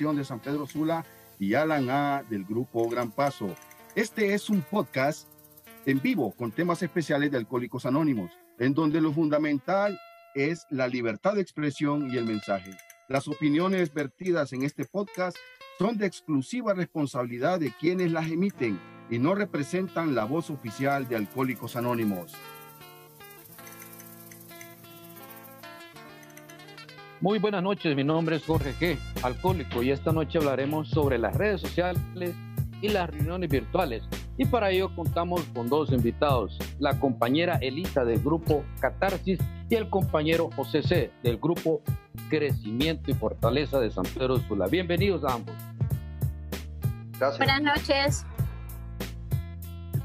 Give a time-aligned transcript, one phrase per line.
[0.00, 1.04] de San Pedro Sula
[1.38, 3.54] y Alan A del grupo Gran Paso.
[3.94, 5.28] Este es un podcast
[5.84, 10.00] en vivo con temas especiales de Alcohólicos Anónimos, en donde lo fundamental
[10.34, 12.70] es la libertad de expresión y el mensaje.
[13.08, 15.36] Las opiniones vertidas en este podcast
[15.78, 18.80] son de exclusiva responsabilidad de quienes las emiten
[19.10, 22.32] y no representan la voz oficial de Alcohólicos Anónimos.
[27.22, 31.36] Muy buenas noches, mi nombre es Jorge G., alcohólico, y esta noche hablaremos sobre las
[31.36, 32.00] redes sociales
[32.80, 34.02] y las reuniones virtuales.
[34.38, 39.90] Y para ello contamos con dos invitados, la compañera Elisa del grupo Catarsis y el
[39.90, 41.10] compañero José C.
[41.22, 41.82] del grupo
[42.30, 44.66] Crecimiento y Fortaleza de San Pedro Sula.
[44.68, 45.54] Bienvenidos a ambos.
[47.18, 47.36] Gracias.
[47.36, 48.26] Buenas noches.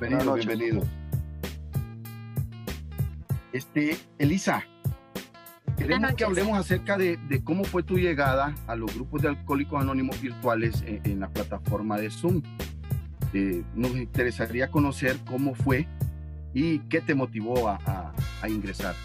[0.02, 0.88] Bienvenidos, bienvenidos.
[3.54, 4.66] Este, Elisa,
[5.86, 10.20] Queremos que hablemos acerca de, cómo fue tu llegada a los grupos de alcohólicos anónimos
[10.20, 12.42] virtuales en, la plataforma de Zoom.
[13.34, 15.88] Eh, nos interesaría conocer cómo fue
[16.56, 18.14] y qué te motivó a,
[18.48, 18.96] ingresar.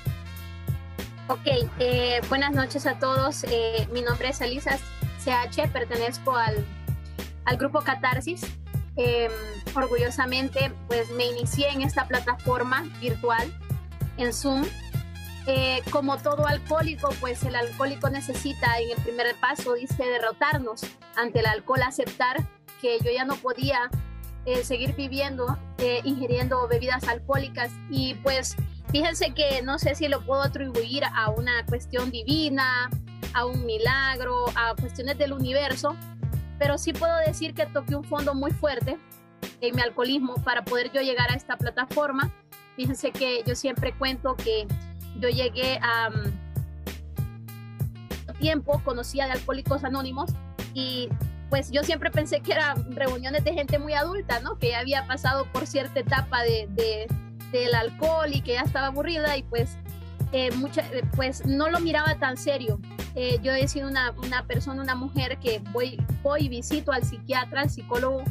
[1.29, 1.47] Ok,
[1.79, 3.45] eh, buenas noches a todos.
[3.45, 4.79] Eh, mi nombre es Elisa
[5.23, 6.65] CH, pertenezco al,
[7.45, 8.43] al grupo Catarsis.
[8.97, 9.31] Em,
[9.75, 13.53] orgullosamente, pues me inicié en esta plataforma virtual
[14.17, 14.65] en Zoom
[15.47, 20.83] eh, como todo alcohólico, pues el alcohólico necesita en el primer paso, dice, derrotarnos
[21.17, 22.37] ante el alcohol, aceptar
[22.81, 23.91] que yo ya no podía
[24.47, 28.57] eh, seguir viviendo, eh, ingiriendo bebidas alcohólicas y pues
[28.91, 32.91] fíjense que no sé si lo puedo atribuir a una cuestión divina,
[33.35, 35.95] a un milagro, a cuestiones del universo,
[36.59, 38.99] pero sí puedo decir que toqué un fondo muy fuerte
[39.61, 42.31] en mi alcoholismo para poder yo llegar a esta plataforma.
[42.77, 44.67] Fíjense que yo siempre cuento que
[45.21, 46.33] yo llegué a mm,
[48.39, 50.31] tiempo, conocía de Alcohólicos Anónimos
[50.75, 51.09] y
[51.51, 54.57] pues yo siempre pensé que eran reuniones de gente muy adulta, ¿no?
[54.59, 57.09] Que ya había pasado por cierta etapa de,
[57.53, 59.77] del alcohol y que ya estaba aburrida y pues,
[60.33, 62.81] eh, mucha, eh, pues no lo miraba tan serio.
[63.17, 67.03] Eh, yo he sido una, una, persona, una mujer que voy, voy y visito al
[67.03, 68.23] psiquiatra, al psicólogo,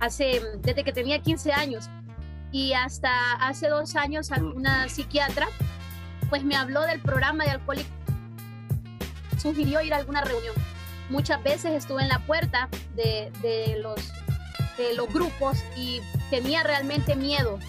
[0.00, 1.90] hace, desde que tenía 15 años
[2.50, 5.48] y hasta hace dos años una psiquiatra
[6.34, 7.92] pues me habló del programa de alcohólicos,
[9.40, 10.52] sugirió ir a alguna reunión.
[11.08, 13.30] Muchas veces estuve en la puerta de,
[13.80, 14.12] los,
[14.76, 16.00] de los grupos y
[16.30, 17.60] tenía realmente miedo,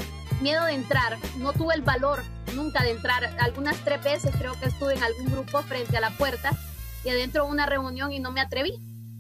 [0.42, 1.20] miedo de entrar.
[1.38, 2.24] No tuve el valor
[2.56, 3.30] nunca de entrar.
[3.40, 6.58] Algunas tres veces creo que estuve en algún grupo frente a la puerta
[7.04, 8.74] y adentro de una reunión y no me atreví.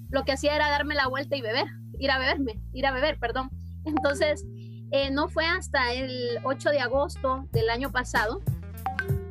[0.09, 1.67] Lo que hacía era darme la vuelta y beber,
[1.99, 3.51] ir a beberme, ir a beber, perdón.
[3.85, 4.43] Entonces,
[4.89, 8.41] eh, no fue hasta el 8 de agosto del año pasado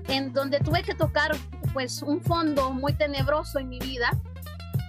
[0.08, 1.32] en donde tuve que tocar
[1.72, 4.10] pues un fondo muy tenebroso en mi vida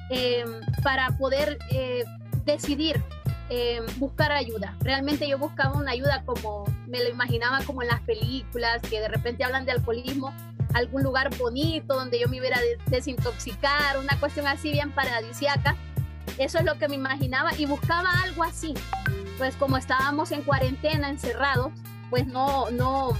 [0.09, 2.03] em, para poder eh,
[2.45, 3.03] decidir
[3.49, 4.75] em, buscar ayuda.
[4.81, 9.07] Realmente yo buscaba una ayuda como me lo imaginaba como en las películas que de
[9.07, 10.33] repente hablan de alcoholismo,
[10.73, 15.75] algún lugar bonito donde yo me iba a desintoxicar, una cuestión así bien paradisiaca.
[16.37, 18.73] Eso es lo que me imaginaba y buscaba algo así.
[19.37, 21.71] Pues como estábamos en cuarentena, encerrados,
[22.09, 23.17] pues no, no,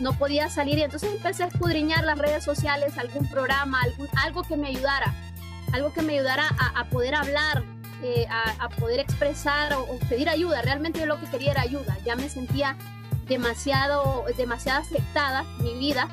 [0.00, 3.80] no podía salir y entonces empecé a escudriñar las redes sociales, algún programa,
[4.16, 5.14] algo que me ayudara,
[5.72, 7.62] algo que me ayudara a, poder hablar,
[8.02, 10.60] eh, a, poder expresar o, pedir ayuda.
[10.62, 12.76] Realmente yo lo que quería era ayuda, ya me sentía
[13.28, 16.08] demasiado, demasiado afectada mi vida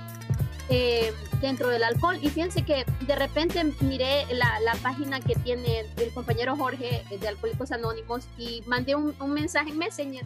[0.70, 2.20] eh, dentro del alcohol.
[2.22, 7.72] Y fíjense que de repente miré la, página que tiene el compañero Jorge de Alcohólicos
[7.72, 10.26] Anónimos y mandé un, un mensaje en Messenger.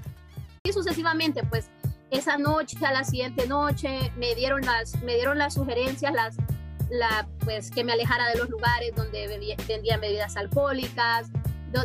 [0.64, 1.70] Y sucesivamente pues
[2.14, 6.38] esa noche, a la siguiente noche, me dieron las, me dieron las sugerencias, las,
[6.90, 9.28] la, pues que me alejara de los lugares donde
[9.68, 11.32] vendían bebidas alcohólicas,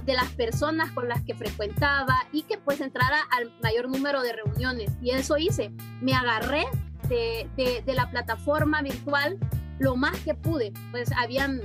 [0.04, 4.34] de, las personas con las que frecuentaba y que pues entrara al mayor número de
[4.34, 4.90] reuniones.
[5.00, 5.70] Y eso hice,
[6.02, 6.66] me agarré
[7.08, 9.38] de, de, de la plataforma virtual
[9.78, 11.62] lo más que pude, pues habían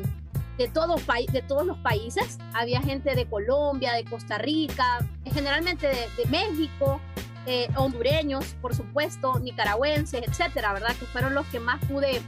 [0.57, 0.95] de, todo,
[1.31, 7.01] de todos los países, había gente de Colombia, de Costa Rica, generalmente de, de México,
[7.45, 10.95] eh, hondureños, por supuesto, nicaragüenses, etcétera, ¿verdad?
[10.97, 12.21] Que fueron los que más pude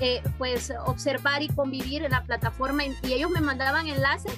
[0.00, 4.34] eh, pues observar y convivir en la plataforma y, ellos me mandaban enlaces.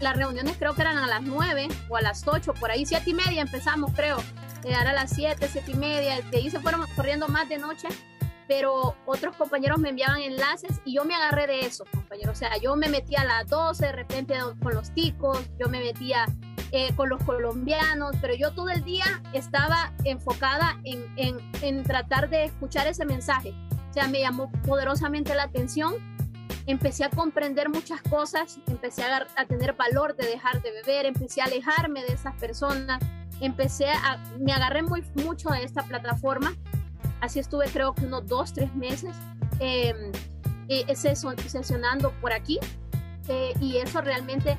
[0.00, 3.10] Las reuniones creo que eran a las 9 o a las 8, por ahí, siete
[3.10, 4.18] y media empezamos, creo.
[4.62, 7.88] Era a las 7, 7 y media, de ahí se fueron corriendo más de noche,
[8.48, 12.36] pero otros compañeros me enviaban enlaces y yo me agarré de eso, compañeros.
[12.36, 15.80] O sea, yo me metía a las 12 de repente con los ticos, yo me
[15.80, 16.26] metía
[16.78, 21.06] eh, con los colombianos, pero yo todo el día estaba enfocada en,
[21.62, 23.54] en, tratar de escuchar ese mensaje.
[23.88, 25.94] O sea, me llamó poderosamente la atención
[26.66, 31.40] empecé a comprender muchas cosas, empecé a, a, tener valor de dejar de beber, empecé
[31.40, 33.00] a alejarme de esas personas,
[33.40, 36.54] empecé a, me agarré muy mucho a esta plataforma,
[37.22, 39.16] así estuve creo que unos dos, tres meses
[39.60, 39.94] eh,
[41.46, 42.58] sesionando por aquí
[43.28, 44.58] eh, y eso realmente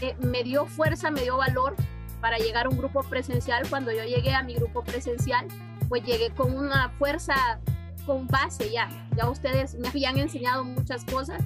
[0.00, 1.74] eh, me dio fuerza, me dio valor
[2.20, 3.68] para llegar a un grupo presencial.
[3.68, 5.46] Cuando yo llegué a mi grupo presencial,
[5.88, 7.60] pues llegué con una fuerza,
[8.06, 8.88] con base ya.
[9.16, 11.42] Ya ustedes me habían enseñado muchas cosas,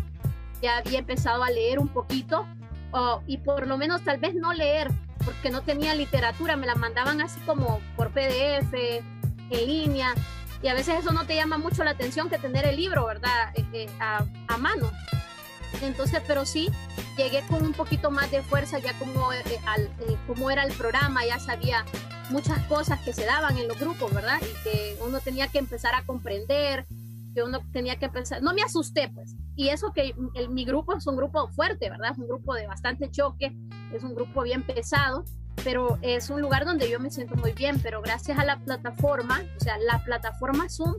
[0.61, 2.47] ya había empezado a leer un poquito
[3.27, 4.89] y por lo menos tal vez no leer,
[5.25, 10.15] porque no tenía literatura, me la mandaban así como por PDF, en línea,
[10.63, 13.53] y a veces eso no te llama mucho la atención que tener el libro, ¿verdad?
[13.55, 14.91] Eh, eh, a, a, mano.
[15.81, 16.71] Entonces, pero sí,
[17.17, 19.91] llegué con un poquito más de fuerza ya como, eh, al,
[20.27, 21.85] como era el programa, ya sabía
[22.31, 24.41] muchas cosas que se daban en los grupos, ¿verdad?
[24.41, 26.87] Y que uno tenía que empezar a comprender,
[27.35, 30.97] que uno tenía que pensar, no me asusté pues, y eso que el, mi grupo
[30.97, 32.13] es un grupo fuerte, ¿verdad?
[32.13, 33.57] Es un grupo de bastante choque,
[33.93, 35.25] es un grupo bien pesado,
[35.65, 39.43] pero es un lugar donde yo me siento muy bien, pero gracias a la plataforma,
[39.57, 40.95] o sea, la plataforma Zoom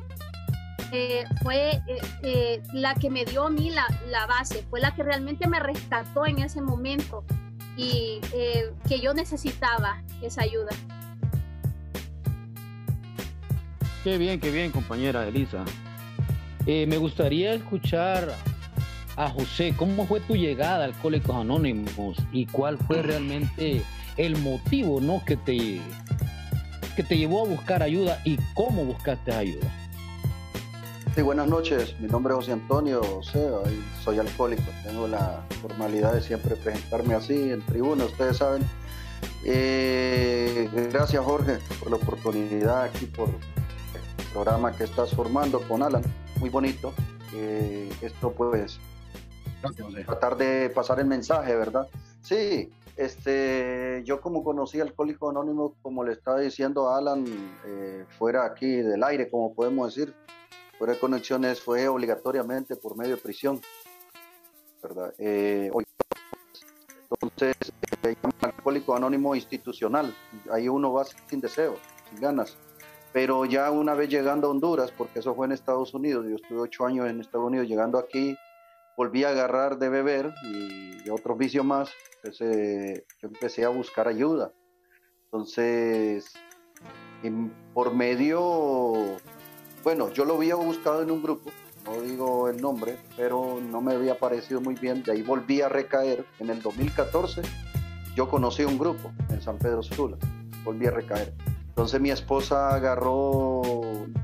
[0.96, 4.94] eh, fue eh, eh, la que me dio a mí la, la, base, fue la
[4.94, 7.26] que realmente me rescató en ese momento
[7.76, 8.22] y
[8.88, 10.70] que yo necesitaba esa ayuda.
[14.04, 15.66] Qué bien, qué bien, compañera Elisa.
[16.68, 18.32] Eh, me gustaría escuchar
[19.16, 23.82] a José, ¿cómo fue tu llegada a Alcohólicos Anónimos y cuál fue realmente
[24.18, 25.26] el motivo ¿no?
[25.26, 25.82] que, te,
[26.96, 29.83] que te llevó a buscar ayuda y cómo buscaste ayuda?
[31.16, 31.96] Sí, buenas noches.
[32.00, 33.22] Mi nombre es José Antonio
[34.04, 34.64] soy alcohólico.
[34.84, 38.64] Tengo la formalidad de siempre presentarme así en tribuna, ustedes saben.
[39.46, 46.02] Eh, gracias Jorge por la oportunidad aquí, por el programa que estás formando con Alan
[46.40, 46.94] muy bonito.
[47.36, 48.80] Eh, esto pues
[50.08, 51.88] tratar de pasar el mensaje, ¿verdad?
[52.24, 57.24] Sí, este, yo como conocí Alcohólico Anónimo, como le estaba diciendo Alan,
[57.68, 60.16] eh, fuera aquí del aire, como podemos decir,
[60.80, 63.62] de conexiones, fue obligatoriamente por medio de prisión,
[64.82, 65.14] ¿verdad?
[65.18, 65.72] Eh,
[67.10, 67.56] entonces,
[68.42, 70.14] Alcohólico Anónimo institucional,
[70.52, 71.80] ahí uno va sin deseos,
[72.10, 72.58] sin ganas
[73.14, 76.60] pero ya una vez llegando a Honduras, porque eso fue en Estados Unidos, yo estuve
[76.60, 78.36] ocho años en Estados Unidos, llegando aquí,
[78.98, 84.52] volví a agarrar de beber y, otro vicio más, entonces yo empecé a buscar ayuda.
[85.26, 86.34] Entonces,
[87.74, 89.18] por medio,
[89.84, 91.52] bueno, yo lo había buscado en un grupo,
[91.86, 95.70] no digo el nombre, pero no me había parecido muy bien, de ahí volví a
[95.70, 96.26] recaer.
[96.40, 97.42] En el 2014
[98.16, 100.18] yo conocí un grupo en San Pedro Sula,
[100.64, 101.34] volví a recaer.
[101.68, 103.62] Entonces mi esposa agarró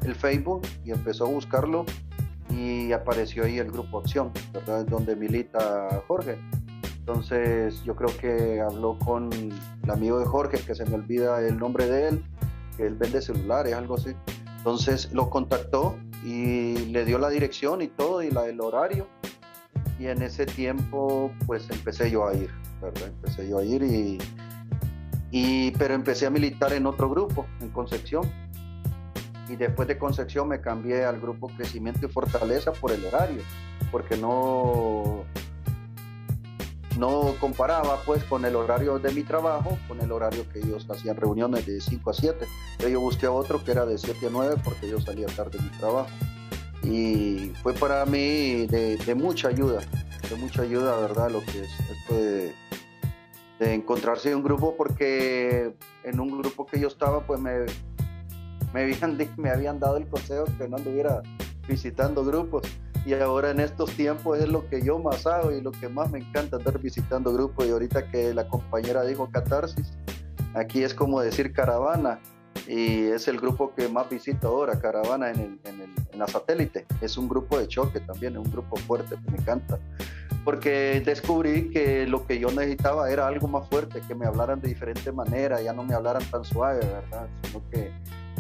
[0.04, 1.86] el Facebook y empezó a buscarlo
[2.50, 4.86] y apareció ahí el grupo Acción, ¿verdad?
[4.86, 6.38] Donde milita Jorge.
[7.00, 11.58] Entonces yo creo que habló con el amigo de Jorge, que se me olvida el
[11.58, 12.24] nombre de él,
[12.78, 14.12] que él vende celulares, algo así.
[14.60, 19.08] Entonces lo contactó y le dio la dirección y todo y la, el horario.
[20.00, 22.50] Y en ese tiempo pues empecé yo a ir,
[22.82, 23.08] ¿verdad?
[23.08, 24.18] Empecé yo a ir y
[25.32, 28.30] y, pero empecé a militar en otro grupo, en Concepción.
[29.48, 33.42] Y después de Concepción me cambié al grupo Crecimiento y Fortaleza por el horario,
[33.92, 35.24] porque no,
[37.00, 41.16] no comparaba pues con el horario de mi trabajo, con el horario que ellos hacían
[41.16, 42.46] reuniones de 5 a 7.
[42.92, 45.78] Yo busqué otro que era de 7 a 9 porque yo salía tarde de mi
[45.78, 46.10] trabajo.
[46.84, 49.82] Y fue para mí de, mucha ayuda,
[50.30, 51.32] de mucha ayuda, ¿verdad?
[51.32, 52.54] Lo que es esto de
[53.60, 57.66] de encontrarse en un grupo porque en un grupo que yo estaba pues me,
[58.74, 61.22] me, habían, me habían dado el consejo que no anduviera
[61.68, 62.64] visitando grupos
[63.06, 66.12] y ahora en estos tiempos es lo que yo más hago y lo que más
[66.12, 67.66] me encanta andar visitando grupos.
[67.66, 69.94] Y ahorita que la compañera dijo catarsis,
[70.54, 72.20] aquí es como decir caravana
[72.68, 76.28] y es el grupo que más visito ahora, caravana en, el, en, el, en la
[76.28, 79.80] satélite, es un grupo de choque también, es un grupo fuerte, me encanta.
[80.46, 84.70] Porque descubrí que lo que yo necesitaba era algo más fuerte, que me hablaran de
[84.70, 87.28] diferente manera, ya no me hablaran tan suave, ¿verdad?
[87.44, 87.92] Sino que,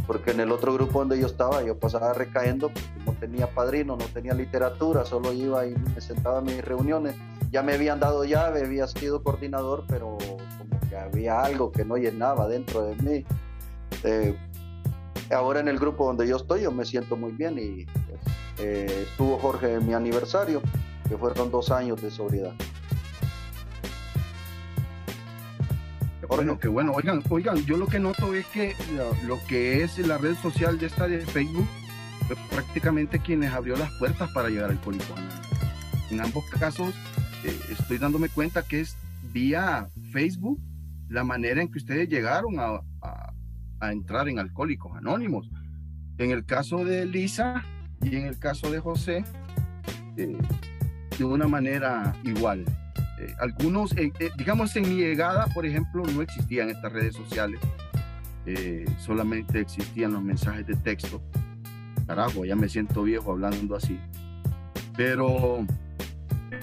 [0.10, 2.72] porque en el otro grupo donde yo estaba, yo pasaba recayendo,
[3.06, 7.14] no tenía padrino, no tenía literatura, solo iba y me sentaba en mis reuniones.
[7.52, 10.18] Ya me habían dado llave, había sido coordinador, pero
[10.58, 13.26] como que había algo que no llenaba dentro de mí.
[14.04, 14.36] Eh,
[15.30, 18.20] ahora en el grupo donde yo estoy, yo me siento muy bien y pues,
[18.58, 20.64] eh, estuvo Jorge en mi aniversario
[21.08, 22.54] que fueron dos años de sobriedad.
[26.30, 28.76] Bueno, que bueno, oigan, oigan, yo lo que noto es que
[29.28, 31.68] lo, que es la red social de esta de Facebook,
[32.28, 35.20] fue prácticamente quienes abrió las puertas para llegar al Alcohólicos
[36.12, 36.94] en ambos casos
[37.44, 38.98] eh, estoy dándome cuenta que es
[39.32, 40.60] vía Facebook
[41.08, 42.82] la manera en que ustedes llegaron a,
[43.80, 45.50] a, entrar en Alcohólicos Anónimos.
[46.20, 47.64] En el caso de Lisa
[48.02, 49.24] y en el caso de José,
[50.18, 50.38] eh,
[51.18, 52.66] de una manera igual.
[53.20, 53.94] Eh, algunos,
[54.38, 57.60] digamos, en mi llegada, por ejemplo, no existían estas redes sociales,
[58.98, 61.22] solamente existían los mensajes de texto.
[62.08, 64.00] Carajo, ya me siento viejo hablando así.
[64.98, 65.66] Pero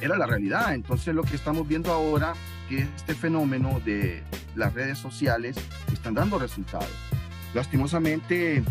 [0.00, 0.74] era la realidad.
[0.74, 2.34] Entonces lo que estamos viendo ahora,
[2.68, 4.22] que este fenómeno de
[4.54, 5.56] las redes sociales
[5.92, 6.90] están dando resultados.
[7.54, 8.62] Lastimosamente,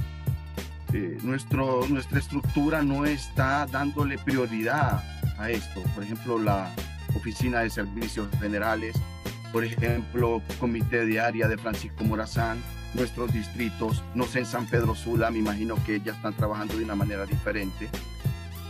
[0.93, 5.03] eh, nuestro, nuestra estructura no está dándole prioridad
[5.37, 5.81] a esto.
[5.93, 6.69] Por ejemplo, la
[7.15, 8.95] Oficina de Servicios Generales,
[9.51, 12.57] por ejemplo, Comité de Área de Francisco Morazán,
[12.93, 16.83] nuestros distritos, no sé, en San Pedro Sula, me imagino que ya están trabajando de
[16.83, 17.89] una manera diferente,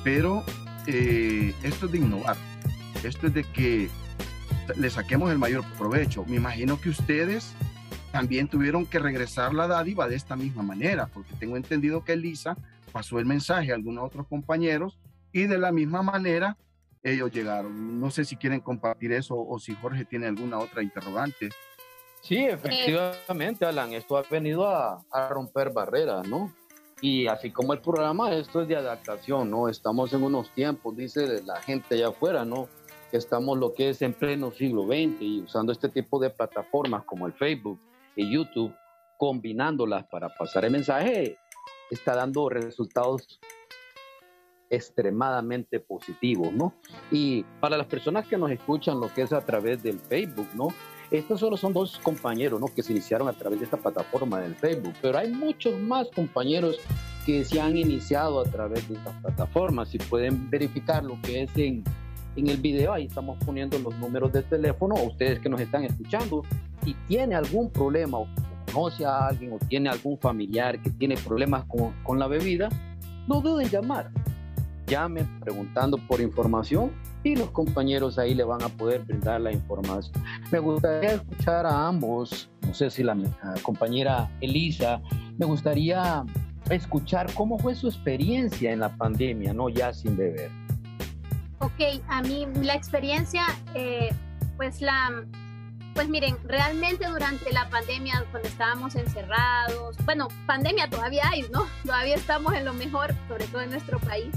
[0.04, 0.44] pero
[0.88, 2.38] eh, esto es de innovar,
[3.04, 3.90] esto es de que
[4.78, 6.25] le saquemos el mayor provecho.
[6.25, 7.54] Me imagino que ustedes
[8.12, 12.56] también tuvieron que regresar la dádiva de esta misma manera, porque tengo entendido que Elisa
[12.92, 14.98] pasó el mensaje a algunos otros compañeros
[15.34, 16.58] y de la misma manera
[17.06, 18.00] ellos llegaron.
[18.00, 21.50] No sé si quieren compartir eso o si Jorge tiene alguna otra interrogante.
[22.22, 26.52] Sí, efectivamente, Alan, esto ha venido a, a romper barreras, ¿no?
[27.02, 29.70] Y así como el programa, esto es de adaptación, ¿no?
[29.70, 32.68] Estamos en unos tiempos, dice la gente allá afuera, ¿no?
[33.12, 37.04] Que estamos lo que es en pleno siglo XX y usando este tipo de plataformas
[37.04, 37.80] como el Facebook
[38.16, 38.74] y YouTube,
[39.18, 41.38] combinándolas para pasar el mensaje,
[41.92, 43.40] está dando resultados
[44.69, 46.74] extremadamente positivos, ¿no?
[47.12, 50.67] Y para las personas que nos escuchan lo que es a través del Facebook, ¿no?
[51.12, 52.67] Estos solo son dos compañeros ¿no?
[52.67, 56.79] que se iniciaron a través de esta plataforma del Facebook, pero hay muchos más compañeros
[57.25, 59.89] que se han iniciado a través de estas plataformas.
[59.89, 61.84] Si pueden verificar lo que es en,
[62.36, 65.84] en el video, ahí estamos poniendo los números de teléfono, a ustedes que nos están
[65.84, 66.43] escuchando,
[66.84, 68.27] si tiene algún problema o
[68.72, 72.69] conoce a alguien o tiene algún familiar que tiene problemas con, con la bebida,
[73.27, 74.12] no duden en llamar.
[74.88, 76.92] Llamen preguntando por información
[77.24, 80.13] y los compañeros ahí le van a poder brindar la información.
[80.51, 83.18] Me gustaría escuchar a ambos, no sé si la,
[83.63, 85.01] compañera Elisa,
[85.38, 86.24] me gustaría
[86.70, 90.51] escuchar cómo fue su experiencia en la pandemia, no ya sin beber.
[91.60, 94.13] Ok, a mí la experiencia, eh,
[94.58, 95.25] pues la,
[95.96, 101.65] pues miren, realmente durante la pandemia, cuando estábamos encerrados, bueno, pandemia todavía hay, ¿no?
[101.84, 104.36] Todavía estamos en lo mejor, sobre todo en nuestro país,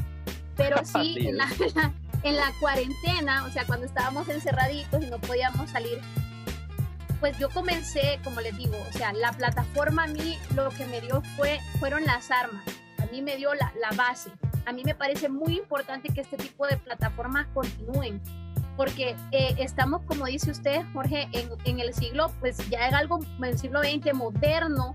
[0.59, 1.49] pero sí, en la,
[2.23, 5.99] en la cuarentena, o sea, cuando estábamos encerraditos y no podíamos salir,
[7.21, 11.01] pues yo comencé, como les digo, o sea, la plataforma a mí lo que me
[11.01, 12.63] dio fue, fueron las armas,
[12.99, 14.31] a mí me dio la, la base.
[14.67, 18.21] A mí me parece muy importante que este tipo de plataformas continúen,
[18.77, 23.19] porque eh, estamos, como dice usted, Jorge, en, en, el siglo, pues ya es algo,
[23.39, 24.95] en el siglo XX moderno,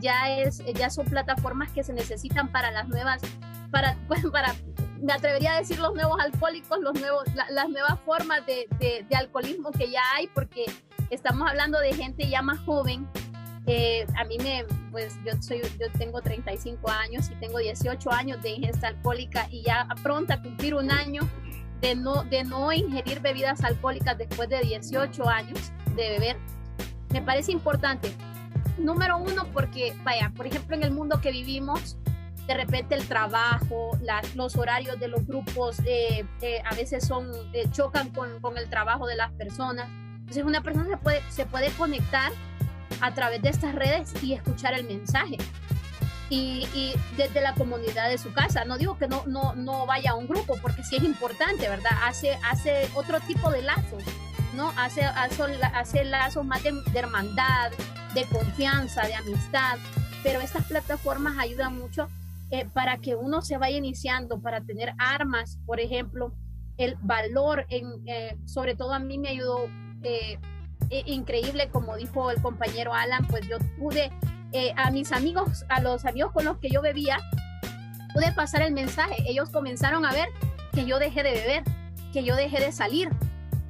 [0.00, 3.20] ya, es, ya son plataformas que se necesitan para las nuevas,
[3.70, 3.96] para,
[4.32, 4.54] para
[5.02, 9.72] me atrevería a decir los nuevos alcohólicos, los nuevos, las nuevas formas de, de, alcoholismo
[9.72, 10.66] que ya hay, porque
[11.10, 13.08] estamos hablando de gente ya más joven.
[13.66, 18.42] Eh, a mí me, pues yo soy, yo tengo 35 años y tengo 18 años
[18.42, 21.22] de ingesta alcohólica y ya pronto a cumplir un año
[21.80, 26.36] de no, de no ingerir bebidas alcohólicas después de 18 años de beber.
[27.10, 28.12] Me parece importante.
[28.78, 31.96] Número uno, porque, vaya, por ejemplo, en el mundo que vivimos,
[32.46, 33.98] de repente el trabajo,
[34.34, 38.68] los horarios de los grupos eh, eh, a veces son, eh, chocan con, con, el
[38.68, 39.88] trabajo de las personas.
[40.18, 42.32] Entonces una persona se puede, se puede conectar
[43.00, 45.36] a través de estas redes y escuchar el mensaje.
[46.30, 48.64] Y, y, desde la comunidad de su casa.
[48.64, 51.92] No digo que no, no, no vaya a un grupo, porque sí es importante, ¿verdad?
[52.04, 54.02] Hace, hace otro tipo de lazos,
[54.54, 54.72] ¿no?
[54.78, 55.42] Hace, hace,
[55.74, 57.70] hace lazos más de, de hermandad,
[58.14, 59.78] de confianza, de amistad.
[60.22, 62.08] Pero estas plataformas ayudan mucho
[62.50, 66.34] eh, para que uno se vaya iniciando, para tener armas, por ejemplo,
[66.76, 69.68] el valor, eh, sobre todo a mí me ayudó
[70.02, 70.38] eh,
[71.06, 74.10] increíble, como dijo el compañero Alan, pues yo pude
[74.76, 77.18] a mis amigos, a los amigos con los que yo bebía,
[78.12, 79.16] pude pasar el mensaje.
[79.26, 80.28] Ellos comenzaron a ver
[80.74, 81.62] que yo dejé de beber,
[82.12, 83.08] que yo dejé de salir,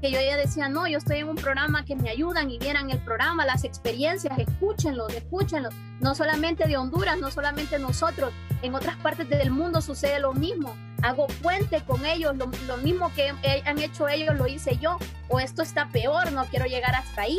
[0.02, 2.90] que yo ya decía, no, yo estoy en un programa que me ayudan y vieran
[2.90, 5.68] el programa, las experiencias, escúchenlo, escúchenlo.
[6.00, 8.32] No solamente de Honduras, no solamente nosotros,
[8.62, 10.74] en otras partes del mundo sucede lo mismo.
[11.02, 13.32] Hago puente con ellos, lo, mismo que
[13.64, 17.38] han hecho ellos lo hice yo, o esto está peor, no quiero llegar hasta ahí,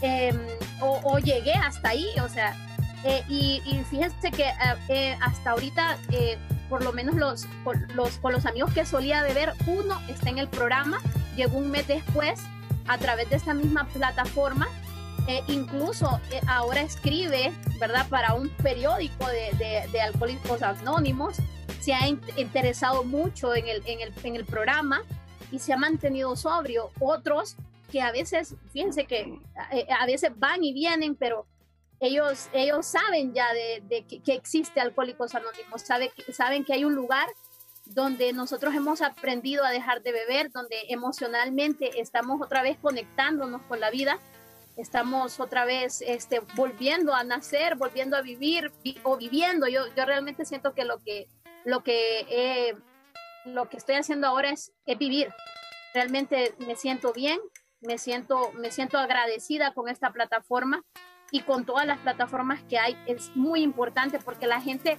[0.00, 0.38] em,
[0.80, 2.54] o, llegué hasta ahí, o sea,
[3.02, 4.54] eh, y, fíjense que eh,
[4.88, 5.98] eh, hasta ahorita
[6.68, 7.46] por lo menos los,
[7.96, 11.00] los, con los amigos que solía beber, uno está en el programa,
[11.36, 12.40] llegó un mes después
[12.86, 14.68] a través de esta misma plataforma,
[15.28, 21.36] eh, incluso eh, ahora escribe, ¿verdad?, para un periódico de, alcohólicos anónimos,
[21.80, 25.02] se ha interesado mucho en el programa
[25.50, 26.90] y se ha mantenido sobrio.
[27.00, 27.56] Otros
[27.90, 29.38] que a veces, fíjense que
[29.72, 31.46] eh, a veces van y vienen, pero
[31.98, 37.28] ellos, ellos saben ya de, que, existe Alcohólicos Anónimos, sabe, saben que hay un lugar
[37.94, 43.80] donde nosotros hemos aprendido a dejar de beber, donde emocionalmente estamos otra vez conectándonos con
[43.80, 44.18] la vida,
[44.76, 49.66] estamos otra vez este, volviendo a nacer, volviendo a vivir o viviendo.
[49.66, 51.26] Yo, yo realmente siento que lo que,
[51.64, 52.76] lo que,
[53.44, 55.28] lo que estoy haciendo ahora es, es vivir.
[55.92, 57.40] Realmente me siento bien,
[57.80, 60.84] me siento, me siento agradecida con esta plataforma
[61.32, 62.96] y con todas las plataformas que hay.
[63.06, 64.96] Es muy importante porque la gente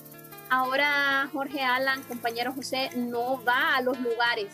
[0.52, 4.54] ahora, Jorge Alan, compañero José, no va a los lugares,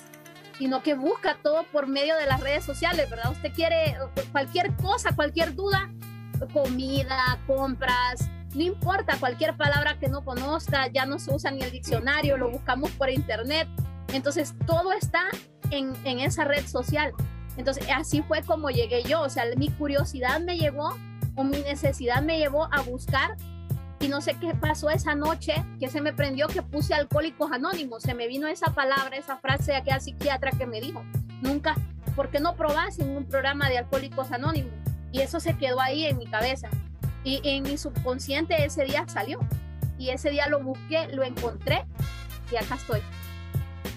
[0.58, 3.32] sino que busca todo por medio de las redes sociales, ¿verdad?
[3.32, 3.98] Usted quiere
[4.32, 5.92] cualquier cosa, cualquier duda,
[6.54, 11.72] comida, compras, no importa, cualquier palabra que no conozca, ya no se usa ni el
[11.72, 13.68] diccionario, lo buscamos por internet.
[14.14, 15.24] Entonces, todo está
[15.72, 17.12] en, en esa red social.
[17.58, 20.96] Entonces, así fue como llegué yo, o sea, mi curiosidad me llevó
[21.36, 23.36] o mi necesidad me llevó a buscar
[24.00, 28.04] y no sé qué pasó esa noche que se me prendió que puse alcohólicos anónimos,
[28.04, 31.04] se me vino esa palabra, esa frase de aquella psiquiatra que me dijo,
[31.42, 31.76] nunca,
[32.16, 34.74] ¿por qué no probás en un programa de alcohólicos anónimos?
[35.12, 36.70] Y eso se quedó ahí en mi cabeza
[37.24, 39.40] y en mi subconsciente ese día salió
[39.98, 41.86] y ese día lo busqué, lo encontré
[42.52, 43.02] y acá estoy.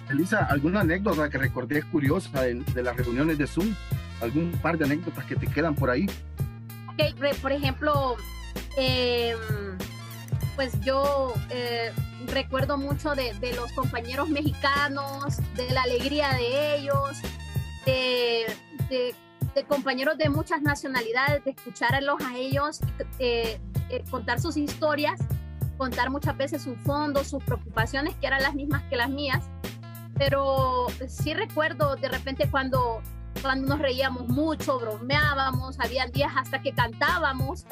[0.08, 3.74] Elisa, ¿alguna anécdota que recordé curiosa de, las reuniones de Zoom?
[4.20, 6.06] ¿Algún par de anécdotas que te quedan por ahí?
[6.88, 8.16] Ok, por ejemplo,
[8.76, 9.36] em,
[10.56, 11.92] pues yo eh,
[12.26, 17.18] recuerdo mucho de, los compañeros mexicanos, de la alegría de ellos,
[17.86, 18.46] de,
[19.68, 22.80] compañeros de muchas nacionalidades, de escucharlos a ellos,
[23.18, 25.20] eh, eh, contar sus historias,
[25.76, 29.44] contar muchas veces sus fondos, sus preocupaciones, que eran las mismas que las mías
[30.20, 33.00] pero sí recuerdo de repente cuando,
[33.40, 37.64] cuando nos reíamos mucho, bromeábamos, había días hasta que cantábamos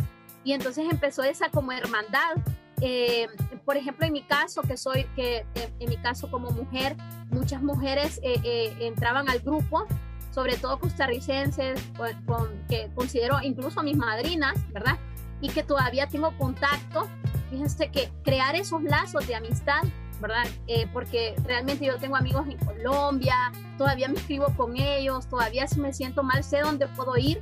[0.44, 2.36] y entonces empezó esa como hermandad.
[2.80, 3.26] Eh,
[3.64, 6.96] por ejemplo, en mi caso, que soy, que eh, en mi caso como mujer,
[7.30, 9.86] muchas mujeres eh, entraban al grupo,
[10.32, 11.80] sobre todo costarricenses,
[12.26, 14.98] con, que considero incluso mis madrinas, ¿verdad?
[15.40, 17.08] Y que todavía tengo contacto.
[17.50, 19.82] Fíjense que crear esos lazos de amistad
[20.20, 20.46] ¿verdad?
[20.66, 23.34] Eh, porque realmente yo tengo amigos en Colombia,
[23.76, 27.40] todavía me escribo con ellos, todavía si me siento mal sé dónde puedo ir,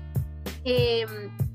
[0.64, 1.08] em,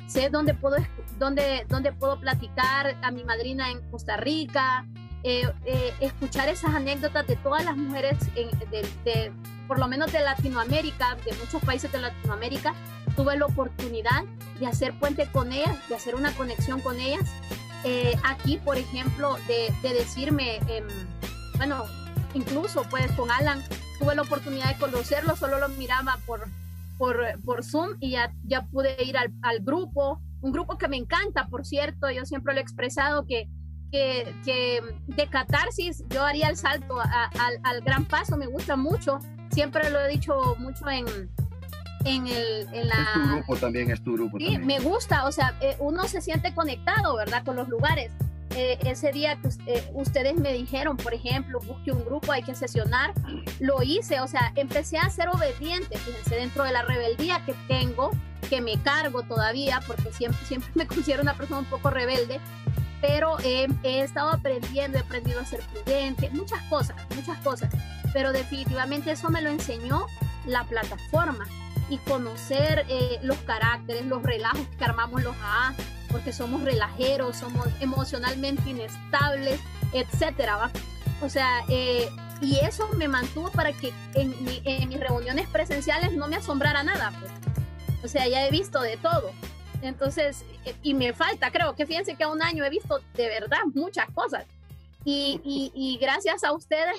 [0.08, 0.78] sé dónde puedo,
[1.22, 4.88] dónde, dónde puedo platicar a mi madrina en Costa Rica,
[5.24, 9.32] eh, eh, escuchar esas anécdotas de todas las mujeres, de,
[9.68, 12.74] por lo menos de Latinoamérica, de muchos países de Latinoamérica,
[13.16, 14.24] tuve la oportunidad
[14.60, 17.30] de hacer puente con ellas, de hacer una conexión con ellas.
[17.84, 20.88] Eh, aquí, por ejemplo, de, decirme, em,
[21.58, 21.84] bueno,
[22.34, 23.64] incluso pues con Alan
[24.00, 26.48] tuve la oportunidad de conocerlo, solo lo miraba por,
[26.98, 30.98] por, por Zoom y ya, ya pude ir al, al, grupo, un grupo que me
[30.98, 33.48] encanta, por cierto, yo siempre lo he expresado que,
[33.92, 39.20] que, que de catarsis yo haría el salto al, al gran paso, me gusta mucho,
[39.52, 41.06] siempre lo he dicho mucho en,
[42.06, 42.96] en, el, en la...
[42.96, 44.38] Es tu grupo también, es tu grupo.
[44.40, 47.44] Sí, me gusta, o sea, eh, uno se siente conectado, ¿verdad?
[47.44, 48.12] Con los lugares.
[48.56, 52.54] Eh, ese día que eh, ustedes me dijeron, por ejemplo, busque un grupo, hay que
[52.54, 53.14] sesionar,
[53.60, 58.12] lo hice, o sea, empecé a ser obediente, fíjense, dentro de la rebeldía que tengo,
[58.50, 62.40] que me cargo todavía, porque siempre, siempre me considero una persona un poco rebelde,
[63.00, 63.68] pero he
[64.02, 67.74] estado aprendiendo, he aprendido a ser prudente, muchas cosas, muchas cosas,
[68.14, 70.06] pero definitivamente eso me lo enseñó
[70.46, 71.48] la plataforma
[71.90, 75.74] y conocer eh, los caracteres, los relajos que armamos los AA,
[76.12, 79.60] porque somos relajeros, somos emocionalmente inestables,
[79.94, 80.72] etcétera,
[81.22, 82.10] O sea, eh,
[82.42, 87.32] y eso me mantuvo para que en, mis reuniones presenciales no me asombrara nada, pues.
[88.04, 89.32] O sea, ya he visto de todo.
[89.82, 93.28] Entonces, eh, y me falta, creo que fíjense que a un año he visto de
[93.28, 94.46] verdad muchas cosas.
[95.04, 96.96] Y, y, gracias a ustedes,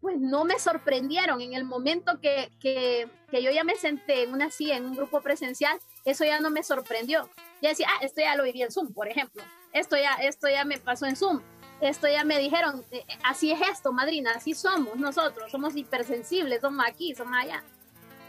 [0.00, 4.32] pues no me sorprendieron en el momento que, que, que, yo ya me senté en
[4.32, 7.28] una silla, en un grupo presencial, eso ya no me sorprendió.
[7.64, 9.42] Ya decía, ah, esto ya lo viví en Zoom, por ejemplo.
[9.72, 11.40] Esto ya, esto ya me pasó en Zoom.
[11.80, 16.84] Esto ya me dijeron, eh, así es esto, madrina, así somos nosotros, somos hipersensibles, somos
[16.86, 17.64] aquí, somos allá.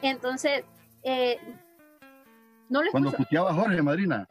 [0.01, 0.63] Entonces,
[1.03, 1.37] eh,
[2.69, 4.25] no lo Cuando escuchaba Jorge, madrina.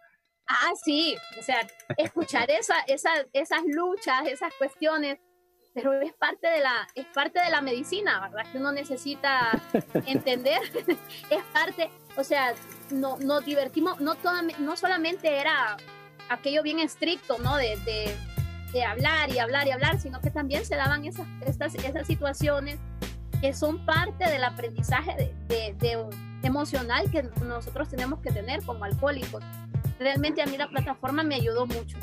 [0.48, 1.66] Ah, sí, o sea,
[1.98, 5.18] escuchar esa, esa, esas luchas, esas cuestiones,
[5.74, 8.50] pero es parte de la, es parte de la medicina, ¿verdad?
[8.50, 9.60] Que uno necesita
[10.06, 10.60] entender,
[11.30, 12.54] es parte, o sea,
[12.90, 15.76] no, nos divertimos, no, toda, no solamente era
[16.28, 17.56] aquello bien estricto, ¿no?
[17.56, 18.16] De, de,
[18.72, 22.78] de, hablar y hablar y hablar, sino que también se daban esas, estas, esas situaciones
[23.40, 26.06] que son parte del aprendizaje de, de,
[26.42, 29.42] emocional que nosotros tenemos que tener como alcohólicos.
[29.98, 31.96] Realmente a mí la plataforma me ayudó mucho.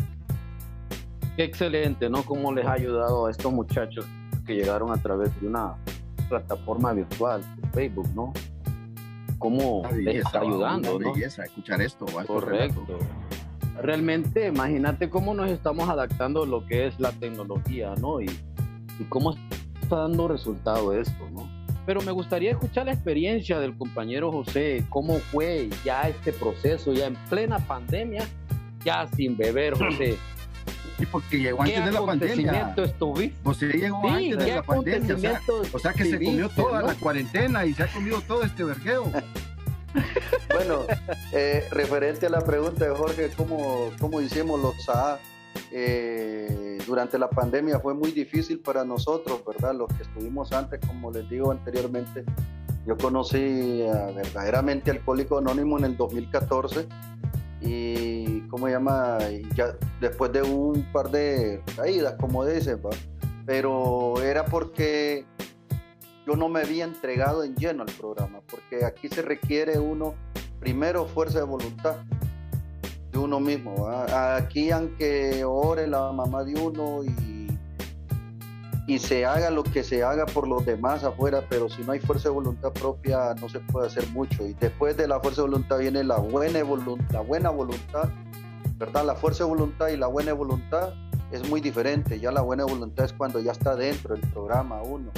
[1.36, 2.24] Qué excelente, ¿no?
[2.24, 4.06] Cómo les ha ayudado a estos muchachos
[4.46, 5.76] que llegaron a través de una
[6.28, 7.42] plataforma virtual,
[7.74, 8.34] Facebook, ¿no?
[9.38, 11.14] Cómo les está ayudando, ¿no?
[11.14, 12.06] belleza escuchar esto.
[12.28, 12.86] Correcto.
[13.82, 18.22] Realmente, imagínate cómo nos estamos adaptando a lo que es la tecnología, ¿no?
[18.22, 18.26] Y,
[19.00, 19.36] y cómo
[19.82, 21.50] está dando resultado esto, ¿no?
[21.86, 27.08] Pero me gustaría escuchar la experiencia del compañero José, cómo fue ya este proceso, ya
[27.08, 28.28] en plena pandemia,
[28.86, 30.18] ya sin beber, José.
[31.02, 32.74] Y porque llegó antes de la pandemia.
[32.78, 33.38] Estuviste?
[33.44, 35.42] José llegó antes de la pandemia.
[35.74, 39.12] O sea, que se comió toda la cuarentena y se ha comido todo este vergueo.
[40.54, 40.82] bueno,
[41.34, 45.20] eh, referente a la pregunta de Jorge, ¿cómo, cómo hicimos los SA?
[45.72, 49.74] Eh, durante la pandemia fue muy difícil para nosotros, ¿verdad?
[49.76, 52.24] Los que estuvimos antes, como les digo anteriormente,
[52.86, 56.88] yo conocí a verdaderamente Alcohólico Anónimo en el 2014
[57.62, 59.18] y cómo llama
[60.00, 62.78] después de un par de caídas como dice
[63.46, 65.26] pero era porque
[66.26, 70.16] yo no me había entregado en lleno al programa porque aquí se requiere uno
[70.60, 71.98] primero fuerza de voluntad
[73.12, 77.51] de uno mismo aquí aunque ore la mamá de uno y
[78.88, 82.00] y se haga lo que se haga por los demás afuera, pero si no hay
[82.00, 84.46] fuerza de voluntad propia no se puede hacer mucho.
[84.46, 88.10] Y después de la fuerza de voluntad viene la buena voluntad, la buena voluntad,
[88.78, 89.06] ¿verdad?
[89.06, 90.94] La fuerza de voluntad y la buena voluntad
[91.32, 92.20] es muy diferente.
[92.20, 95.12] Ya la buena voluntad es cuando ya está dentro del programa uno.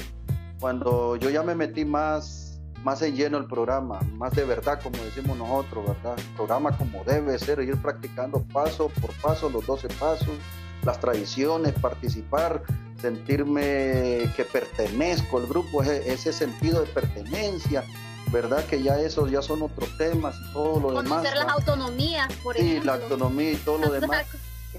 [0.60, 4.97] Cuando yo ya me metí más, más en lleno el programa, más de verdad, como
[5.04, 6.15] decimos nosotros, ¿verdad?
[6.17, 10.36] El programa como debe ser, ir practicando paso por paso los 12 pasos,
[10.84, 12.63] las tradiciones, participar,
[13.03, 17.83] sentirme que pertenezco al grupo, ese, sentido de pertenencia,
[18.31, 18.65] ¿verdad?
[18.65, 21.19] Que ya esos ya son otros temas y todo lo demás.
[21.19, 22.79] Conocer las autonomías, por ejemplo.
[22.79, 24.25] Sí, la autonomía y todo lo demás.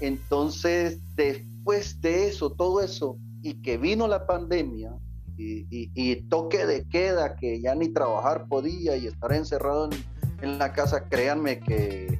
[0.01, 4.91] Entonces, después de eso, todo eso, y que vino la pandemia,
[5.37, 10.03] y, y, toque de queda, que ya ni trabajar podía y estar encerrado en,
[10.41, 12.19] en la casa, créanme que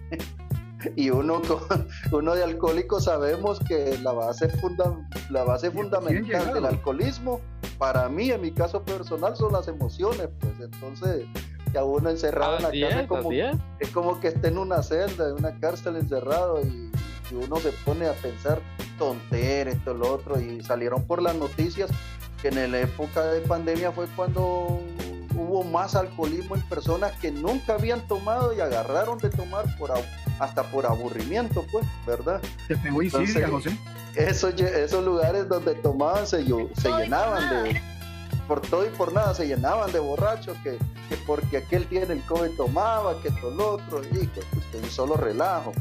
[0.96, 1.42] y uno,
[2.12, 4.96] uno de alcohólico sabemos que la base, funda,
[5.30, 7.42] la base fundamental del alcoholismo,
[7.78, 11.26] para mí, en mi caso personal, son las emociones, pues entonces,
[11.72, 13.90] que a uno encerrado en la casa como, es.
[13.94, 16.92] como que esté en una celda, en una cárcel encerrado y,
[17.32, 18.62] uno se pone a pensar
[19.00, 21.90] tonteras, esto, lo otro, y salieron por las noticias
[22.40, 24.80] que en la época de pandemia fue cuando
[25.36, 29.92] hubo más alcoholismo en personas que nunca habían tomado y agarraron de tomar por
[30.40, 32.42] hasta por aburrimiento, pues, ¿verdad?
[32.68, 33.78] ¿Te pegó insidia, José?
[34.16, 37.82] Esos, esos lugares donde tomaban se, se llenaban de
[38.48, 40.78] por todo y por nada se llenaban de borrachos que,
[41.10, 44.90] que porque aquel tiene el COVID tomaba, que todo lo otro, y que pues, un
[44.90, 45.72] solo relajo.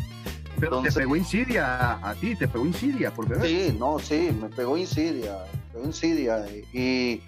[0.58, 3.46] Pero te pegó insidia a, ti, te pegó insidia por beber.
[3.46, 6.46] Sí, no, sí, me pegó insidia, me pegó insidia.
[6.72, 7.20] Y,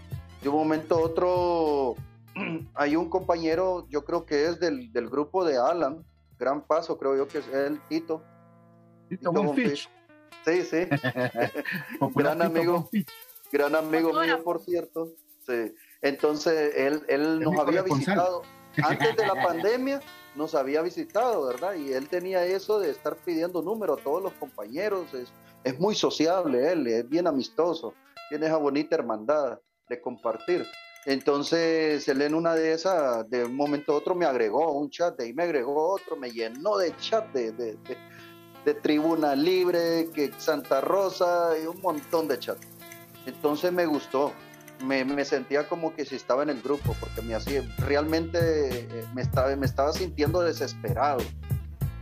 [0.42, 1.96] de un momento a otro
[2.74, 6.04] hay un compañero, yo creo que es del, del, grupo de Alan,
[6.38, 8.22] Gran Paso, creo yo que es el Tito.
[9.08, 9.80] Tito, Tito
[10.44, 10.86] Sí, sí.
[12.14, 12.88] gran amigo,
[13.50, 15.12] gran amigo mío, por cierto.
[15.44, 15.74] Sí.
[16.02, 18.42] Entonces, él, él nos había visitado,
[18.84, 20.00] antes de la pandemia,
[20.36, 21.74] nos había visitado, ¿verdad?
[21.74, 25.12] Y él tenía eso de estar pidiendo número a todos los compañeros.
[25.14, 25.32] Es,
[25.64, 27.94] es muy sociable él, es bien amistoso,
[28.28, 30.64] tiene esa bonita hermandad de compartir.
[31.06, 35.16] Entonces él en una de esas, de un momento a otro, me agregó un chat,
[35.16, 40.80] de ahí me agregó otro, me llenó de chat de, de, Tribuna Libre, que Santa
[40.80, 42.58] Rosa y un montón de chat.
[43.24, 44.32] Entonces me gustó,
[44.84, 49.04] me, me, sentía como que si estaba en el grupo, porque me hacía, realmente eh,
[49.14, 51.18] me estaba, me estaba sintiendo desesperado,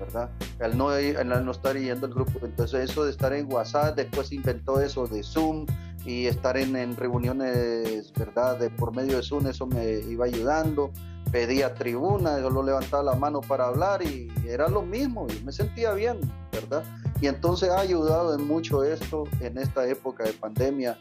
[0.01, 0.31] ¿verdad?
[0.61, 2.41] Al no, al no estar yendo el grupo.
[2.43, 5.67] Entonces eso de estar en WhatsApp, después inventó eso de Zoom,
[6.05, 8.59] y estar en, reuniones, ¿verdad?
[8.59, 10.91] De por medio de Zoom, eso me iba ayudando.
[11.33, 15.51] Pedía tribuna, yo lo levantaba la mano para hablar y era lo mismo y me
[15.51, 16.21] sentía bien,
[16.53, 16.85] ¿verdad?
[17.21, 20.97] Y entonces ha ayudado en mucho esto en esta época de pandemia.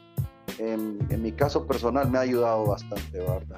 [0.58, 3.58] En, mi caso personal me ha ayudado bastante, ¿verdad?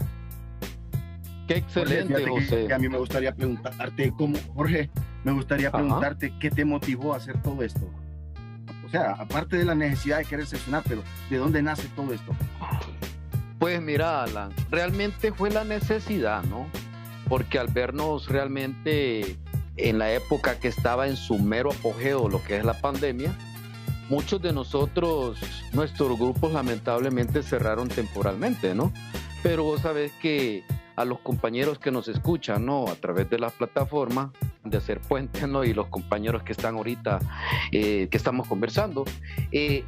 [1.47, 2.73] Qué excelente, José.
[2.73, 4.89] a mí me gustaría preguntarte, ¿cómo, Jorge?
[5.23, 7.87] Me gustaría preguntarte qué te motivó a hacer todo esto
[8.85, 12.31] O sea, aparte de la necesidad de querer sesionar, pero ¿de dónde nace todo esto?
[13.59, 16.67] Pues mira, Alan, realmente fue la necesidad, ¿no?
[17.27, 19.37] Porque al vernos realmente
[19.77, 23.35] en la época que estaba en su mero apogeo lo que es la pandemia,
[24.09, 25.39] muchos de nosotros,
[25.73, 28.93] nuestros grupos lamentablemente cerraron temporalmente, ¿no?
[29.41, 30.63] Pero vos sabés que
[30.95, 32.87] a los compañeros que nos escuchan, ¿no?
[32.87, 34.31] A través de la plataforma
[34.63, 35.63] de hacer puentes, ¿no?
[35.63, 37.19] Y los compañeros que están ahorita,
[37.71, 39.05] eh, que estamos conversando,
[39.51, 39.83] eh,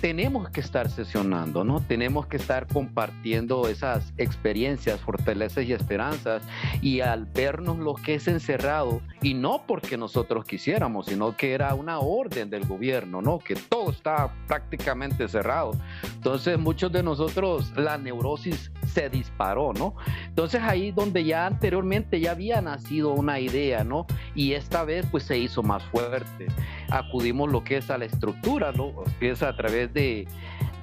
[0.00, 1.80] tenemos que estar sesionando, ¿no?
[1.80, 6.42] Tenemos que estar compartiendo esas experiencias, fortalezas y esperanzas
[6.82, 11.74] y al vernos lo que es encerrado y no porque nosotros quisiéramos, sino que era
[11.74, 13.38] una orden del gobierno, ¿no?
[13.38, 15.72] Que todo está prácticamente cerrado.
[16.14, 19.94] Entonces muchos de nosotros la neurosis se disparó, ¿no?
[20.28, 24.06] Entonces ahí donde ya anteriormente ya había nacido una idea, ¿no?
[24.34, 26.46] Y esta vez pues se hizo más fuerte.
[26.90, 28.92] Acudimos lo que es a la estructura, ¿no?
[29.18, 30.26] Que es a través de,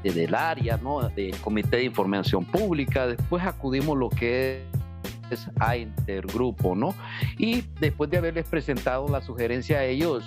[0.03, 1.09] del área, ¿no?
[1.09, 4.63] Del Comité de Información Pública, después acudimos lo que
[5.29, 6.93] es a Intergrupo, ¿no?
[7.37, 10.23] Y después de haberles presentado la sugerencia a ellos,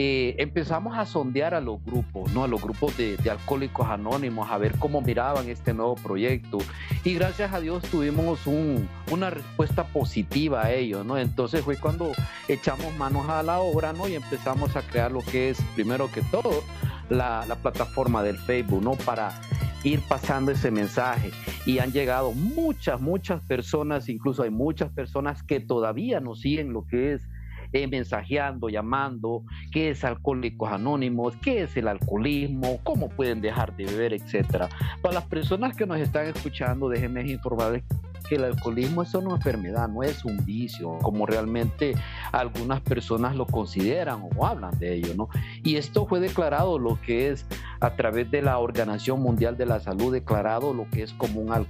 [0.00, 2.44] eh, empezamos a sondear a los grupos, ¿no?
[2.44, 6.58] A los grupos de, alcohólicos anónimos, a ver cómo miraban este nuevo proyecto.
[7.02, 11.18] Y gracias a Dios tuvimos una respuesta positiva a ellos, ¿no?
[11.18, 12.12] Entonces fue cuando
[12.46, 14.06] echamos manos a la obra, ¿no?
[14.06, 16.62] Y empezamos a crear lo que es, primero que todo,
[17.10, 18.92] la, la plataforma del Facebook, ¿no?
[18.92, 19.32] Para
[19.82, 21.32] ir pasando ese mensaje.
[21.66, 26.86] Y han llegado muchas, muchas personas, incluso hay muchas personas que todavía nos siguen lo
[26.86, 27.28] que es
[27.72, 33.84] eh, mensajeando, llamando, qué es Alcohólicos Anónimos, qué es el alcoholismo, cómo pueden dejar de
[33.86, 34.68] beber, etcétera.
[35.02, 37.84] Para las personas que nos están escuchando, déjenme informarles
[38.28, 41.94] que el alcoholismo es una enfermedad, no es un vicio, como realmente
[42.32, 45.28] algunas personas lo consideran o hablan de ello, ¿no?
[45.62, 47.46] Y esto fue declarado lo que es
[47.80, 51.66] a través de la Organización Mundial de la Salud, declarado lo que es como, un,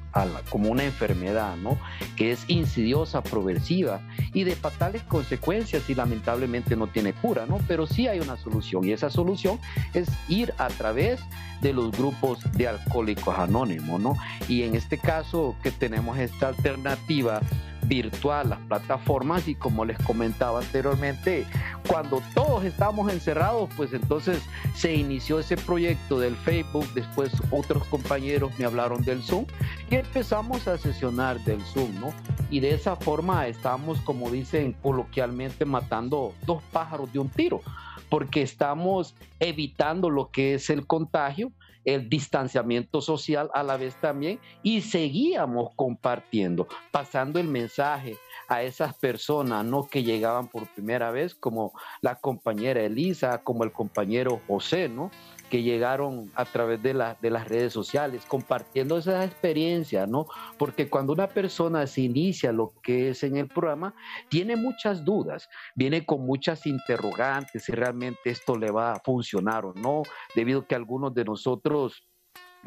[0.51, 1.79] como una enfermedad, ¿no?
[2.17, 4.01] Que es insidiosa, progresiva
[4.33, 7.59] y de fatales consecuencias y lamentablemente no tiene cura, ¿no?
[7.69, 9.59] Pero sí hay una solución y esa solución
[9.95, 11.21] es ir a través
[11.61, 14.17] de los grupos de alcohólicos anónimos, ¿no?
[14.49, 17.41] Y en este caso que tenemos esta alternativa
[17.89, 21.47] virtual, las plataformas y como les comentaba anteriormente,
[21.87, 24.43] cuando todos estábamos encerrados, pues entonces
[24.75, 29.47] se inició ese proyecto del Facebook, después otros compañeros me hablaron del Zoom
[29.91, 32.13] y empezamos a sesionar del Zoom, ¿no?
[32.51, 37.63] Y de esa forma estamos, como dicen coloquialmente, matando dos pájaros de un tiro
[38.09, 41.53] porque estamos evitando lo que es el contagio,
[41.95, 48.17] el distanciamiento social a la vez también, y seguíamos compartiendo, pasando el mensaje
[48.49, 49.87] a esas personas ¿no?
[49.87, 55.11] que llegaban por primera vez, como la compañera Elisa, como el compañero José, ¿no?
[55.49, 60.27] Que llegaron a través de, de las redes sociales, compartiendo esas experiencias, ¿no?
[60.59, 63.95] Porque cuando una persona se inicia lo que es en el programa,
[64.29, 69.75] tiene muchas dudas, viene con muchas interrogantes si realmente esto le va a funcionar o
[69.75, 70.03] no,
[70.35, 72.08] debido a que algunos de nosotros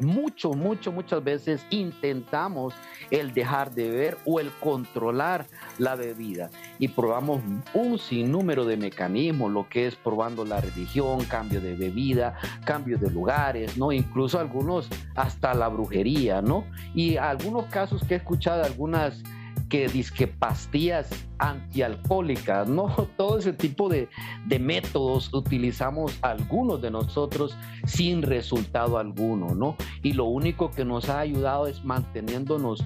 [0.02, 2.74] mucho, mucho, muchas veces intentamos
[3.10, 5.46] el dejar de beber o el controlar
[5.78, 7.40] la bebida y probamos
[7.74, 13.10] un sinnúmero de mecanismos, lo que es probando la religión, cambio de bebida, cambio de
[13.10, 13.92] lugares, ¿no?
[13.92, 16.64] Incluso algunos hasta la brujería, ¿no?
[16.94, 19.22] Y algunos casos que he escuchado, algunas
[19.72, 21.08] que disque pastillas
[21.38, 22.88] antialcohólicas, ¿no?
[23.16, 24.06] Todo ese tipo de,
[24.44, 27.56] de, métodos utilizamos algunos de nosotros
[27.86, 29.76] sin resultado alguno, ¿no?
[30.02, 32.84] Y lo único que nos ha ayudado es manteniéndonos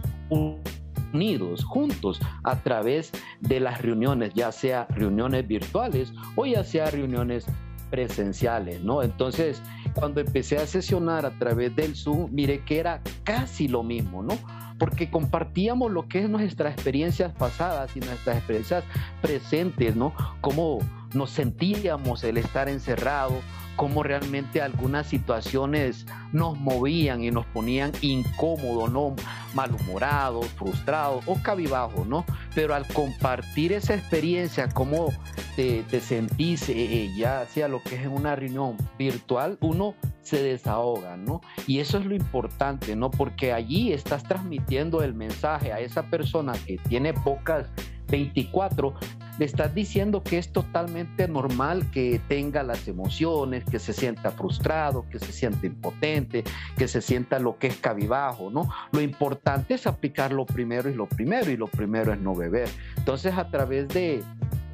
[1.12, 7.46] unidos, juntos, a través de las reuniones, ya sea reuniones virtuales o ya sea reuniones
[7.90, 9.02] presenciales, ¿no?
[9.02, 9.60] Entonces,
[9.96, 14.38] cuando empecé a sesionar a través del Zoom, miré que era casi lo mismo, ¿no?
[14.78, 18.84] porque compartíamos lo que es nuestras experiencias pasadas y nuestras experiencias
[19.22, 20.12] presentes, ¿no?
[20.40, 20.80] Cómo
[21.14, 23.40] nos sentíamos el estar encerrado,
[23.76, 29.14] cómo realmente algunas situaciones nos movían y nos ponían incómodos, ¿no?
[29.54, 32.24] Malhumorados, frustrados o cabibajos, ¿no?
[32.54, 35.12] Pero al compartir esa experiencia, cómo
[35.56, 40.42] te, sentís, eh, eh, ya sea lo que es en una reunión virtual, uno se
[40.42, 41.40] desahoga, ¿no?
[41.66, 43.10] Y eso es lo importante, ¿no?
[43.10, 47.70] Porque allí estás transmitiendo el mensaje a esa persona que tiene pocas
[48.06, 48.94] 24,
[49.38, 55.04] le estás diciendo que es totalmente normal que tenga las emociones, que se sienta frustrado,
[55.10, 56.44] que se sienta impotente,
[56.76, 58.68] que se sienta lo que es cabibajo, ¿no?
[58.92, 62.68] Lo importante es aplicar lo primero y lo primero, y lo primero es no beber.
[62.96, 64.22] Entonces, a través de,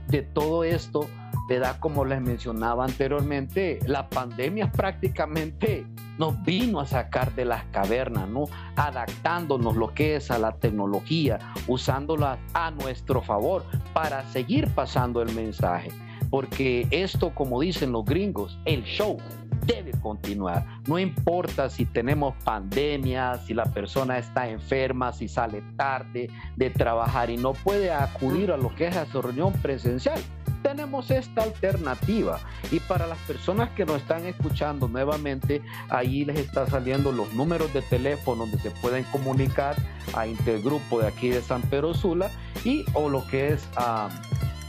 [0.09, 1.09] de todo esto,
[1.53, 1.77] ¿verdad?
[1.81, 5.85] Como les mencionaba anteriormente, la pandemia prácticamente
[6.17, 8.45] nos vino a sacar de las cavernas, ¿no?
[8.77, 11.39] Adaptándonos lo que es a la tecnología,
[11.69, 15.91] usándola a nuestro favor para seguir pasando el mensaje.
[16.31, 19.19] Porque esto, como dicen los gringos, el show
[19.67, 20.65] debe continuar.
[20.87, 27.29] No importa si tenemos pandemia, si la persona está enferma, si sale tarde de trabajar
[27.29, 30.19] y no puede acudir a lo que es la reunión presencial
[30.63, 32.41] tenemos esta alternativa.
[32.71, 37.73] Y para las personas que nos están escuchando nuevamente, ahí les está saliendo los números
[37.73, 39.77] de teléfono donde se pueden comunicar
[40.15, 42.31] a Intergrupo de aquí de San Pedro Sula
[42.65, 44.09] y o lo que es a,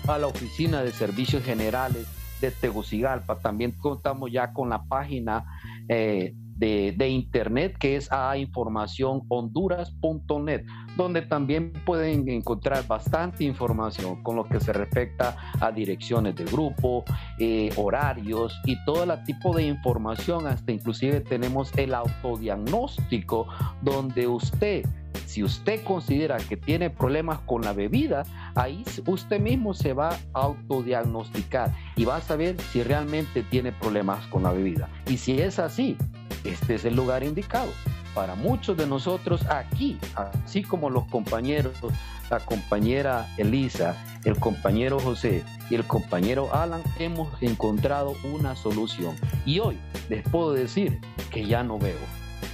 [0.08, 2.08] a la Oficina de Servicios Generales
[2.42, 3.40] de Tegucigalpa.
[3.40, 5.46] También contamos ya con la página
[5.88, 14.46] eh, de, internet que es a informacionhonduras.net, donde también pueden encontrar bastante información con lo
[14.46, 17.04] que se respecta a direcciones de grupo,
[17.40, 20.48] eh, horarios y todo el tipo de información.
[20.48, 23.48] Hasta inclusive tenemos el autodiagnóstico
[23.82, 24.84] donde usted
[25.26, 28.24] si usted considera que tiene problemas con la bebida,
[28.56, 34.26] ahí usted mismo se va a autodiagnosticar y va a saber si realmente tiene problemas
[34.28, 34.90] con la bebida.
[35.08, 35.98] Y si es así,
[36.44, 37.72] este es el lugar indicado.
[38.14, 41.74] Para muchos de nosotros aquí, así como los compañeros,
[42.30, 49.16] la compañera Elisa, el compañero José y el compañero Alan, hemos encontrado una solución.
[49.46, 49.80] Y hoy
[50.10, 51.02] les puedo decir
[51.32, 52.06] que ya no bebo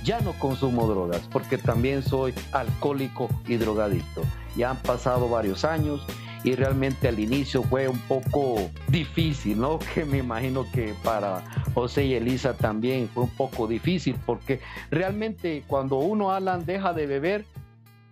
[0.04, 4.24] ya no consumo drogas porque también soy alcohólico y drogadicto.
[4.56, 6.06] Ya han pasado varios años
[6.44, 9.80] y realmente al inicio fue un poco difícil, ¿no?
[9.94, 11.44] Que me imagino que para
[11.74, 13.10] José y Elisa también.
[13.10, 14.60] Fue un poco difícil porque
[14.92, 17.46] realmente cuando uno, Alan, deja de beber,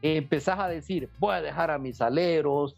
[0.02, 2.76] empezás a decir, voy a dejar a mis aleros,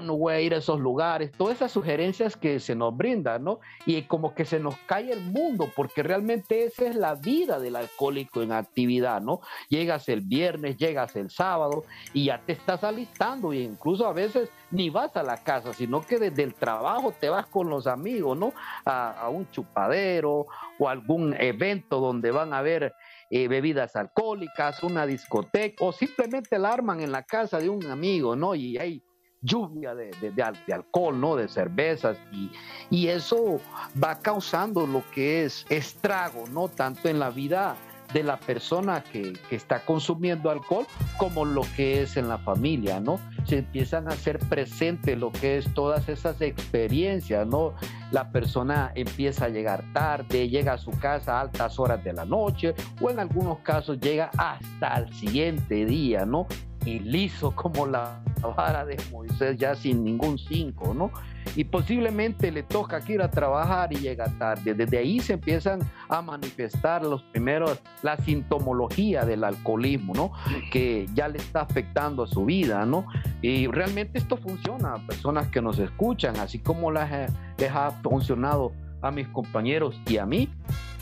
[0.00, 3.60] no voy a ir a esos lugares, todas esas sugerencias que se nos brindan, ¿no?
[3.84, 7.76] Y como que se nos cae el mundo, porque realmente esa es la vida del
[7.76, 9.40] alcohólico en actividad, ¿no?
[9.68, 14.50] Llegas el viernes, llegas el sábado y ya te estás alistando e incluso a veces
[14.70, 18.36] ni vas a la casa, sino que desde el trabajo te vas con los amigos,
[18.36, 18.52] ¿no?
[18.84, 20.46] A, un chupadero
[20.78, 22.94] o algún evento donde van a haber
[23.30, 28.36] eh, bebidas alcohólicas, una discoteca o simplemente la arman en la casa de un amigo,
[28.36, 28.54] ¿no?
[28.54, 29.02] Y hay
[29.42, 31.36] lluvia de, de, alcohol, ¿no?
[31.36, 32.50] De cervezas y,
[32.90, 33.60] y, eso
[34.02, 36.68] va causando lo que es estrago, ¿no?
[36.68, 37.76] Tanto en la vida
[38.12, 40.86] de la persona que, que, está consumiendo alcohol
[41.18, 43.18] como lo que es en la familia, ¿no?
[43.44, 47.74] Se empiezan a hacer presente lo que es todas esas experiencias, ¿no?
[48.12, 52.24] La persona empieza a llegar tarde, llega a su casa a altas horas de la
[52.24, 56.46] noche o en algunos casos llega hasta el siguiente día, ¿no?
[56.86, 58.22] Y liso como la
[58.56, 61.10] vara de Moisés, ya sin ningún cinco, ¿no?
[61.56, 64.72] Y posiblemente le toca que ir a trabajar y llega tarde.
[64.72, 70.32] Desde ahí se empiezan a manifestar los primeros, la sintomología del alcoholismo, ¿no?
[70.70, 73.06] Que ya le está afectando a su vida, ¿no?
[73.42, 77.30] Y realmente esto funciona a personas que nos escuchan, así como les
[77.70, 78.72] ha funcionado
[79.02, 80.48] a mis compañeros y a mí,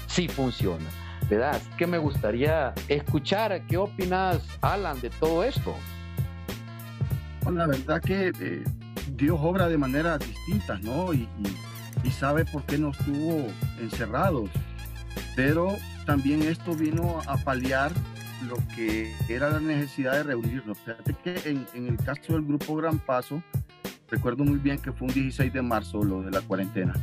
[0.06, 0.84] sí funciona.
[1.78, 5.74] Que me gustaría escuchar qué opinas, Alan, de todo esto.
[7.42, 8.64] Bueno, la verdad que eh,
[9.16, 11.12] Dios obra de maneras distintas, ¿no?
[11.12, 11.28] Y,
[12.10, 13.46] sabe por qué nos tuvo
[13.80, 14.48] encerrados.
[15.34, 15.74] Pero
[16.06, 17.90] también esto vino a paliar
[18.46, 20.78] lo que era la necesidad de reunirnos.
[20.78, 23.42] Fíjate que en, en, el caso del grupo Gran Paso,
[24.10, 26.94] recuerdo muy bien que fue un 16 de marzo lo de la cuarentena.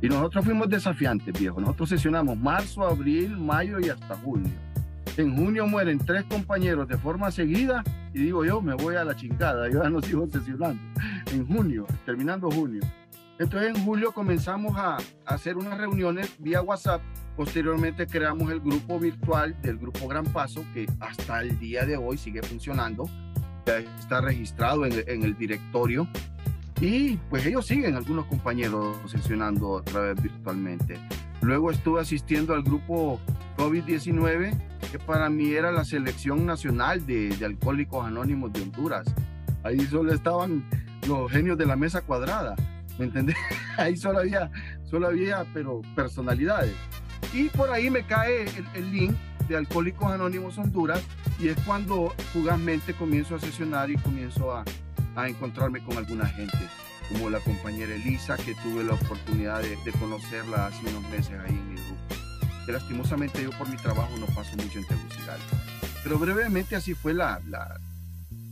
[0.00, 1.60] Y nosotros fuimos desafiantes, viejo.
[1.60, 4.50] Nosotros sesionamos marzo, abril, mayo y hasta junio.
[5.16, 7.82] En junio mueren tres compañeros de forma seguida
[8.14, 10.80] y digo yo, me voy a la chingada, yo ya no sigo sesionando.
[11.32, 12.82] En junio, terminando junio.
[13.40, 17.00] Entonces en julio comenzamos a, hacer unas reuniones vía WhatsApp.
[17.36, 22.16] Posteriormente creamos el grupo virtual del grupo Gran Paso, que hasta el día de hoy
[22.16, 23.08] sigue funcionando.
[23.66, 26.06] Ya está registrado en, en el directorio
[26.80, 30.98] y pues ellos siguen, algunos compañeros sesionando otra vez virtualmente.
[31.40, 33.20] Luego estuve asistiendo al grupo
[33.56, 34.56] COVID-19,
[34.90, 39.12] que para mí era la selección nacional de, Alcohólicos Anónimos de Honduras.
[39.64, 40.64] Ahí solo estaban
[41.08, 42.54] los genios de la mesa cuadrada,
[42.98, 43.36] ¿me entendés?
[43.76, 44.50] Ahí solo había,
[44.84, 46.74] solo había, pero personalidades.
[47.32, 49.16] Y por ahí me cae el, el link
[49.48, 51.02] de Alcohólicos Anónimos Honduras
[51.38, 54.64] y es cuando fugazmente comienzo a sesionar y comienzo a,
[55.18, 56.58] a encontrarme con alguna gente,
[57.08, 61.68] como la compañera Elisa, que tuve la oportunidad de, conocerla hace unos meses ahí en
[61.68, 61.96] mi grupo.
[62.64, 65.56] Que lastimosamente yo por mi trabajo no paso mucho en Tegucigalpa.
[66.04, 67.80] Pero brevemente así fue la, la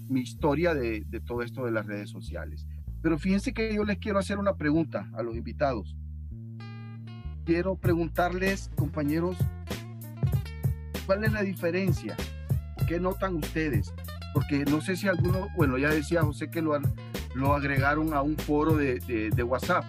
[0.08, 2.66] mi historia de, de, todo esto de las redes sociales.
[3.00, 5.94] Pero fíjense que yo les quiero hacer una pregunta a los invitados.
[7.44, 9.36] Quiero preguntarles, compañeros,
[11.06, 12.16] ¿cuál es la diferencia?
[12.88, 13.92] ¿Qué notan ustedes?
[14.36, 16.78] Porque no sé si alguno, bueno, ya decía José que lo,
[17.34, 19.00] lo agregaron a un foro de,
[19.34, 19.82] de, WhatsApp.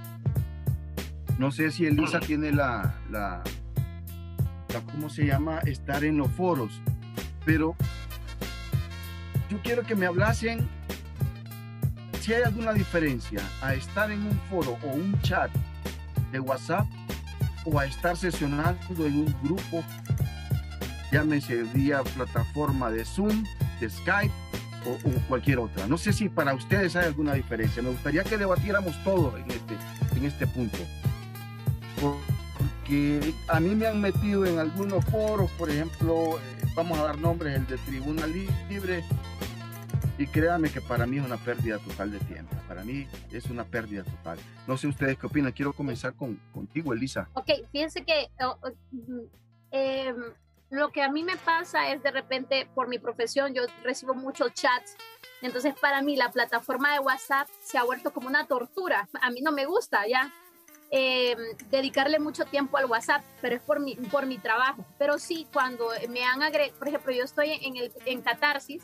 [1.37, 3.43] No sé si Elisa tiene la, la,
[4.69, 5.59] la, ¿cómo se llama?
[5.65, 6.81] Estar en los foros.
[7.43, 7.75] Pero
[9.49, 10.65] yo quiero que me hablasen
[12.21, 15.51] si hay alguna diferencia a estar en un foro o un chat
[16.31, 16.87] de WhatsApp
[17.65, 19.83] o a estar sesionando en un grupo,
[21.11, 23.43] llámese vía plataforma de Zoom,
[23.81, 24.33] Skype
[24.85, 24.97] o,
[25.27, 25.87] cualquier otra.
[25.87, 27.81] No sé si para ustedes hay alguna diferencia.
[27.81, 29.75] Me gustaría que debatiéramos todo en este,
[30.15, 30.77] en este punto.
[32.01, 37.17] Porque a mí me han metido en algunos foros, por ejemplo, eh, vamos a dar
[37.19, 39.03] nombres, el de Tribuna Libre,
[40.17, 42.55] y créame que para mí es una pérdida total de tiempo.
[42.67, 44.39] Para mí es una pérdida total.
[44.67, 45.51] No sé ustedes qué opinan.
[45.51, 47.29] Quiero comenzar con, contigo, Elisa.
[47.33, 48.57] Ok, fíjense que oh,
[49.71, 50.15] em,
[50.69, 54.53] lo que a mí me pasa es de repente, por mi profesión, yo recibo muchos
[54.53, 54.95] chats.
[55.41, 59.07] Entonces, para mí, la plataforma de WhatsApp se ha vuelto como una tortura.
[59.21, 60.31] A mí no me gusta ya.
[60.89, 61.37] Em,
[61.69, 64.85] dedicarle mucho tiempo al WhatsApp, pero es por mi, por mi trabajo.
[64.97, 68.83] Pero sí, cuando me han agregado, por ejemplo, yo estoy en, el, en Catarsis,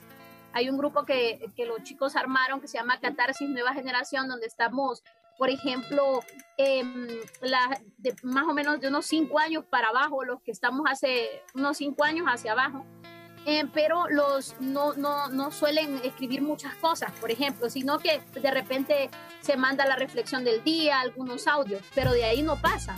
[0.51, 4.47] hay un grupo que, que los chicos armaron que se llama Catarsis Nueva Generación, donde
[4.47, 5.01] estamos,
[5.38, 6.21] por ejemplo,
[6.57, 7.07] em,
[7.41, 11.41] la, de más o menos de unos cinco años para abajo, los que estamos hace
[11.53, 12.86] unos cinco años hacia abajo.
[13.45, 18.51] Eh, pero los no, no, no, suelen escribir muchas cosas, por ejemplo, sino que de
[18.51, 19.09] repente
[19.41, 22.95] se manda la reflexión del día, algunos audios, pero de ahí no pasa.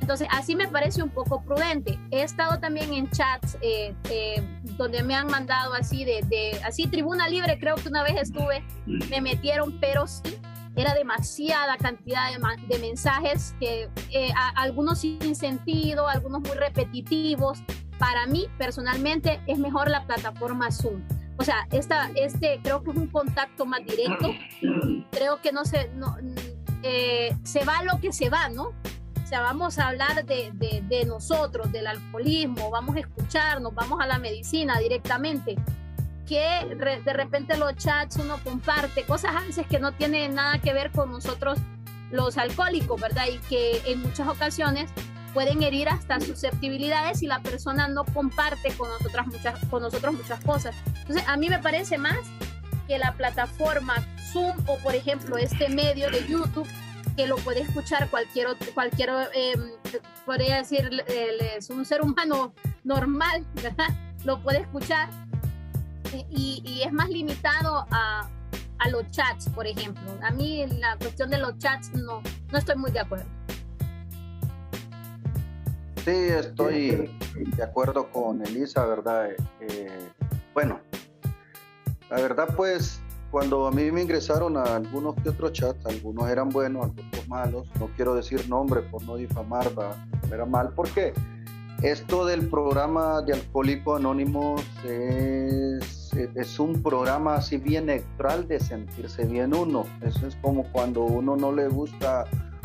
[0.00, 1.98] Entonces, así me parece un poco prudente.
[2.12, 4.40] He estado también en chats eh, eh,
[4.76, 8.64] donde me han mandado así de, de, así tribuna libre, creo que una vez estuve,
[8.86, 10.38] me metieron, pero sí,
[10.76, 17.62] era demasiada cantidad de, de mensajes, que eh, algunos sin sentido, algunos muy repetitivos.
[17.98, 21.02] Para mí, personalmente, es mejor la plataforma Zoom.
[21.38, 24.30] O sea, esta, este creo que es un contacto más directo.
[25.10, 26.16] Creo que no se, no,
[26.82, 28.72] se va lo que se va, ¿no?
[29.26, 34.06] O sea, vamos a hablar de, de, nosotros, del alcoholismo, vamos a escucharnos, vamos a
[34.06, 35.56] la medicina directamente.
[36.26, 36.74] Que
[37.04, 40.90] de repente los chats uno comparte cosas a veces que no tienen nada que ver
[40.90, 41.58] con nosotros
[42.10, 43.26] los alcohólicos, ¿verdad?
[43.32, 44.90] Y que en muchas ocasiones
[45.34, 50.42] pueden herir hasta susceptibilidades si la persona no comparte con nosotras muchas, con nosotros muchas
[50.42, 50.74] cosas.
[51.00, 52.18] Entonces, a mí me parece más
[52.88, 53.94] que la plataforma
[54.32, 56.66] Zoom o, por ejemplo, este medio de YouTube
[57.16, 59.70] que lo puede escuchar cualquier otro, cualquier, em,
[60.24, 61.04] podría decir,
[61.56, 62.52] es un ser humano
[62.84, 63.88] normal, ¿verdad?
[64.24, 65.08] Lo puede escuchar
[66.12, 68.28] y, y es más limitado a,
[68.78, 70.02] a, los chats, por ejemplo.
[70.22, 73.26] A mí la cuestión de los chats no, no estoy muy de acuerdo.
[76.04, 77.10] Sí, estoy
[77.56, 79.30] de acuerdo con Elisa, ¿verdad?
[79.60, 80.08] Eh,
[80.54, 80.80] bueno,
[82.10, 83.00] la verdad pues
[83.30, 87.68] cuando a mí me ingresaron a algunos que otros chats, algunos eran buenos, algunos malos,
[87.78, 89.70] no quiero decir nombre por no difamar,
[90.32, 91.12] era mal, porque
[91.82, 95.95] esto del programa de Alcohólicos Anónimos es,
[96.34, 99.84] es, un programa así bien neutral de sentirse bien uno.
[100.02, 102.24] Eso es como cuando uno no le gusta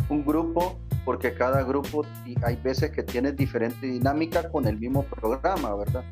[0.10, 2.06] un grupo, porque cada grupo
[2.43, 6.04] hay veces que tiene diferente dinámica con el mismo programa, ¿verdad?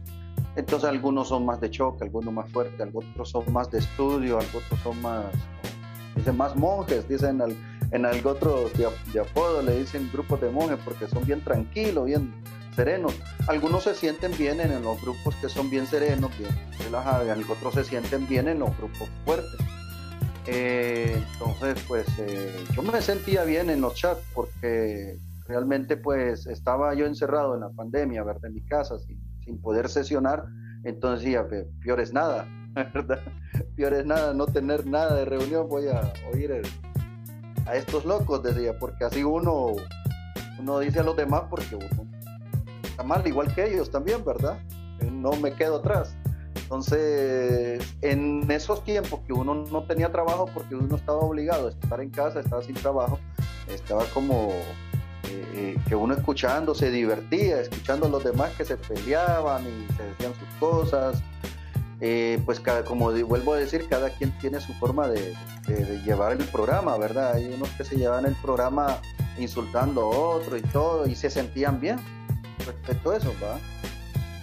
[0.55, 4.79] Entonces algunos son más de choque, algunos más fuerte, algunos son más de estudio, algunos
[4.83, 5.25] son más,
[6.15, 7.41] dicen más monjes, dicen
[7.91, 12.33] en algo otro de, apodo, le dicen grupos de monjes porque son bien tranquilos, bien
[13.47, 17.84] Algunos se sienten bien en los grupos que son bien serenos, bien relajados, otros se
[17.84, 19.59] sienten bien en los grupos fuertes.
[20.47, 26.93] Eh, entonces, pues eh, yo me sentía bien en los chats porque realmente pues estaba
[26.93, 28.45] yo encerrado en la pandemia, ¿verdad?
[28.45, 28.95] En mi casa,
[29.43, 30.45] sin poder sesionar,
[30.86, 31.45] entonces decía,
[31.84, 32.47] peor es nada,
[32.93, 33.19] ¿verdad?
[34.05, 36.61] Nada, no tener nada de reunión, voy a oír
[37.65, 39.75] a estos locos, decía, porque así uno,
[40.59, 42.09] uno dice a los demás porque uno
[43.03, 44.59] mal, igual que ellos también, ¿verdad?
[45.11, 46.15] No me quedo atrás.
[46.55, 51.99] Entonces, en esos tiempos que uno no tenía trabajo porque uno estaba obligado a estar
[51.99, 53.19] en casa, estaba sin trabajo,
[53.67, 54.51] estaba como
[55.31, 60.03] eh, que uno escuchando se divertía, escuchando a los demás que se peleaban y se
[60.03, 61.23] decían sus cosas.
[62.01, 65.35] Eh, pues cada, como vuelvo a decir, cada quien tiene su forma de,
[66.05, 67.33] llevar el programa, ¿verdad?
[67.33, 68.99] Hay unos que se llevan el programa
[69.37, 71.99] insultando a otro y todo, y se sentían bien
[72.72, 73.59] respecto a eso, ¿va?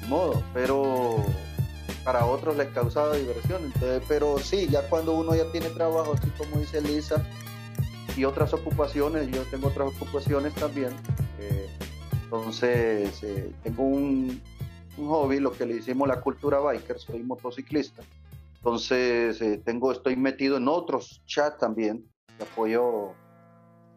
[0.08, 1.24] Modo, pero
[2.04, 3.64] para otros les causaba diversión.
[3.64, 7.24] Entonces, pero sí, ya cuando uno ya tiene trabajo, así como dice Lisa,
[8.16, 10.90] y otras ocupaciones, yo tengo otras ocupaciones también.
[11.38, 11.68] Eh,
[12.24, 14.40] entonces, eh, tengo un,
[14.96, 18.02] un, hobby, lo que le hicimos la cultura biker, soy motociclista.
[18.56, 22.04] Entonces, eh, tengo, estoy metido en otros chats también,
[22.40, 23.14] apoyo,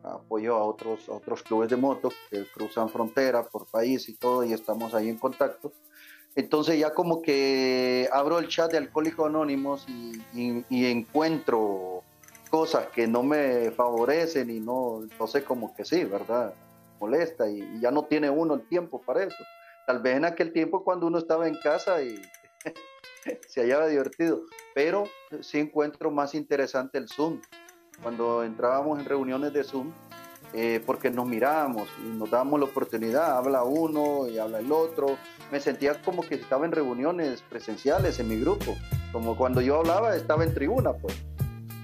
[0.04, 4.43] apoyo a otros, a otros clubes de moto que cruzan frontera por país y todo,
[4.43, 5.72] y estamos ahí en contacto.
[6.36, 10.22] Entonces ya como que abro el chat de Alcohólicos Anónimos y,
[10.70, 12.04] y, encuentro
[12.50, 16.54] cosas que no me favorecen y no, entonces como que sí, ¿verdad?
[17.00, 19.43] Molesta y, y, ya no tiene uno el tiempo para eso.
[19.86, 22.22] Tal vez en aquel tiempo cuando uno estaba en casa y
[23.47, 24.43] se hallaba divertido,
[24.74, 25.06] pero
[25.41, 27.41] sí encuentro más interesante el Zoom.
[28.02, 29.91] Cuando entrábamos en reuniones de Zoom,
[30.54, 35.18] eh, porque nos mirábamos y nos dábamos la oportunidad, habla uno y habla el otro.
[35.52, 38.76] Me sentía como que estaba en reuniones presenciales en mi grupo,
[39.12, 41.16] como cuando yo hablaba estaba en tribuna, pues.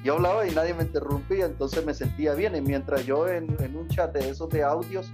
[0.03, 2.55] Yo hablaba y nadie me interrumpía, entonces me sentía bien.
[2.55, 5.09] Y mientras yo en, un chat de esos de audios,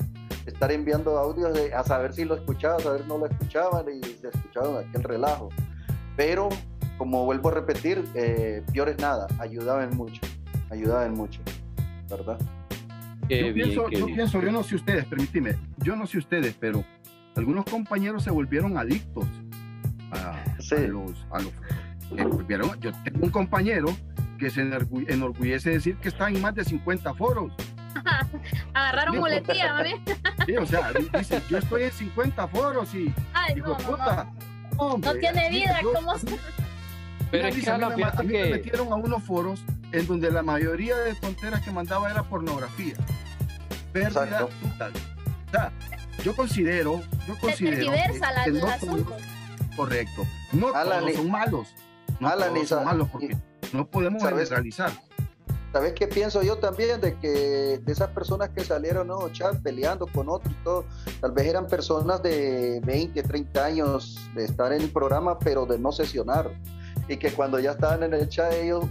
[0.45, 4.03] estar enviando audios de, a saber si lo escuchaba, a saber no lo escuchaban y
[4.03, 5.47] se escuchaban aquel relajo.
[6.17, 6.49] Pero,
[6.97, 10.19] como vuelvo a repetir, eh, peor es nada, ayudaban mucho,
[10.71, 11.41] ayudaban mucho,
[12.09, 12.39] ¿verdad?
[13.29, 16.83] yo, pienso, yo pienso, yo no sé ustedes, permíteme, yo no sé ustedes, pero
[17.35, 19.25] algunos compañeros se volvieron adictos
[20.11, 20.43] a,
[20.87, 21.53] los, a los
[22.79, 23.87] yo tengo un compañero
[24.37, 27.53] que se enorgullece decir que está en más de 50 foros.
[28.73, 29.91] Agarraron muletilla, mami.
[30.45, 34.31] Sí, o sea, dice, yo estoy en 50 foros y Ay, no, puta,
[34.77, 36.27] no, no, tiene vida, ¿cómo se...
[37.29, 40.43] Pero es que, a, mí, a mí me metieron a unos foros en donde la
[40.43, 42.95] mayoría de tonteras que mandaba era pornografía.
[43.91, 44.93] Pérdida total.
[45.47, 45.71] O sea,
[46.23, 49.21] yo considero, yo considero que, la, que no todos,
[49.75, 51.67] correcto, no todos son malos,
[52.19, 53.37] no todos son malos porque
[53.73, 54.91] no podemos generalizar.
[55.71, 56.99] ¿Sabes qué pienso yo también?
[56.99, 59.29] De que de esas personas que salieron ¿no?
[59.29, 60.85] chat peleando con otros y todo,
[61.21, 65.79] tal vez eran personas de 20, 30 años de estar en el programa, pero de
[65.79, 66.51] no sesionar
[67.07, 68.85] y que cuando ya estaban en el chat ellos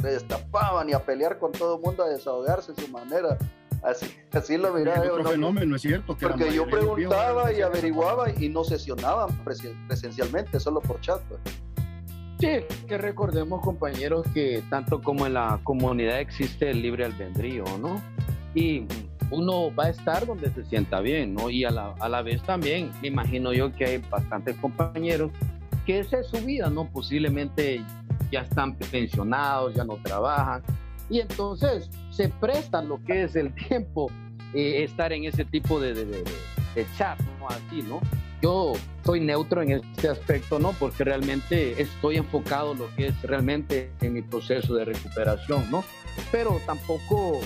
[0.00, 3.36] se destapaban y a pelear con todo el mundo, a desahogarse en su manera.
[3.82, 5.18] Así, así lo miraba yo.
[5.18, 5.30] ¿no?
[5.30, 6.16] fenómeno, es cierto.
[6.16, 11.20] Que Porque yo preguntaba y averiguaba y no sesionaban presencialmente, solo por chat.
[11.28, 11.40] Pues.
[12.38, 18.02] Sí, que recordemos compañeros que tanto como en la comunidad existe el libre albedrío, ¿no?
[18.54, 18.86] Y
[19.30, 21.48] uno va a estar donde se sienta bien, ¿no?
[21.48, 25.30] Y a la, a la vez también, me imagino yo que hay bastantes compañeros
[25.86, 26.84] que esa es su vida, ¿no?
[26.86, 27.82] Posiblemente
[28.30, 30.62] ya están pensionados, ya no trabajan,
[31.08, 34.10] y entonces se prestan lo que es el tiempo
[34.52, 36.24] eh, estar en ese tipo de, de, de,
[36.74, 37.48] de, chat, ¿no?
[37.48, 38.00] Así, ¿no?
[38.42, 38.72] Yo
[39.04, 40.72] soy neutro en este aspecto, ¿no?
[40.72, 45.84] Porque realmente estoy enfocado en lo que es realmente en mi proceso de recuperación, ¿no?
[46.32, 47.40] Pero tampoco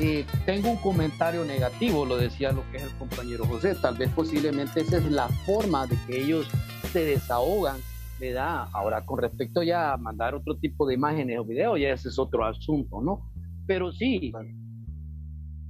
[0.00, 4.10] eh, tengo un comentario negativo, lo decía lo que es el compañero José, tal vez
[4.10, 6.48] posiblemente esa es la forma de que ellos
[6.94, 7.78] se desahogan,
[8.20, 8.68] ¿verdad?
[8.72, 12.20] Ahora, con respecto ya a mandar otro tipo de imágenes o videos, ya ese es
[12.20, 13.32] otro asunto, ¿no?
[13.66, 14.32] Pero sí,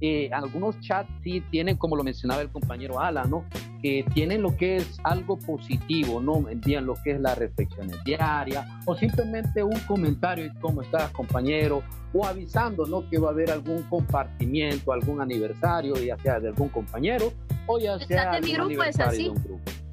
[0.01, 3.43] eh, algunos chats sí tienen, como lo mencionaba el compañero Ala, ¿no?
[3.81, 6.47] Que tienen lo que es algo positivo, ¿no?
[6.47, 11.81] Envían lo que es la reflexión diaria o simplemente un comentario, ¿cómo estás, compañero?
[12.13, 13.09] O avisando, ¿no?
[13.09, 17.33] Que va a haber algún compartimiento, algún aniversario, ya sea de algún compañero
[17.65, 19.23] o ya sea de mi grupo es así.
[19.23, 19.84] de un grupo.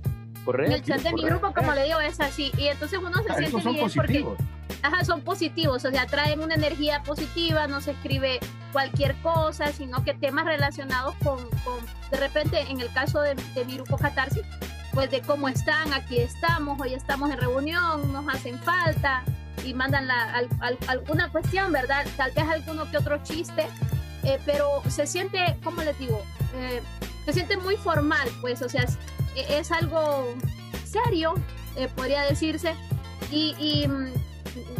[0.44, 0.74] Correcto.
[0.74, 2.50] El chat de mi grupo, como le digo, es así.
[2.58, 4.36] Y entonces uno se ah, siente bien positivos.
[4.36, 8.40] porque ajá, son positivos, o sea, traen una energía positiva, no se escribe
[8.72, 11.78] cualquier cosa, sino que temas relacionados con, con
[12.10, 14.42] de repente, en el caso de, de mi grupo Catarsis,
[14.92, 19.24] pues de cómo están, aquí estamos, hoy estamos en reunión, nos hacen falta
[19.64, 22.04] y mandan la, al, al, alguna cuestión, ¿verdad?
[22.16, 23.66] Tal vez alguno que otro chiste,
[24.24, 26.22] eh, pero se siente, ¿cómo les digo?
[26.56, 26.82] Eh,
[27.24, 28.98] se siente muy formal, pues, o sea, es,
[29.48, 30.34] es algo
[30.84, 31.34] serio,
[31.76, 32.74] eh, podría decirse,
[33.30, 34.12] y, y mm,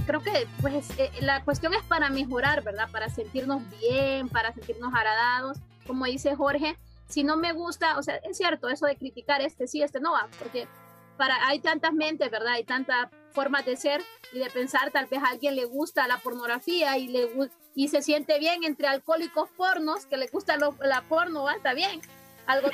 [0.06, 2.88] creo que pues eh, la cuestión es para mejorar, ¿verdad?
[2.90, 5.58] Para sentirnos bien, para sentirnos agradados.
[5.86, 6.76] Como dice Jorge,
[7.08, 10.12] si no me gusta, o sea, es cierto, eso de criticar este sí, este no
[10.12, 10.68] va, porque
[11.16, 12.54] para, hay tantas mentes, ¿verdad?
[12.54, 16.18] Hay tantas formas de ser y de pensar, tal vez a alguien le gusta la
[16.18, 17.28] pornografía y, le,
[17.74, 21.54] y se siente bien entre alcohólicos pornos, que le gusta la porno, ¿va?
[21.54, 22.00] está bien.
[22.46, 22.68] Algo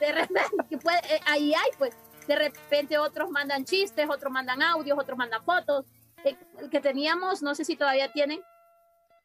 [0.00, 1.94] de repente, que puede, eh, ahí hay, pues,
[2.26, 5.86] de repente otros mandan chistes, otros mandan audios, otros mandan fotos,
[6.24, 8.40] el que teníamos, no sé si todavía tienen,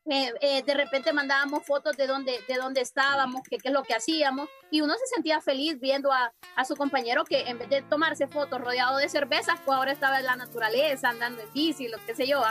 [0.08, 3.96] eh, eh, de repente mandábamos fotos de dónde, de dónde estábamos, qué es lo que
[3.96, 7.82] hacíamos, y uno se sentía feliz viendo a, a, su compañero que en vez de
[7.82, 11.98] tomarse fotos rodeado de cervezas, pues ahora estaba en la naturaleza, andando en bici, lo
[12.06, 12.44] que sé yo.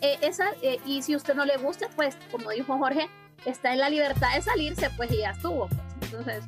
[0.00, 0.50] Eh, esa,
[0.84, 3.08] y si usted no le gusta, pues como dijo Jorge,
[3.44, 5.68] está en la libertad de salirse, pues y ya estuvo.
[5.68, 5.80] Pues.
[6.02, 6.44] Entonces,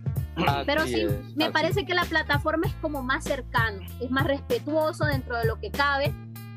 [0.67, 1.07] pero sí,
[1.37, 5.61] me parece que la plataforma es como más cercano, es más respetuoso dentro de lo
[5.61, 6.15] que cabe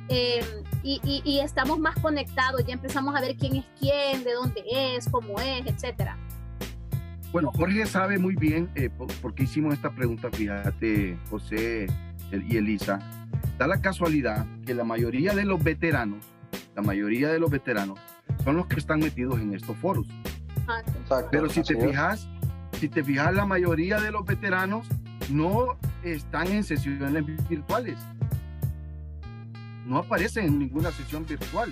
[0.07, 0.43] eh,
[0.83, 5.39] y, estamos más conectados, ya empezamos a ver quién es quién, de dónde es, cómo
[5.39, 6.17] es, etcétera.
[7.31, 11.87] Bueno, Jorge sabe muy bien eh, por, qué hicimos esta pregunta, fíjate, José
[12.31, 12.99] y Elisa.
[13.57, 16.23] Da la casualidad que la mayoría de los veteranos,
[16.75, 17.99] la mayoría de los veteranos
[18.43, 20.07] son los que están metidos en estos foros.
[20.67, 20.81] Ah,
[21.31, 22.27] Pero si te fijas,
[22.79, 24.87] si te fijas, la mayoría de los veteranos
[25.29, 27.97] no están en sesiones virtuales
[29.85, 31.71] no aparece en ninguna sesión virtual.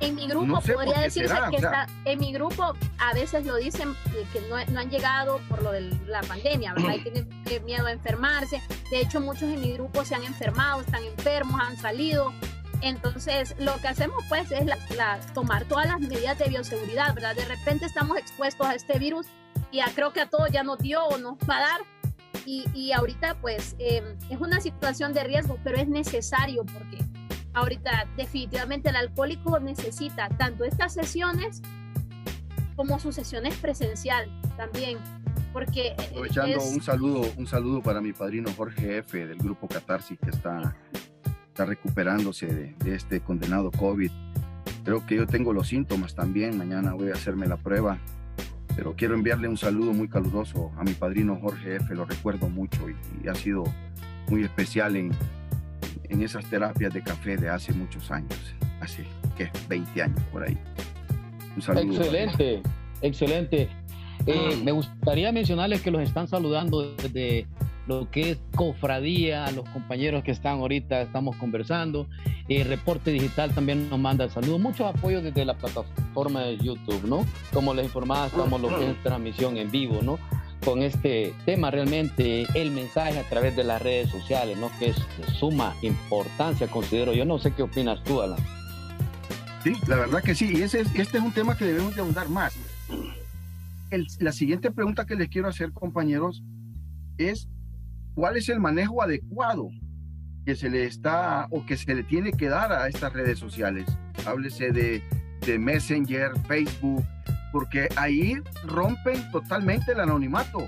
[0.00, 3.94] En mi grupo podría decirse que está, en mi grupo a veces lo dicen
[4.32, 6.94] que no, no han llegado por lo de la pandemia, ¿verdad?
[6.96, 7.28] Y tienen
[7.64, 8.60] miedo a enfermarse.
[8.90, 12.32] De hecho, muchos en mi grupo se han enfermado, están enfermos, han salido.
[12.80, 17.36] Entonces, lo que hacemos pues es la, tomar todas las medidas de bioseguridad, ¿verdad?
[17.36, 19.28] De repente estamos expuestos a este virus
[19.72, 21.80] y creo que a todos ya nos dio o nos va a dar.
[22.44, 26.98] Y, y ahorita pues eh, es una situación de riesgo, pero es necesario porque
[27.54, 31.62] ahorita definitivamente el alcohólico necesita tanto estas sesiones
[32.76, 34.98] como sus sesiones presencial también
[35.52, 40.18] porque eh, aprovechando un saludo un saludo para mi padrino Jorge F del grupo Catarsis
[40.18, 40.74] que está
[41.48, 44.10] está recuperándose de, este condenado COVID
[44.84, 47.98] creo que yo tengo los síntomas también mañana voy a hacerme la prueba
[48.76, 52.86] pero quiero enviarle un saludo muy caluroso a mi padrino Jorge F lo recuerdo mucho
[53.22, 53.64] y ha sido
[54.28, 55.12] muy especial en,
[56.08, 58.38] en esas terapias de café de hace muchos años,
[58.80, 59.04] hace,
[59.36, 59.50] ¿qué?
[59.68, 60.56] 20 años por ahí.
[61.56, 61.96] Un saludo.
[61.96, 62.62] Excelente,
[63.00, 63.68] excelente.
[64.26, 67.46] Eh, me gustaría mencionarles que los están saludando desde
[67.86, 72.06] lo que es cofradía, los compañeros que están ahorita, estamos conversando.
[72.48, 77.26] Eh, Reporte Digital también nos manda saludos, muchos apoyos desde la plataforma de YouTube, ¿no?
[77.52, 80.18] Como les informaba, estamos lo que es transmisión en vivo, ¿no?
[80.64, 84.70] con este tema realmente el mensaje a través de las redes sociales, ¿no?
[84.78, 87.24] Que es de suma importancia, considero yo.
[87.24, 88.38] No sé qué opinas tú, Alan.
[89.62, 90.52] Sí, la verdad que sí.
[90.56, 92.56] Y ese, este es un tema que debemos de abundar más.
[94.20, 96.42] la siguiente pregunta que les quiero hacer, compañeros,
[97.18, 97.48] es
[98.14, 99.68] ¿cuál es el manejo adecuado
[100.44, 103.86] que se le está o que se le tiene que dar a estas redes sociales?
[104.26, 105.02] Háblese de,
[105.46, 107.04] de Messenger, Facebook,
[107.52, 108.34] porque ahí
[108.64, 110.66] rompen totalmente el anonimato.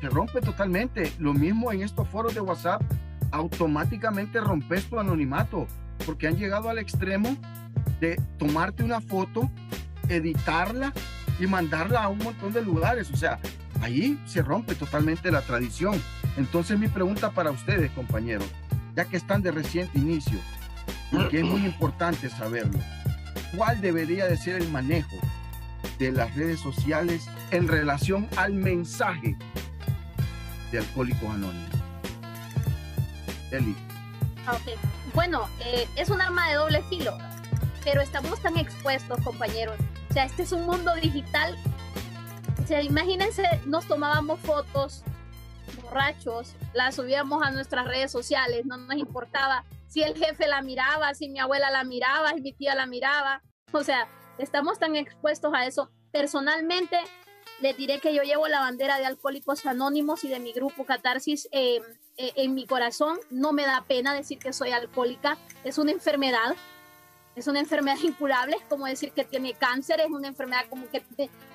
[0.00, 1.12] Se rompe totalmente.
[1.18, 2.82] Lo mismo en estos foros de WhatsApp,
[3.30, 5.66] automáticamente rompes tu anonimato,
[6.04, 7.36] porque han llegado al extremo
[8.00, 9.50] de tomarte una foto,
[10.08, 10.92] editarla
[11.38, 13.10] y mandarla a un montón de lugares.
[13.10, 13.38] O sea,
[13.80, 16.00] ahí se rompe totalmente la tradición.
[16.36, 18.48] Entonces mi pregunta para ustedes, compañeros,
[18.94, 20.38] ya que están de reciente inicio,
[21.12, 22.78] porque es muy importante saberlo,
[23.56, 25.16] ¿cuál debería de ser el manejo
[25.98, 29.36] de las redes sociales en relación al mensaje
[30.72, 31.70] de Alcohólicos Anónimos.
[33.50, 33.76] Eli.
[34.60, 34.74] Okay.
[35.14, 37.18] Bueno, eh, es un arma de doble filo,
[37.84, 39.76] pero estamos tan expuestos, compañeros.
[40.08, 41.56] O sea, este es un mundo digital.
[42.70, 45.02] Imagínense, nos tomábamos fotos
[45.82, 51.14] borrachos, las subíamos a nuestras redes sociales, no nos importaba si el jefe la miraba,
[51.14, 53.42] si mi abuela la miraba, si mi tía la miraba.
[53.72, 54.08] O sea,
[54.38, 55.90] estamos tan expuestos a eso.
[56.12, 56.96] Personalmente,
[57.60, 61.48] les diré que yo llevo la bandera de Alcohólicos Anónimos y de mi grupo Catarsis
[61.50, 61.80] eh,
[62.16, 63.18] eh, en mi corazón.
[63.30, 65.36] No me da pena decir que soy alcohólica.
[65.64, 66.54] Es una enfermedad.
[67.36, 71.02] Es una enfermedad incurable, es como decir que tiene cáncer, es una enfermedad como que,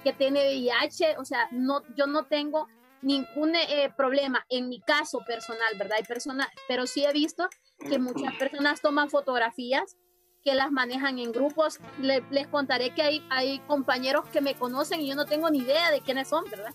[0.04, 1.18] que tiene VIH.
[1.18, 2.68] O sea, no, yo no tengo
[3.02, 5.98] ningún eh, problema en mi caso personal, ¿verdad?
[5.98, 7.48] Hay personas, pero sí he visto
[7.78, 9.96] que muchas personas toman fotografías
[10.44, 11.80] que las manejan en grupos.
[12.00, 15.92] les contaré que hay, hay compañeros que me conocen y yo no tengo ni idea
[15.92, 16.74] de quiénes son, ¿verdad?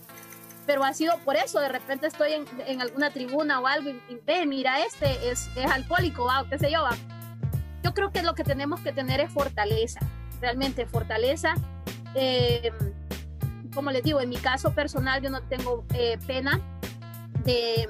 [0.67, 4.15] Pero ha sido por eso, de repente estoy en, en alguna tribuna o algo y,
[4.25, 6.97] ve, mira, este es, es alcohólico, o qué sé yo, va.
[7.83, 10.01] Yo creo que lo que tenemos que tener es fortaleza,
[10.41, 11.55] realmente fortaleza.
[12.15, 12.73] Eh,
[13.75, 16.61] como les digo, en mi caso personal yo no tengo eh, pena
[17.45, 17.89] de,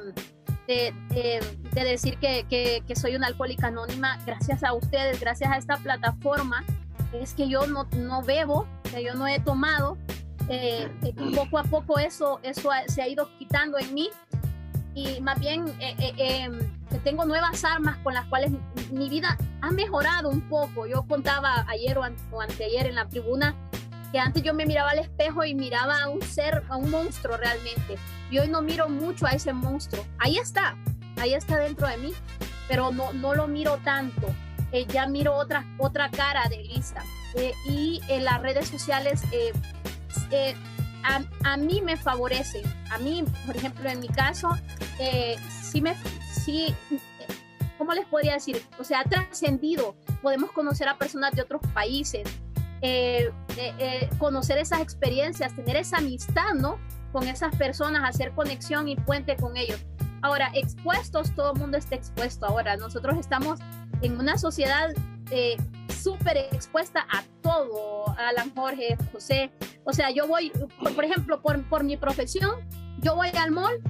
[0.66, 6.64] de, decir que, que, soy una alcohólica anónima gracias a ustedes, gracias a esta plataforma,
[7.12, 9.96] es que yo no, no bebo, que yo no he tomado.
[10.48, 10.88] Eh,
[11.34, 14.10] poco a poco eso, eso se ha ido quitando en mí.
[15.00, 16.58] Y más bien eh, eh, em,
[17.04, 18.52] tengo nuevas armas con las cuales
[18.90, 20.86] mi vida ha mejorado un poco.
[20.86, 23.54] Yo contaba ayer o, o anteayer en la tribuna
[24.12, 27.36] que antes yo me miraba al espejo y miraba a un ser, a un monstruo
[27.36, 27.96] realmente.
[28.30, 30.04] Y hoy no miro mucho a ese monstruo.
[30.18, 30.76] Ahí está,
[31.16, 32.12] ahí está dentro de mí,
[32.68, 34.26] pero no, no lo miro tanto.
[34.72, 37.02] Eh, ya miro otra, otra cara de Lisa.
[37.36, 39.52] Eh, y en las redes sociales eh,
[41.04, 42.62] a, a, mí me favorecen.
[42.90, 44.50] A mí, por ejemplo, en mi caso,
[45.62, 45.96] sí me...
[46.32, 46.74] Sí,
[47.80, 48.62] ¿Cómo les podría decir?
[48.78, 49.94] O sea, ha trascendido.
[50.20, 52.28] Podemos conocer a personas de otros países,
[52.82, 56.78] eh, eh, eh, conocer esas experiencias, tener esa amistad, ¿no?
[57.10, 59.80] Con esas personas, hacer conexión y puente con ellos.
[60.20, 62.76] Ahora, expuestos, todo el mundo está expuesto ahora.
[62.76, 63.60] Nosotros estamos
[64.02, 64.90] en una sociedad
[65.90, 69.50] súper expuesta a todo, Alan Jorge, José.
[69.84, 70.50] O sea, yo voy,
[70.94, 72.56] por, ejemplo, por, por, mi profesión,
[73.00, 73.80] yo voy al mall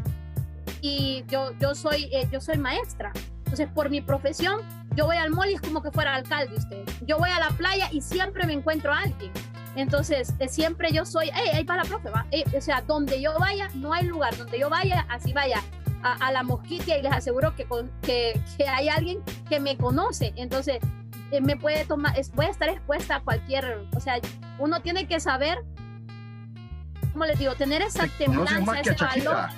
[0.80, 3.12] y yo, yo, soy, yo soy maestra.
[3.38, 4.60] Entonces, por mi profesión,
[4.94, 6.84] yo voy al mall y es como que fuera alcalde usted.
[7.06, 9.32] Yo voy a la playa y siempre me encuentro a alguien.
[9.76, 12.26] Entonces, eh, siempre yo soy, hey, ahí para la profe, va.
[12.56, 14.36] o sea, donde yo vaya, no hay lugar.
[14.36, 15.62] Donde yo vaya, así vaya
[16.02, 17.66] a, la mosquita y les aseguro que,
[18.02, 19.18] que, que, hay alguien
[19.48, 20.32] que me conoce.
[20.36, 20.78] Entonces,
[21.30, 24.20] eh, me puede tomar, es, a estar expuesta a cualquier, o sea,
[24.58, 25.58] uno tiene que saber,
[27.12, 27.54] ¿cómo les digo?
[27.54, 29.48] Tener esa templanza, ese valor.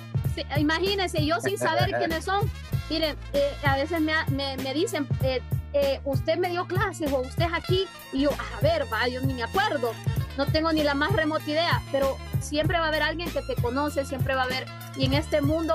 [0.57, 2.49] imagínense, yo sin saber quiénes son,
[2.89, 5.41] Miren, eh, a veces me, me, dicen, eh,
[5.73, 9.21] eh, usted me dio clases o usted es aquí, y yo, a ver, va, yo
[9.21, 9.93] ni me acuerdo,
[10.37, 13.55] no tengo ni la más remota idea, pero siempre va a haber alguien que te
[13.55, 14.65] conoce, siempre va a haber,
[14.95, 15.73] y en este mundo,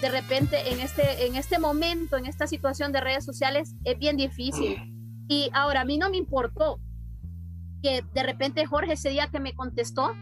[0.00, 4.16] de repente, en este, en este momento, en esta situación de redes sociales, es bien
[4.16, 4.95] difícil.
[5.28, 6.80] Y ahora, a mí no me importó
[7.82, 10.12] que de repente Jorge ese día que me contestó,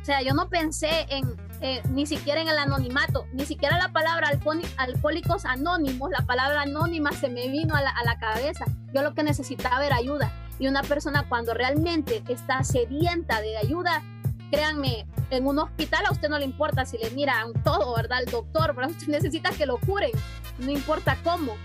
[0.00, 3.92] o sea, yo no pensé en, eh, ni siquiera en el anonimato, ni siquiera la
[3.92, 4.30] palabra
[4.78, 8.64] alcohólicos anónimos, la palabra anónima se me vino a la, cabeza.
[8.94, 10.32] Yo lo que necesitaba era ayuda.
[10.58, 14.02] Y una persona cuando realmente está sedienta de ayuda,
[14.50, 18.20] créanme, en un hospital a usted no le importa si le miran todo, ¿verdad?
[18.24, 20.12] El doctor, pero usted necesita que lo curen,
[20.58, 21.56] no importa cómo,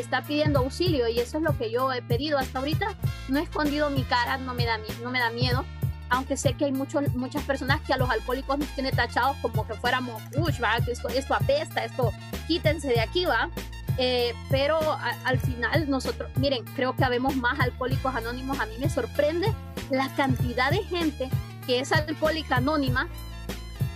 [0.00, 2.94] está pidiendo auxilio y eso es lo que yo he pedido hasta ahorita.
[3.28, 5.64] No he escondido mi cara, no me da, no me da miedo
[6.10, 9.66] aunque sé que hay muchos, muchas personas que a los alcohólicos nos tienen tachados como
[9.66, 12.12] que fuéramos, uy, va, esto, esto apesta, esto,
[12.46, 13.50] quítense de aquí, va.
[13.96, 14.78] Eh, pero
[15.24, 18.58] al final nosotros, miren, creo que habemos más alcohólicos anónimos.
[18.58, 19.52] A mí me sorprende
[19.90, 21.30] la cantidad de gente
[21.66, 23.08] que es alcohólica anónima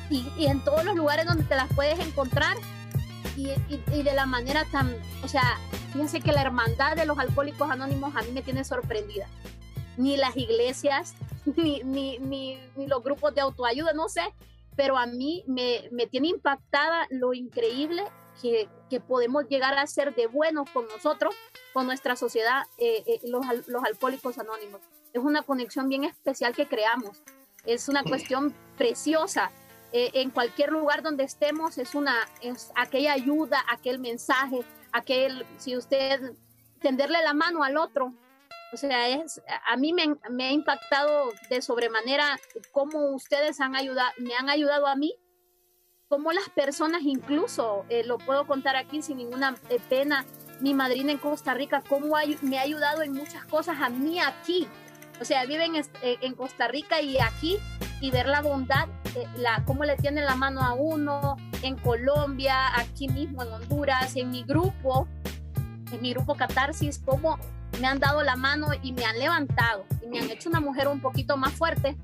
[0.08, 2.56] y, y en todos los lugares donde te las puedes encontrar
[3.38, 5.58] y, y, y, de la manera tan, o sea,
[5.92, 9.28] fíjense que la hermandad de los alcohólicos anónimos a mí me tiene sorprendida.
[9.96, 11.14] Ni las iglesias,
[11.56, 14.22] ni, ni, ni, ni, los grupos de autoayuda, no sé,
[14.74, 18.02] pero a mí me, me tiene impactada lo increíble
[18.42, 21.32] que, que, podemos llegar a ser de buenos con nosotros,
[21.72, 24.80] con nuestra sociedad, eh, eh, los, los alcohólicos anónimos.
[25.12, 27.22] Es una conexión bien especial que creamos,
[27.64, 29.52] es una cuestión preciosa.
[29.92, 34.60] Eh, en cualquier lugar donde estemos es una es aquella ayuda, aquel mensaje,
[34.92, 36.34] aquel si usted
[36.80, 38.12] tenderle la mano al otro
[38.72, 42.38] o sea, es, a mí me, me, ha impactado de sobremanera
[42.70, 45.14] cómo ustedes han ayudado, me han ayudado a mí,
[46.08, 50.26] cómo las personas incluso, eh, lo puedo contar aquí sin ninguna eh, pena,
[50.60, 54.68] mi madrina en Costa Rica, cómo me ha ayudado en muchas cosas a mí aquí.
[55.20, 57.58] O sea, viven eh, en Costa Rica y aquí
[58.00, 58.88] y ver la bondad,
[59.36, 64.30] la, cómo le tienen la mano a uno, en Colombia, aquí mismo en Honduras, en
[64.30, 65.08] mi grupo,
[65.90, 67.38] en mi grupo Catarsis, cómo
[67.80, 70.88] me han dado la mano y me han levantado y me han hecho una mujer
[70.88, 71.96] un poquito más fuerte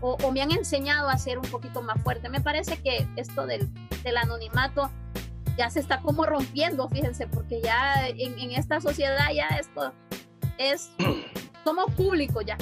[0.00, 2.28] o, me han enseñado a ser un poquito más fuerte.
[2.28, 3.68] Me parece que esto del,
[4.04, 4.90] del anonimato
[5.56, 9.92] ya se está como rompiendo, fíjense, porque ya en, en esta sociedad ya esto
[10.56, 10.92] es,
[11.64, 12.56] somos públicos ya.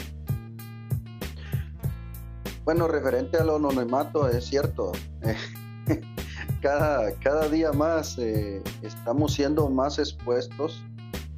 [2.64, 4.92] Bueno, referente al anonimato, es cierto.
[6.60, 10.82] cada, cada día más eh, estamos siendo más expuestos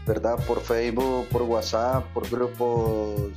[0.08, 0.38] ¿verdad?
[0.46, 3.30] Por Facebook, por WhatsApp, por grupos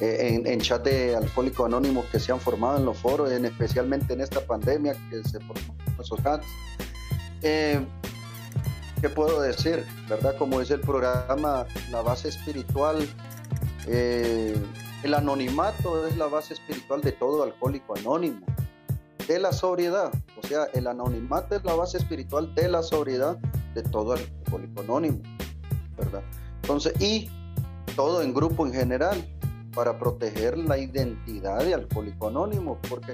[0.00, 4.12] eh, en, chat de alcohólicos anónimos que se han formado en los foros, en, especialmente
[4.12, 6.46] en esta pandemia que se formó en esos chats.
[7.42, 7.80] Eh,
[9.00, 9.86] ¿Qué puedo decir?
[10.08, 10.36] ¿Verdad?
[10.38, 13.08] Como dice el programa, la base espiritual,
[13.86, 14.56] eh,
[15.02, 18.44] el anonimato es la base espiritual de todo alcohólico anónimo,
[19.26, 20.12] de la sobriedad.
[20.42, 23.36] O sea, el anonimato es la base espiritual de la sobriedad
[23.74, 25.20] de todo alcohólico anónimo.
[25.96, 26.22] ¿verdad?
[26.62, 27.30] Entonces, y
[27.94, 29.24] todo en grupo en general,
[29.76, 33.12] para proteger la identidad de Alcohólico Anónimo, porque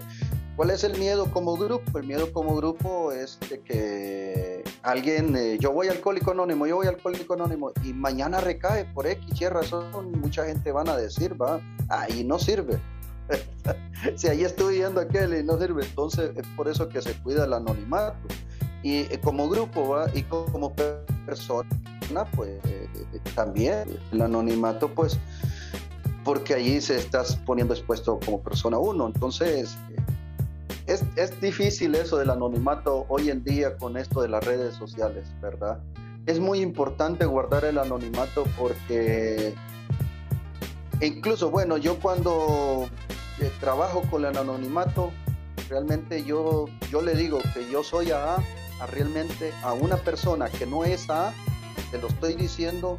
[0.57, 1.99] ¿Cuál es el miedo como grupo?
[1.99, 6.77] El miedo como grupo es de que alguien, eh, yo voy al alcohólico anónimo, yo
[6.77, 10.97] voy al alcohólico anónimo y mañana recae por X y razón, mucha gente van a
[10.97, 12.79] decir, va, ahí no sirve.
[14.17, 17.47] si ahí estoy yendo aquel y no sirve, entonces es por eso que se cuida
[17.47, 18.19] el anonimato.
[18.83, 20.07] Y eh, como grupo, ¿va?
[20.13, 21.69] y como persona,
[22.37, 22.59] pues
[23.35, 25.19] también el anonimato, pues
[26.25, 29.07] porque allí se estás poniendo expuesto como persona uno.
[29.07, 29.77] Entonces,
[30.93, 35.27] es, es, difícil eso del anonimato hoy en día con esto de las redes sociales,
[35.41, 35.81] ¿verdad?
[36.27, 39.55] Es muy importante guardar el anonimato porque
[41.01, 42.89] incluso, bueno, yo cuando
[43.41, 45.11] eh, trabajo con el anonimato,
[45.69, 48.37] realmente yo, yo le digo que yo soy a
[48.87, 51.33] realmente a una persona que no es A,
[51.91, 52.99] te lo estoy diciendo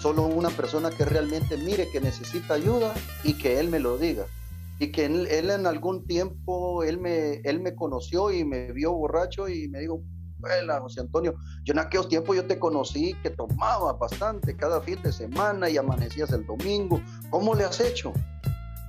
[0.00, 4.26] solo una persona que realmente mire que necesita ayuda y que él me lo diga.
[4.78, 9.48] Y que él, en algún tiempo, él me, él me conoció y me vio borracho
[9.48, 10.02] y me dijo,
[10.80, 15.12] José Antonio, yo en aquellos tiempos yo te conocí que tomaba bastante cada fin de
[15.12, 17.00] semana y amanecías el domingo.
[17.30, 18.12] ¿Cómo le has hecho?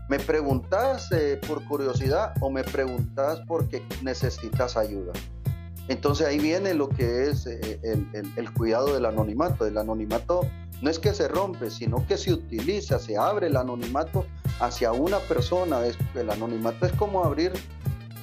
[0.09, 5.13] ¿Me preguntas eh, por curiosidad o me preguntas porque necesitas ayuda?
[5.87, 9.65] Entonces ahí viene lo que es eh, el, el, cuidado del anonimato.
[9.65, 10.41] El anonimato
[10.81, 14.25] no es que se rompe, sino que se utiliza, se abre el anonimato
[14.59, 15.79] hacia una persona.
[16.15, 17.53] el anonimato es como abrir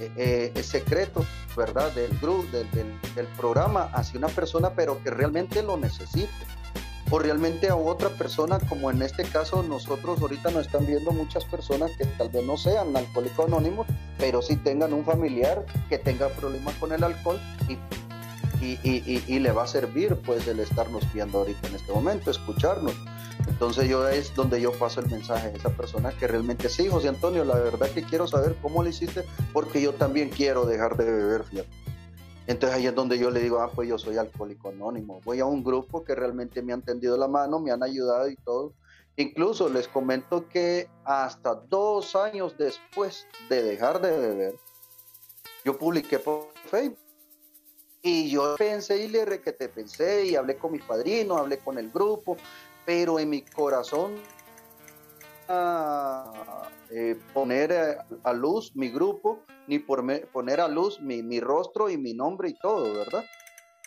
[0.01, 1.25] eh, eh secreto,
[1.57, 1.93] ¿verdad?
[1.93, 2.69] Del grupo, del,
[3.15, 6.31] del, programa hacia una persona, pero que realmente lo necesite.
[7.11, 11.45] O realmente a otra persona, como en este caso nosotros ahorita nos están viendo muchas
[11.45, 13.87] personas que tal vez no sean alcohólicos anónimos,
[14.19, 17.39] pero sí tengan un familiar que tenga problemas con el alcohol
[17.69, 17.77] y
[18.63, 22.95] y, le va a servir pues el estarnos viendo ahorita en este momento, escucharnos.
[23.49, 27.09] Entonces yo es donde yo paso el mensaje a esa persona que realmente sí, José
[27.09, 31.05] Antonio, la verdad que quiero saber cómo lo hiciste porque yo también quiero dejar de
[31.05, 31.69] beber, fíjate.
[32.47, 35.21] Entonces ahí es donde yo le digo, ah, pues yo soy alcohólico anónimo.
[35.25, 38.37] Voy a un grupo que realmente me han tendido la mano, me han ayudado y
[38.37, 38.75] todo.
[39.17, 44.55] Incluso les comento que hasta dos años después de dejar de beber,
[45.65, 46.99] yo publiqué por Facebook
[48.03, 51.91] y yo pensé y le te pensé y hablé con mis padrinos, hablé con el
[51.91, 52.37] grupo,
[52.85, 54.17] pero en mi corazón
[55.49, 61.97] a, eh, poner a, luz mi grupo, ni poner a luz mi, mi, rostro y
[61.97, 63.25] mi nombre y todo, ¿verdad?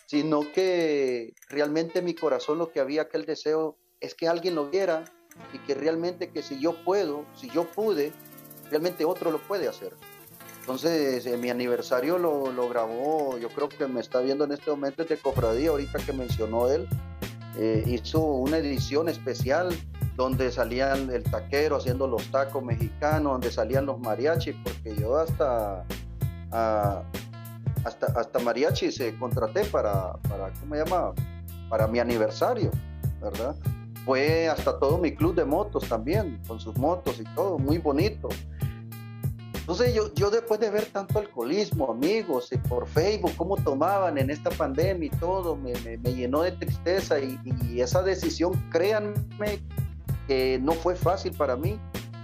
[0.06, 4.70] Sino que realmente en mi corazón lo que había aquel deseo es que alguien lo
[4.70, 5.04] viera
[5.52, 8.12] y que realmente que si yo puedo, si yo pude,
[8.70, 9.94] realmente otro lo puede hacer.
[10.66, 15.04] Entonces, en mi aniversario lo, grabó, yo creo que me está viendo en este momento
[15.04, 16.88] de Cofradía, ahorita que mencionó él,
[17.56, 19.68] eh, hizo una edición especial
[20.16, 25.84] donde salían el taquero haciendo los tacos mexicanos, donde salían los mariachis, porque yo hasta,
[26.50, 31.12] hasta, hasta mariachi se contraté para, para, ¿cómo se llama?
[31.70, 32.72] Para mi aniversario,
[33.20, 33.54] ¿verdad?
[34.04, 38.28] Fue hasta todo mi club de motos también, con sus motos y todo, muy bonito.
[39.66, 44.30] Entonces yo, yo después de ver tanto alcoholismo, amigos, y por Facebook, cómo tomaban en
[44.30, 49.16] esta pandemia y todo, me, me, llenó de tristeza y, esa decisión, créanme,
[50.28, 51.80] que no fue fácil para mí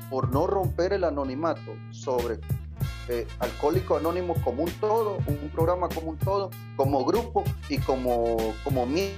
[0.09, 2.39] por no romper el anonimato sobre
[3.09, 8.37] eh, Alcohólico Anónimo como un todo, un programa como un todo, como grupo y como,
[8.63, 9.11] como mí,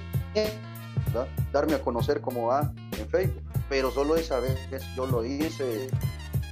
[1.53, 3.43] darme a conocer como A en Facebook.
[3.69, 4.57] Pero solo esa vez
[4.97, 5.91] yo lo hice.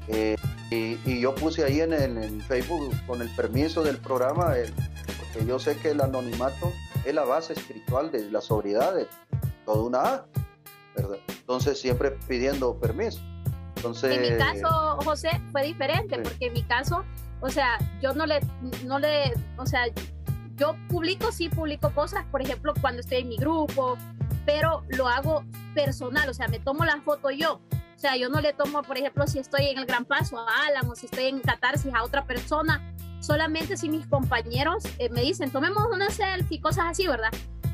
[0.08, 0.36] Eh,
[0.72, 4.54] y, yo puse ahí en, el, Facebook, con el permiso del programa,
[5.18, 6.72] porque yo sé que el anonimato
[7.04, 9.06] es la base espiritual de la sobriedad de
[9.64, 10.26] toda una A,
[10.96, 11.18] ¿verdad?
[11.28, 13.20] Entonces siempre pidiendo permiso.
[13.76, 14.68] Entonces, en mi caso,
[15.04, 17.04] José, fue diferente, porque en mi caso,
[17.40, 18.40] o sea, yo no le,
[18.84, 19.86] no le, o sea,
[20.56, 23.98] yo publico, sí publico cosas, por ejemplo, cuando estoy en mi grupo,
[24.46, 25.44] pero lo hago
[25.74, 27.60] personal, o sea, me tomo la foto yo,
[28.02, 30.90] sea, yo no le tomo, por ejemplo, si estoy en el Gran Paso a Alan
[30.90, 32.82] o si estoy en Catarsis a otra persona,
[33.20, 37.30] solamente si mis compañeros eh, me dicen, tomemos una selfie, cosas así, ¿verdad?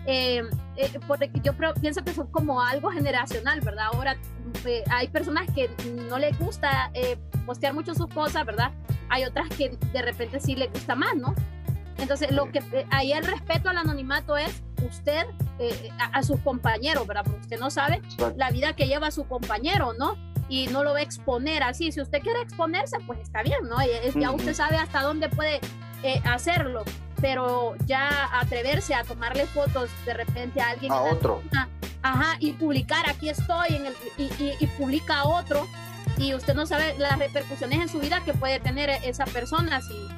[0.06, 0.42] Eh,
[0.76, 3.86] eh, porque yo pienso que son como algo generacional, ¿verdad?
[3.92, 4.16] Ahora
[4.90, 5.70] hay personas que
[6.08, 6.92] no les gusta
[7.46, 8.72] postear mucho sus cosas, ¿verdad?
[9.08, 11.34] Hay otras que de repente sí les gusta más, ¿no?
[11.98, 15.26] Entonces, lo que ahí el respeto al anonimato es usted
[15.58, 17.24] eh, a, sus compañeros, ¿verdad?
[17.24, 18.00] Porque usted no sabe
[18.36, 20.16] la vida que lleva su compañero, ¿no?
[20.48, 21.92] Y no lo va a exponer así.
[21.92, 23.76] Si usted quiere exponerse, pues está bien, ¿no?
[24.18, 25.60] Ya usted sabe hasta dónde puede
[26.04, 26.84] eh, hacerlo,
[27.20, 30.92] pero ya atreverse a tomarle fotos de repente a alguien.
[30.92, 31.42] A otro.
[32.02, 34.30] ajá, y publicar, aquí estoy, en el, y,
[34.60, 35.66] y, publica a otro,
[36.16, 39.82] y usted no sabe las repercusiones en su vida que puede tener esa persona.
[39.82, 40.08] Si,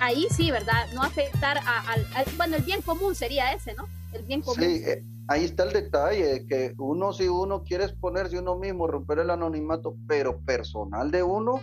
[0.00, 0.86] ahí sí, ¿verdad?
[0.94, 3.86] No afectar al, bueno, el bien común sería ese, ¿no?
[4.12, 4.62] El bien común.
[4.62, 9.20] Sí, eh, ahí está el detalle, que uno si uno quiere exponerse uno mismo, romper
[9.20, 11.60] el anonimato, pero personal de uno,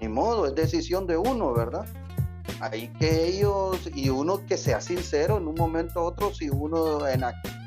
[0.00, 1.86] ni modo, es decisión de uno, ¿verdad?
[2.60, 7.06] Hay que ellos, y uno que sea sincero en un momento u otro, si uno
[7.06, 7.22] en,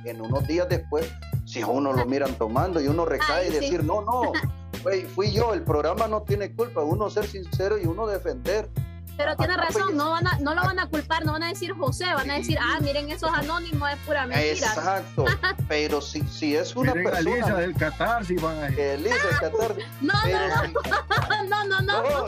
[0.06, 1.10] en unos días después,
[1.46, 4.32] si a uno lo miran tomando y uno recae y decir, no, no,
[5.16, 8.70] fui yo, el programa no tiene culpa, uno ser sincero y uno defender
[9.22, 11.74] pero tiene razón, no, van a, no lo van a culpar, no van a decir
[11.74, 14.52] José, van a decir, ah, miren, esos anónimos es pura mentira.
[14.52, 15.26] Exacto,
[15.68, 17.36] pero si, si es una miren persona.
[17.36, 19.76] Elisa del Qatar, si van a Elisa del Qatar.
[20.02, 22.26] No, no, no, no, no, no,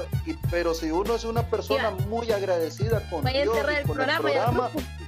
[0.52, 4.70] pero si uno es una persona muy agradecida con Dios y con el programa,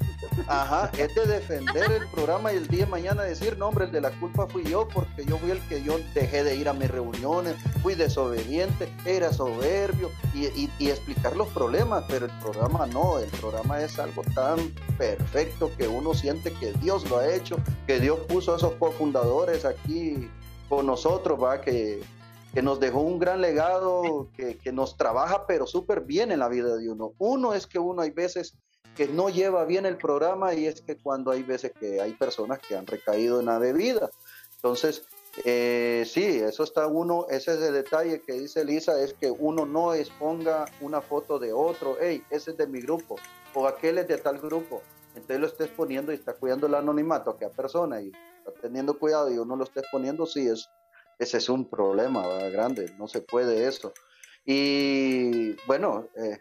[0.47, 3.91] Ajá, es de defender el programa y el día de mañana decir, no, hombre, el
[3.91, 6.73] de la culpa fui yo porque yo fui el que yo dejé de ir a
[6.73, 13.29] mis reuniones, fui desobediente, era soberbio y, explicar los problemas, pero el programa no, el
[13.31, 18.19] programa es algo tan perfecto que uno siente que Dios lo ha hecho, que Dios
[18.27, 20.29] puso a esos cofundadores aquí
[20.69, 22.01] con nosotros, va, que,
[22.53, 26.49] que nos dejó un gran legado, que, que nos trabaja pero súper bien en la
[26.49, 27.13] vida de uno.
[27.17, 28.57] Uno es que uno hay veces
[28.95, 32.59] que no lleva bien el programa y es que cuando hay veces que hay personas
[32.59, 34.09] que han recaído en la bebida.
[34.55, 35.05] Entonces,
[35.43, 39.65] eh, sí, eso está uno, ese es el detalle que dice Lisa, es que uno
[39.65, 43.17] no exponga una foto de otro, hey, ese es de mi grupo,
[43.53, 44.81] o aquel es de tal grupo.
[45.09, 48.97] Entonces lo está exponiendo y está cuidando el anonimato a aquella persona y está teniendo
[48.97, 50.69] cuidado y uno lo está exponiendo, sí, es,
[51.19, 53.93] ese es un problema grande, no se puede eso.
[54.45, 56.39] Y bueno, eh,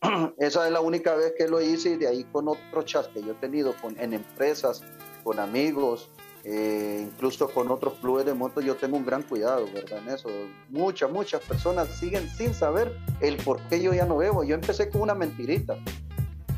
[0.38, 3.22] esa es la única vez que lo hice y de ahí con otros chats que
[3.22, 4.82] yo he tenido con, en empresas,
[5.24, 6.10] con amigos,
[6.48, 9.98] eh, incluso con otros clubes de moto, yo tengo un gran cuidado, ¿verdad?
[9.98, 10.28] En eso.
[10.68, 14.44] Muchas, muchas personas siguen sin saber el por qué yo ya no bebo.
[14.44, 15.76] Yo empecé con una mentirita.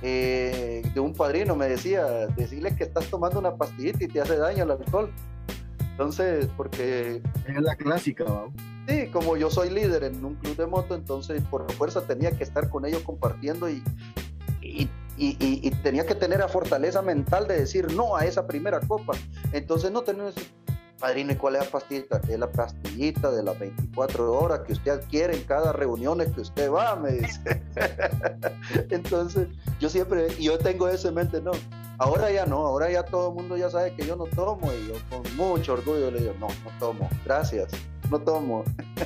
[0.02, 4.36] Eh, de un padrino me decía, decirle que estás tomando una pastillita y te hace
[4.36, 5.10] daño el alcohol.
[5.92, 7.22] Entonces, porque...
[7.46, 8.52] Es la clásica, ¿no?
[8.88, 12.42] Sí, como yo soy líder en un club de moto, entonces por fuerza tenía que
[12.42, 13.82] estar con ellos compartiendo y,
[14.62, 19.12] y, y, tenía que tener la fortaleza mental de decir no a esa primera copa.
[19.52, 20.34] Entonces no tenemos
[20.98, 22.20] padrino, ¿y cuál es la pastillita?
[22.30, 26.70] Es la pastillita de las 24 horas que usted adquiere en cada reunión que usted
[26.70, 27.62] va, me dice.
[28.90, 29.48] Entonces,
[29.80, 31.52] yo siempre, yo tengo eso en mente, no.
[31.98, 34.88] Ahora ya no, ahora ya todo el mundo ya sabe que yo no tomo y
[34.88, 37.68] yo con mucho orgullo le digo, no, no tomo, gracias
[38.10, 38.64] no tomo.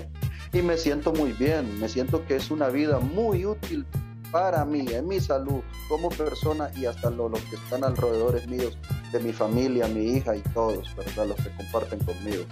[0.52, 3.86] y me siento muy bien, me siento que es una vida muy útil
[4.32, 8.78] para mí, en mi salud como persona y hasta los que están alrededor míos,
[9.12, 11.28] de mi familia, mi hija y todos, ¿verdad?
[11.28, 12.44] Los que comparten conmigo.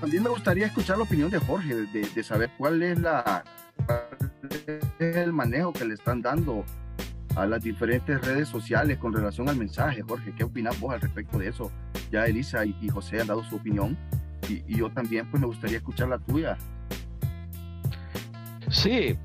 [0.00, 3.44] También me gustaría escuchar la opinión de Jorge, de, saber cuál es la
[4.98, 6.64] el manejo que le están dando
[7.36, 10.02] a las diferentes redes sociales con relación al mensaje.
[10.02, 11.70] Jorge, ¿qué opinas vos al respecto de eso?
[12.10, 13.96] Ya Elisa y José han dado su opinión
[14.48, 16.56] y, yo también pues me gustaría escuchar la tuya.
[18.70, 19.16] Sí,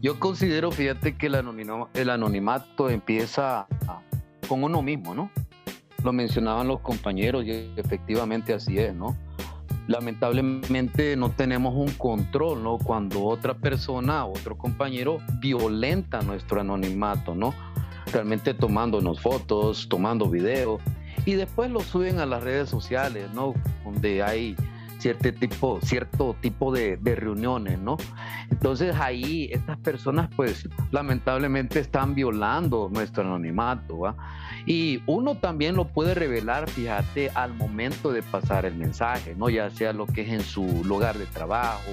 [0.00, 3.66] yo considero, fíjate que el, anonimato empieza
[4.48, 5.30] con uno mismo, ¿no?
[6.02, 9.16] Lo mencionaban los compañeros y efectivamente así es, ¿no?
[9.86, 12.78] Lamentablemente no tenemos un control, ¿no?
[12.78, 17.52] Cuando otra persona, otro compañero violenta nuestro anonimato, ¿no?
[18.12, 20.80] Realmente tomándonos fotos, tomando videos,
[21.24, 23.54] y después lo suben a las redes sociales, ¿no?
[23.84, 24.56] Donde hay
[25.00, 27.96] cierto tipo, cierto tipo de, reuniones, ¿no?
[28.50, 34.14] Entonces ahí estas personas pues lamentablemente están violando nuestro anonimato, ¿va?
[34.66, 39.48] Y uno también lo puede revelar, fíjate, al momento de pasar el mensaje, ¿no?
[39.48, 41.90] Ya sea lo que es en su lugar de trabajo,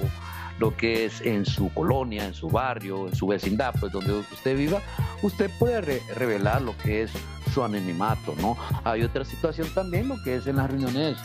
[0.58, 4.56] lo que es en su colonia, en su barrio, en su vecindad, pues donde usted
[4.56, 4.80] viva,
[5.22, 5.80] usted puede
[6.14, 7.12] revelar lo que es
[7.58, 8.56] su anonimato, ¿no?
[8.84, 11.16] Hay otra situación también, lo que es en las reuniones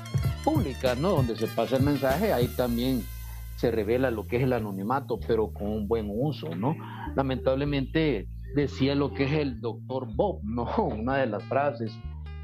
[0.43, 1.09] públicas, ¿no?
[1.11, 3.03] Donde se pasa el mensaje, ahí también
[3.55, 6.75] se revela lo que es el anonimato, pero con un buen uso, ¿no?
[7.15, 10.63] Lamentablemente decía lo que es el doctor Bob, ¿no?
[10.77, 11.91] Una de las frases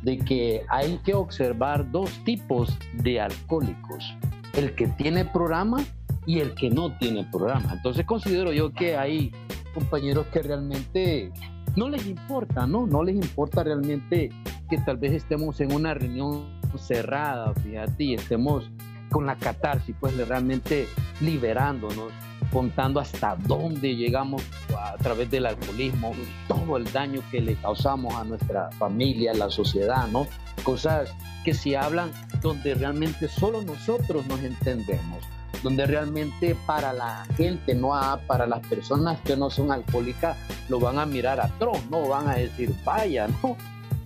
[0.04, 4.14] de que hay que observar dos tipos de alcohólicos,
[4.54, 5.84] el que tiene programa
[6.28, 7.74] y el que no tiene programa.
[7.74, 9.32] Entonces considero yo que hay
[9.74, 11.32] compañeros que realmente
[11.76, 12.88] no les importa, ¿no?
[12.88, 14.30] No les importa realmente
[14.70, 18.70] que tal vez estemos en una reunión cerrada, fíjate, y estemos
[19.10, 20.88] con la catarsis, pues realmente
[21.22, 22.12] liberándonos
[22.52, 24.42] contando hasta dónde llegamos
[24.78, 26.14] a través del alcoholismo,
[26.48, 30.28] todo el daño que le causamos a nuestra familia, a la sociedad, ¿no?
[30.64, 35.24] Cosas que se hablan donde realmente solo nosotros nos entendemos,
[35.64, 37.92] donde realmente para la gente, no
[38.28, 40.38] para las personas que no son alcohólicas,
[40.70, 43.56] lo van a mirar atroz, no van a decir, vaya, no,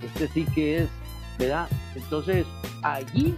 [0.01, 0.89] este sí que es,
[1.37, 1.67] ¿verdad?
[1.95, 2.45] Entonces,
[2.81, 3.35] allí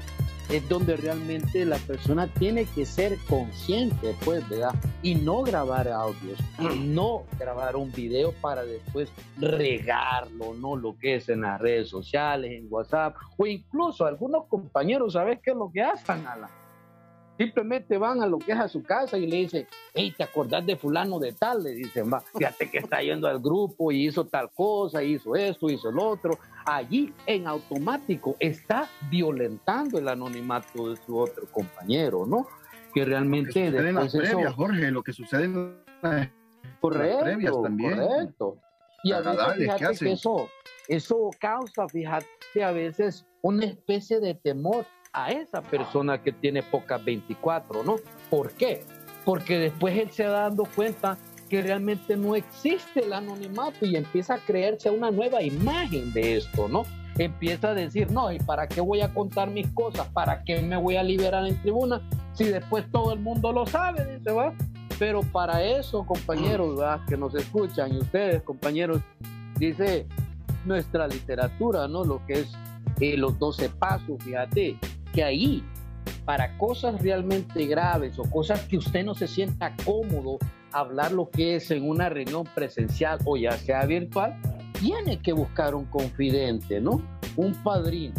[0.49, 4.75] es donde realmente la persona tiene que ser consciente, pues, ¿verdad?
[5.01, 6.39] Y no grabar audios,
[6.79, 10.75] no grabar un video para después regarlo, ¿no?
[10.75, 15.51] Lo que es en las redes sociales, en WhatsApp, o incluso algunos compañeros, ¿sabes qué
[15.51, 16.64] es lo que hacen, Alan?
[17.37, 20.65] Simplemente van a lo que es a su casa y le dicen, hey, ¿te acordás
[20.65, 21.63] de fulano de tal?
[21.63, 25.69] Le dicen, va, fíjate que está yendo al grupo y hizo tal cosa, hizo esto,
[25.69, 26.39] hizo el otro.
[26.65, 32.47] Allí en automático está violentando el anonimato de su otro compañero, ¿no?
[32.93, 33.69] Que realmente...
[33.69, 36.29] Lo en las previas, Jorge, lo que sucede en las,
[36.79, 37.99] correcto, previas también.
[37.99, 38.57] Correcto.
[39.03, 40.49] Y a veces, fíjate que eso,
[40.87, 44.85] eso causa, fíjate, a veces una especie de temor
[45.15, 47.95] a esa persona que tiene pocas 24, ¿no?
[48.29, 48.83] ¿Por qué?
[49.23, 51.17] Porque después él se va dando cuenta
[51.49, 56.67] que realmente no existe el anonimato y empieza a creerse una nueva imagen de esto,
[56.67, 56.83] ¿no?
[57.17, 60.07] Empieza a decir, no, ¿y para qué voy a contar mis cosas?
[60.09, 62.01] ¿Para qué me voy a liberar en tribuna?
[62.33, 64.53] Si después todo el mundo lo sabe, dice, va.
[64.99, 66.99] Pero para eso, compañeros, ¿verdad?
[67.07, 69.01] que nos escuchan y ustedes, compañeros,
[69.57, 70.07] dice
[70.65, 72.03] nuestra literatura, ¿no?
[72.03, 72.51] Lo que es
[72.99, 74.77] eh, los 12 pasos, fíjate,
[75.15, 75.63] que ahí,
[76.25, 80.37] para cosas realmente graves o cosas que usted no se sienta cómodo
[80.73, 84.35] hablar lo que es en una reunión presencial o ya sea virtual,
[84.77, 87.01] tiene que buscar un confidente, ¿no?
[87.37, 88.13] Un padrino.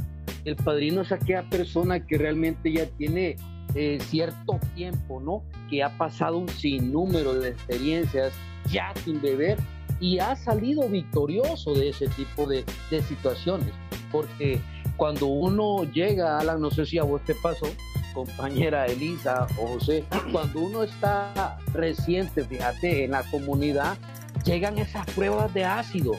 [0.47, 3.36] El padrino es aquella persona que realmente ya tiene
[3.74, 5.42] eh, cierto tiempo, ¿no?
[5.68, 8.32] Que ha pasado un sinnúmero de experiencias
[8.70, 9.59] ya sin beber
[10.01, 13.72] y ha salido victorioso de ese tipo de, de situaciones.
[14.11, 14.61] Porque
[14.97, 17.66] cuando uno llega, Alan, no sé si a vos te pasó,
[18.14, 23.97] compañera Elisa o José, cuando uno está reciente, fíjate, en la comunidad,
[24.44, 26.12] llegan esas pruebas de ácido,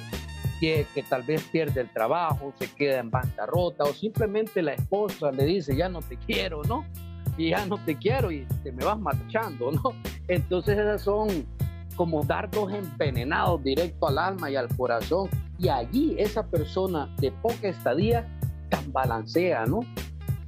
[0.60, 5.32] que, que, tal vez pierde el trabajo, se queda en bancarrota o simplemente la esposa
[5.32, 6.86] le dice, ya no te quiero, ¿no?
[7.38, 9.94] Y ya no te quiero y te me vas marchando, ¿no?
[10.28, 11.46] Entonces esas son
[11.96, 15.30] como dardos envenenados directo al alma y al corazón.
[15.60, 18.26] Y allí esa persona de poca estadía
[18.70, 19.82] tan balancea, ¿no?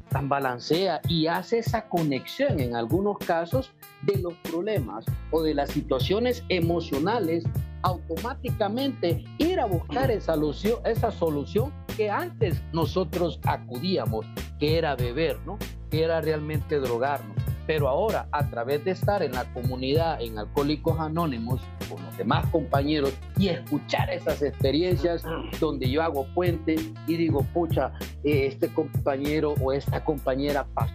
[0.09, 5.69] Tan balancea y hace esa conexión en algunos casos de los problemas o de las
[5.69, 7.43] situaciones emocionales,
[7.81, 14.25] automáticamente ir a buscar esa solución, esa solución que antes nosotros acudíamos,
[14.59, 15.57] que era beber, ¿no?
[15.89, 17.37] Que era realmente drogarnos.
[17.69, 22.47] Pero ahora, a través de estar en la comunidad, en Alcohólicos Anónimos, con los demás
[22.47, 25.23] compañeros y escuchar esas experiencias
[25.59, 27.91] donde yo hago puente y digo, pucha,
[28.23, 30.91] eh, este compañero o esta compañera pasó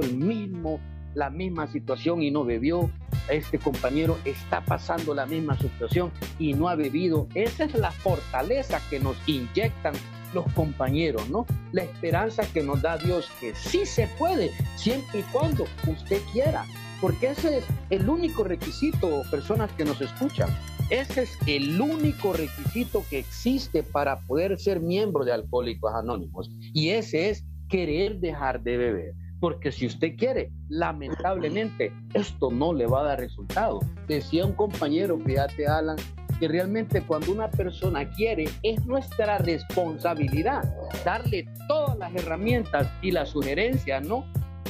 [0.00, 0.78] el mismo,
[1.14, 2.88] la misma situación y no bebió,
[3.28, 7.26] este compañero está pasando la misma situación y no ha bebido.
[7.34, 9.94] Esa es la fortaleza que nos inyectan
[10.32, 11.46] los compañeros, ¿no?
[11.72, 16.64] La esperanza que nos da Dios, que sí se puede, siempre y cuando usted quiera,
[17.00, 20.48] porque ese es el único requisito, personas que nos escuchan,
[20.90, 26.90] ese es el único requisito que existe para poder ser miembro de Alcohólicos Anónimos, y
[26.90, 29.14] ese es querer dejar de beber.
[29.40, 33.78] Porque si usted quiere, lamentablemente, esto no le va a dar resultado.
[34.08, 35.96] Decía un compañero, fíjate Alan,
[36.38, 40.64] que realmente cuando una persona quiere es nuestra responsabilidad
[41.04, 44.24] darle todas las herramientas y las sugerencias, ¿no?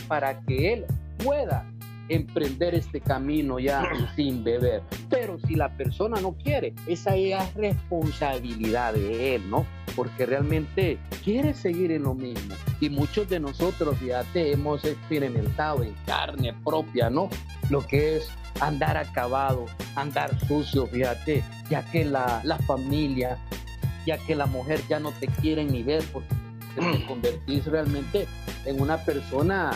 [0.08, 0.86] Para que él
[1.22, 1.64] pueda
[2.08, 4.82] emprender este camino ya sin beber.
[5.10, 9.66] Pero si la persona no quiere, esa es responsabilidad de él, ¿no?
[9.96, 12.54] Porque realmente quiere seguir en lo mismo.
[12.80, 17.28] Y muchos de nosotros, fíjate, hemos experimentado en carne propia, ¿no?
[17.70, 18.28] Lo que es
[18.60, 23.38] andar acabado, andar sucio, fíjate, ya que la, la familia,
[24.06, 26.28] ya que la mujer ya no te quiere ni ver porque
[26.74, 28.26] te convertís realmente
[28.64, 29.70] en una persona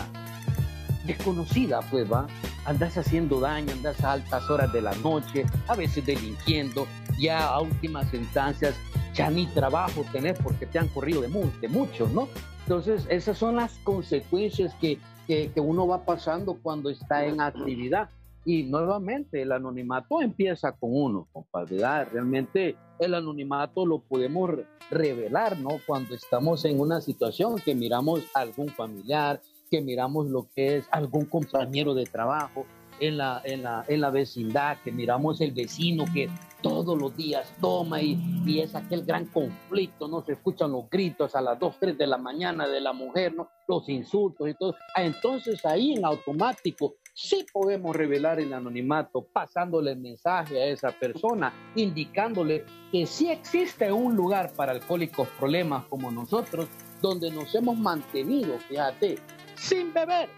[1.05, 2.27] desconocida, pues va,
[2.65, 6.87] andas haciendo daño, andas a altas horas de la noche, a veces delinquiendo,
[7.19, 8.75] ya a últimas instancias
[9.15, 11.29] ya ni trabajo tenés porque te han corrido de,
[11.61, 12.29] de muchos, ¿no?
[12.63, 18.09] Entonces, esas son las consecuencias que, que, que uno va pasando cuando está en actividad.
[18.45, 21.79] Y nuevamente el anonimato empieza con uno, compadre.
[22.07, 24.51] Realmente el anonimato lo podemos
[24.91, 25.79] revelar, ¿no?
[25.87, 29.41] Cuando estamos en una situación que miramos a algún familiar,
[29.73, 32.67] que miramos lo que es algún compañero de trabajo,
[33.01, 36.29] en la, en la, en la vecindad, que miramos el vecino que
[36.61, 40.23] todos los días toma y, y, es aquel gran conflicto, ¿no?
[40.23, 43.35] Se escuchan los gritos a las 2, 3 de la mañana de la mujer.
[43.67, 44.75] Los insultos y todo.
[44.95, 50.93] Ah, entonces ahí en automático sí podemos revelar el anonimato pasándole el mensaje a esa
[50.93, 56.69] persona, indicándole que sí existe un lugar para alcohólicos problemas como nosotros,
[57.01, 59.17] donde nos hemos mantenido, fíjate,
[59.57, 60.29] sin beber,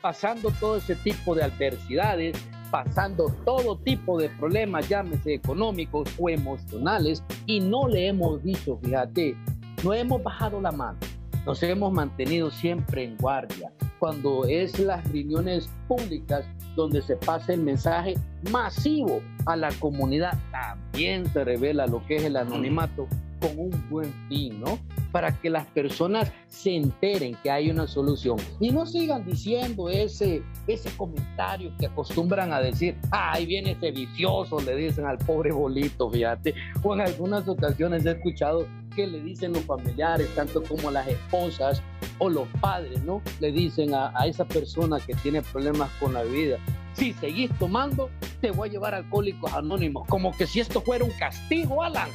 [0.00, 2.36] pasando todo ese tipo de adversidades,
[2.70, 9.36] pasando todo tipo de problemas, llámese económicos o emocionales, y no le hemos dicho, fíjate,
[9.84, 10.98] no hemos bajado la mano,
[11.44, 13.72] nos hemos mantenido siempre en guardia.
[13.98, 16.44] Cuando es las reuniones públicas
[16.74, 18.14] donde se pasa el mensaje
[18.50, 23.08] masivo a la comunidad, también se revela lo que es el anonimato
[23.40, 24.78] con un buen fin, ¿no?
[25.16, 30.42] Para que las personas se enteren que hay una solución y no sigan diciendo ese,
[30.66, 36.10] ese comentario que acostumbran a decir, ahí viene ese vicioso, le dicen al pobre bolito,
[36.10, 41.08] fíjate, o en algunas ocasiones he escuchado que le dicen los familiares, tanto como las
[41.08, 41.80] esposas
[42.18, 43.22] o los padres, ¿no?
[43.40, 46.58] Le dicen a, a esa persona que tiene problemas con la vida,
[46.92, 48.10] si seguís tomando,
[48.42, 52.10] te voy a llevar a alcohólicos anónimos, como que si esto fuera un castigo, Alan.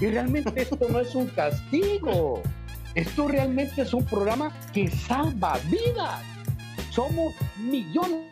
[0.00, 2.42] Y realmente esto no es un castigo.
[2.94, 6.22] Esto realmente es un programa que salva vidas.
[6.90, 8.30] Somos millones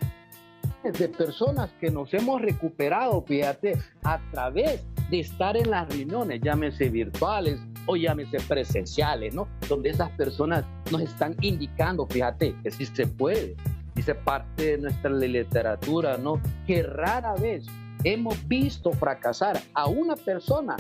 [0.83, 6.89] de personas que nos hemos recuperado, fíjate, a través de estar en las reuniones, llámese
[6.89, 9.49] virtuales o llámese presenciales, ¿no?
[9.69, 13.57] Donde esas personas nos están indicando, fíjate, que sí se puede.
[13.95, 16.41] Dice parte de nuestra literatura, ¿no?
[16.67, 17.65] Que rara vez
[18.03, 20.77] hemos visto fracasar a una persona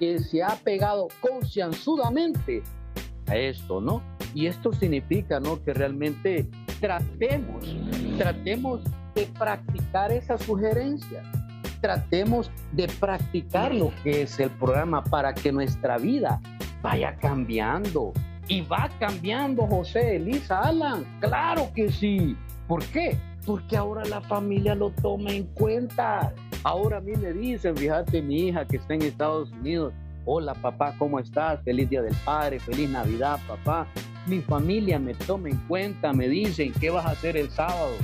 [0.00, 2.62] que se ha pegado concienzudamente
[3.28, 4.02] a esto, ¿no?
[4.34, 5.62] Y esto significa, ¿no?
[5.62, 6.48] Que realmente
[6.80, 7.76] tratemos,
[8.16, 8.80] tratemos
[9.14, 11.24] de practicar esas sugerencias,
[11.80, 16.40] tratemos de practicar lo que es el programa para que nuestra vida
[16.82, 18.12] vaya cambiando.
[18.48, 21.04] Y va cambiando, José, Elisa, Alan.
[21.20, 22.36] Claro que sí.
[22.66, 23.16] ¿Por qué?
[23.46, 26.34] Porque ahora la familia lo toma en cuenta.
[26.62, 29.94] Ahora a mí me dicen, fíjate, mi hija que está en Estados Unidos,
[30.26, 31.62] hola papá, ¿cómo estás?
[31.64, 33.86] Feliz Día del Padre, feliz Navidad, papá.
[34.26, 37.94] Mi familia me toma en cuenta, me dicen, ¿qué vas a hacer el sábado?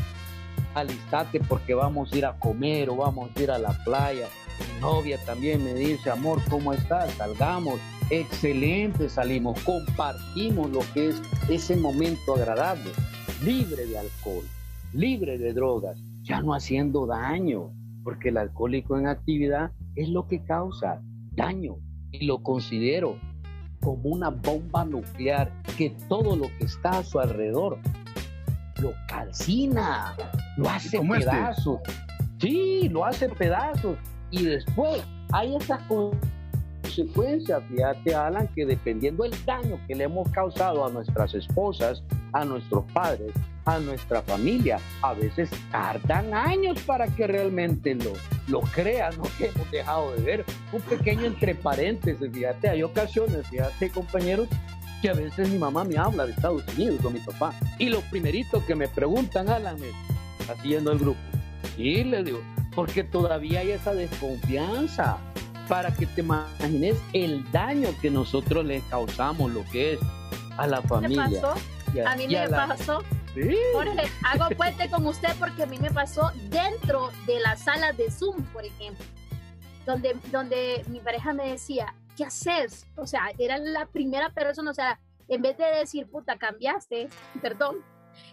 [0.74, 4.28] Alistate porque vamos a ir a comer o vamos a ir a la playa.
[4.58, 7.12] Mi novia también me dice, amor, ¿cómo estás?
[7.14, 7.78] Salgamos.
[8.08, 12.92] Excelente, salimos, compartimos lo que es ese momento agradable,
[13.42, 14.44] libre de alcohol,
[14.96, 17.70] libre de drogas, ya no haciendo daño
[18.02, 21.02] porque el alcohólico en actividad es lo que causa
[21.32, 21.76] daño
[22.12, 23.18] y lo considero
[23.80, 27.78] como una bomba nuclear que todo lo que está a su alrededor
[28.80, 30.14] lo calcina,
[30.56, 31.08] lo hace este.
[31.08, 31.80] pedazos.
[32.38, 33.96] Sí, lo hace pedazos.
[34.30, 35.02] Y después
[35.32, 35.80] hay esas
[36.82, 42.02] consecuencias, fíjate Alan, que dependiendo del daño que le hemos causado a nuestras esposas,
[42.32, 43.32] a nuestros padres,
[43.66, 44.78] a nuestra familia.
[45.02, 48.12] A veces tardan años para que realmente lo,
[48.48, 49.24] lo crean, ¿no?
[49.38, 50.44] Que hemos dejado de ver.
[50.72, 54.48] Un pequeño entre paréntesis, fíjate, hay ocasiones, fíjate, compañeros,
[55.02, 57.52] que a veces mi mamá me habla de Estados Unidos con mi papá.
[57.78, 61.20] Y lo primerito que me preguntan, Alan, es, haciendo el grupo?
[61.76, 62.40] Y le digo,
[62.74, 65.18] porque todavía hay esa desconfianza
[65.68, 70.00] para que te imagines el daño que nosotros le causamos, lo que es
[70.56, 71.28] a la familia.
[71.28, 71.54] ¿Qué pasó?
[72.06, 73.02] a mí me pasó
[73.72, 78.10] Jorge, hago puente con usted porque a mí me pasó dentro de la sala de
[78.10, 79.04] Zoom, por ejemplo,
[79.84, 82.86] donde, donde mi pareja me decía, ¿qué haces?
[82.96, 84.98] O sea, era la primera persona, o sea,
[85.28, 87.08] en vez de decir, puta, cambiaste,
[87.42, 87.84] perdón,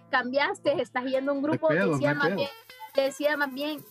[0.10, 2.50] cambiaste, estás yendo a un grupo, decía, más bien,
[2.96, 3.84] decía más bien,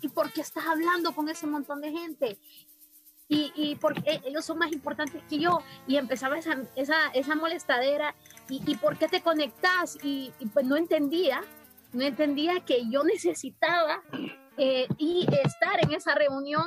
[0.00, 2.38] ¿y por qué estás hablando con ese montón de gente?
[3.30, 5.60] y, y porque ellos son más importantes que yo.
[5.86, 8.16] Y empezaba esa, esa, esa molestadera.
[8.50, 9.98] Y, y, por qué te conectas?
[10.02, 11.42] Y, pues no entendía,
[11.92, 14.02] no entendía que yo necesitaba
[14.58, 16.66] eh, y estar en esa reunión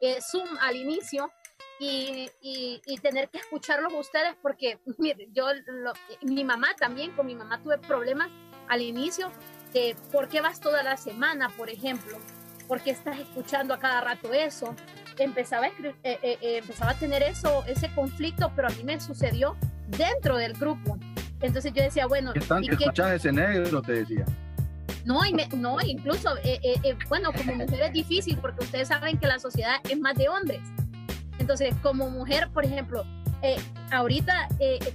[0.00, 1.30] eh, Zoom al inicio.
[1.80, 5.46] Y, y, tener que escucharlos ustedes porque mire, yo
[6.20, 8.28] mi mamá también con mi mamá tuve problemas
[8.68, 9.32] al inicio
[9.72, 12.18] de por qué vas toda la semana por ejemplo
[12.68, 14.76] por qué estás escuchando a cada rato eso
[15.18, 19.00] empezaba a, eh, eh, eh, empezaba a tener eso, ese conflicto, pero a mí me
[19.00, 19.56] sucedió
[19.88, 20.98] dentro del grupo.
[21.42, 22.32] Entonces yo decía, bueno...
[22.32, 23.82] ¿Qué tal que escuchas ese negro?
[23.82, 24.24] Te decía.
[25.04, 26.30] No, y no incluso,
[27.08, 30.60] bueno, como mujer es difícil porque ustedes saben que la sociedad es más de hombres.
[31.38, 33.04] Entonces, como mujer, por ejemplo,
[33.90, 34.48] ahorita,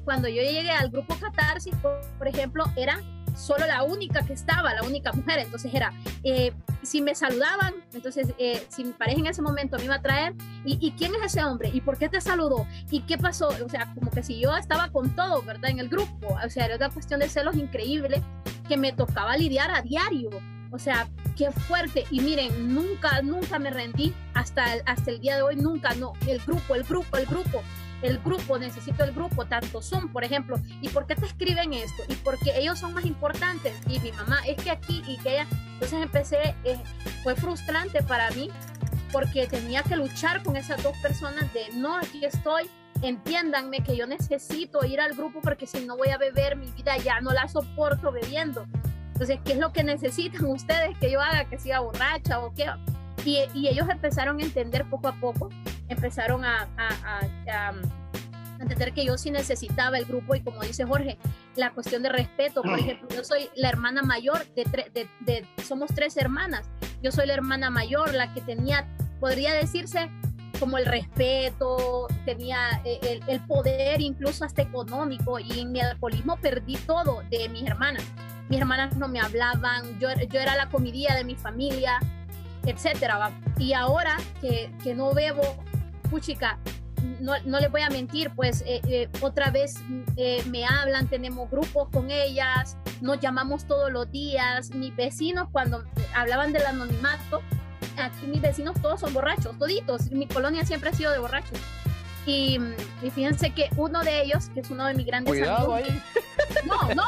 [0.06, 3.02] cuando yo llegué al grupo Catarsis, por, por ejemplo, eran
[3.38, 5.39] solo la única que estaba, la única mujer.
[5.39, 5.93] Entonces era,
[6.23, 10.01] eh, si me saludaban, entonces eh, si mi pareja en ese momento me iba a
[10.01, 10.34] traer,
[10.65, 11.69] ¿y, ¿y, quién es ese hombre?
[11.73, 12.68] ¿Y por qué te saludó?
[12.89, 13.49] ¿Y qué pasó?
[13.49, 15.69] O sea, como que si yo estaba con todo, ¿verdad?
[15.69, 18.22] En el grupo, o sea, era una cuestión de celos increíble
[18.68, 20.30] que me tocaba lidiar a diario.
[20.72, 21.07] O sea,
[21.38, 22.05] qué fuerte.
[22.11, 26.14] Y miren, nunca, nunca me rendí hasta, hasta el día de hoy, nunca, no.
[26.27, 27.64] El grupo, el grupo, el grupo
[28.02, 32.03] el grupo, necesito el grupo, tanto son, por ejemplo, ¿y por qué te escriben esto?
[32.07, 33.74] ¿Y porque ellos son más importantes?
[33.88, 36.78] Y mi mamá, es que aquí y que ella, entonces empecé, eh,
[37.24, 38.49] fue frustrante para mí
[39.11, 42.69] porque tenía que luchar con esas dos personas de, no, aquí estoy,
[43.02, 46.98] entiéndanme que yo necesito ir al grupo porque si no voy a beber, mi vida
[46.98, 48.65] ya no la soporto bebiendo.
[49.14, 51.45] Entonces, ¿qué es lo que necesitan ustedes que yo haga?
[51.45, 52.68] Que siga borracha o qué?
[53.26, 55.49] Y, y ellos empezaron a entender poco a poco
[55.89, 56.68] empezaron a,
[58.60, 61.18] entender que yo sí necesitaba el grupo y como dice Jorge,
[61.56, 62.80] la cuestión de respeto, por mm.
[62.80, 66.68] ejemplo, yo soy la hermana mayor de, de, somos tres hermanas,
[67.03, 68.88] yo soy la hermana mayor, la que tenía,
[69.19, 70.10] podría decirse,
[70.60, 76.38] como el respeto, tenía eh, el, el, poder incluso hasta económico y en mi alcoholismo
[76.38, 78.03] perdí todo de mis hermanas.
[78.49, 81.99] Mis hermanas no me hablaban, yo, yo era la comidilla de mi familia,
[82.68, 83.31] etcétera.
[83.57, 85.64] Y ahora que, que no bebo,
[86.10, 86.60] puchica,
[87.19, 89.76] no, no les voy a mentir, pues eh, eh, otra vez
[90.15, 94.72] eh, me hablan, tenemos grupos con ellas, nos llamamos todos los días.
[94.72, 95.84] Mis vecinos, cuando
[96.15, 97.41] hablaban del anonimato,
[97.98, 100.11] aquí mis vecinos todos son borrachos, toditos.
[100.11, 101.60] Mi colonia siempre ha sido de borrachos.
[102.26, 102.60] Y,
[103.15, 105.85] fíjense que uno de ellos, que es uno de mis grandes Cuidado Ahí.
[106.65, 107.03] No, no.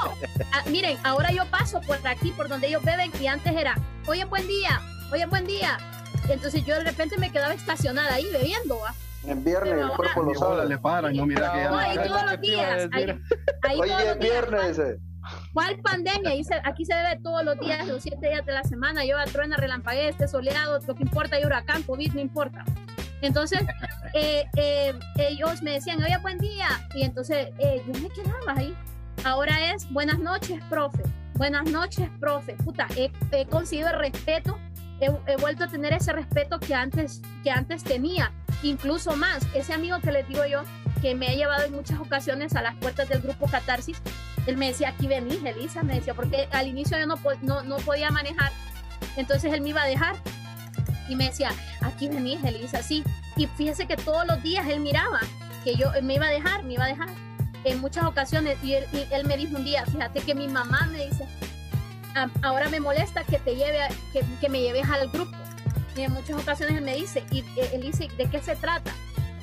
[0.53, 3.75] Ah, miren, ahora yo paso por aquí, por donde ellos beben, y antes era,
[4.07, 4.79] oye, buen día,
[5.11, 5.77] oye, buen día
[6.33, 8.79] entonces yo de repente me quedaba estacionada ahí bebiendo.
[9.25, 10.67] En viernes el cuerpo lo sabe.
[10.67, 11.69] Le paran, no, mira que ya.
[11.69, 12.89] No, ahí todos los días.
[12.91, 13.21] Ahí,
[13.67, 14.81] ahí Oye, todos viernes.
[15.53, 16.31] ¿Cuál pandemia?
[16.63, 19.03] aquí se bebe todos los días, los siete días de la semana.
[19.03, 22.63] Lleva truena, relampaguea, esté soleado, lo que importa hay huracán, COVID, no importa.
[23.21, 23.59] Entonces,
[24.13, 26.67] eh, eh, ellos me decían, oye, buen día.
[26.95, 28.73] Y entonces eh, yo me quedaba ahí.
[29.25, 31.03] Ahora es, buenas noches, profe.
[31.35, 32.53] Buenas noches, profe.
[32.53, 34.57] Puta, he, he conseguido el respeto
[34.99, 38.31] he, vuelto a tener ese respeto que antes, que antes tenía,
[38.63, 39.45] incluso más.
[39.53, 40.63] Ese amigo que les digo yo,
[41.01, 44.01] que me ha llevado en muchas ocasiones a las puertas del grupo Catarsis,
[44.45, 47.77] él me decía, aquí venís, Elisa, me decía, porque al inicio yo no, no, no
[47.77, 48.51] podía manejar,
[49.15, 50.15] entonces él me iba a dejar
[51.07, 51.51] y me decía,
[51.81, 53.03] aquí venís, Elisa, sí.
[53.35, 55.19] Y fíjese que todos los días él miraba
[55.63, 57.09] que yo me iba a dejar, me iba a dejar
[57.63, 61.05] en muchas ocasiones él, y él me dijo un día, fíjate que mi mamá me
[61.07, 61.25] dice,
[62.41, 63.79] ahora me molesta que te lleve,
[64.11, 65.37] que, que, me lleves al grupo.
[65.95, 68.91] Y en muchas ocasiones él me dice, y eh, él dice, ¿de qué se trata?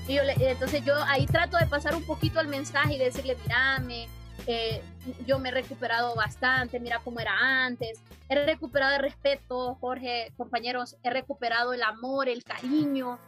[0.09, 4.09] Y yo entonces yo ahí trato de pasar un poquito el mensaje y decirle, mírame,
[4.47, 4.83] eh,
[5.27, 10.97] yo me he recuperado bastante, mira cómo era antes, he recuperado el respeto, Jorge, compañeros,
[11.03, 13.19] he recuperado el amor, el cariño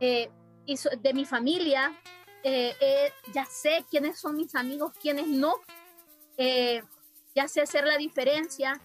[0.00, 0.30] eh,
[0.66, 1.92] y de mi familia,
[3.34, 5.56] ya sé quiénes son mis amigos, quiénes no
[7.38, 8.80] ya sé hacer la diferencia.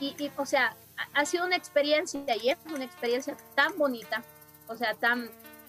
[0.00, 0.76] Y, o sea,
[1.14, 4.22] ha, sido una experiencia y es una experiencia tan bonita,
[4.68, 5.26] o sea, tan,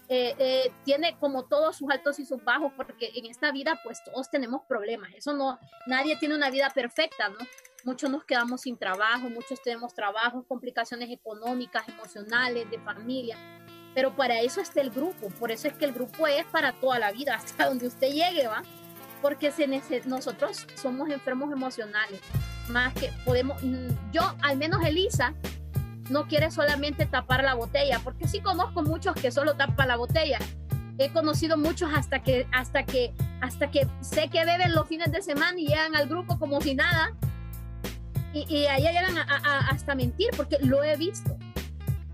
[0.09, 4.03] eh, eh, tiene como todos sus altos y sus bajos, porque en esta vida pues
[4.03, 7.37] todos tenemos problemas, eso no, nadie tiene una vida perfecta, ¿no?
[7.83, 13.37] Muchos nos quedamos sin trabajo, muchos tenemos trabajos, complicaciones económicas, emocionales, de familia,
[13.93, 16.99] pero para eso está el grupo, por eso es que el grupo es para toda
[16.99, 18.63] la vida, hasta donde usted llegue, ¿va?
[19.21, 19.51] Porque
[20.05, 22.19] nosotros somos enfermos emocionales,
[22.69, 25.33] más que podemos, mm, yo al menos Elisa
[26.09, 30.39] no quiere solamente tapar la botella, porque sí conozco muchos que solo tapan la botella.
[30.97, 35.21] He conocido muchos hasta que, hasta que, hasta que sé que beben los fines de
[35.21, 37.13] semana y llegan al grupo como si nada.
[38.33, 39.17] Y, y allá llegan
[39.69, 41.37] hasta mentir, porque lo he visto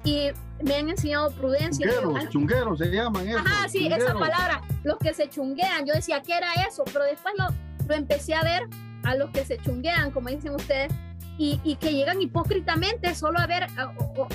[0.04, 0.30] y
[0.62, 1.88] me han enseñado prudencia.
[1.90, 3.40] Chungueros, chungueros se llaman eso.
[3.40, 5.86] Ajá, sí, esa palabra, los que se chunguean.
[5.86, 6.84] Yo decía, ¿qué era eso?
[6.86, 7.48] Pero después lo,
[7.88, 8.68] lo empecé a ver
[9.04, 10.92] a los que se chunguean, como dicen ustedes,
[11.38, 13.68] y, y que llegan hipócritamente solo a ver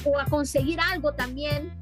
[0.05, 1.73] o, a conseguir algo también.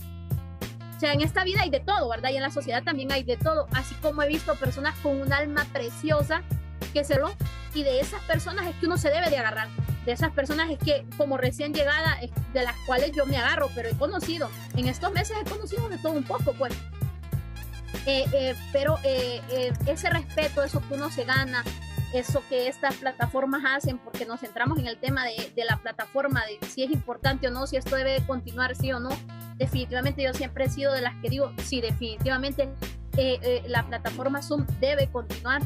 [0.96, 2.30] O sea, en esta vida hay de todo, ¿verdad?
[2.30, 3.66] Y en la sociedad también hay de todo.
[3.72, 6.42] Así como he visto personas con un alma preciosa
[6.92, 7.32] que se lo...
[7.74, 9.68] Y de esas personas es que uno se debe de agarrar
[10.06, 12.18] de esas personas es que como recién llegada,
[12.54, 15.98] de las cuales yo me agarro, pero he conocido, en estos meses he conocido de
[15.98, 16.72] todo un poco, pues.
[18.06, 21.64] Eh, eh, pero eh, ese respeto, eso que uno se gana,
[22.14, 26.44] eso que estas plataformas hacen, porque nos centramos en el tema de, de, la plataforma,
[26.46, 29.10] de si es importante o no, si esto debe continuar, sí o no.
[29.56, 32.68] Definitivamente yo siempre he sido de las que digo, sí, definitivamente
[33.66, 35.62] la plataforma Zoom debe continuar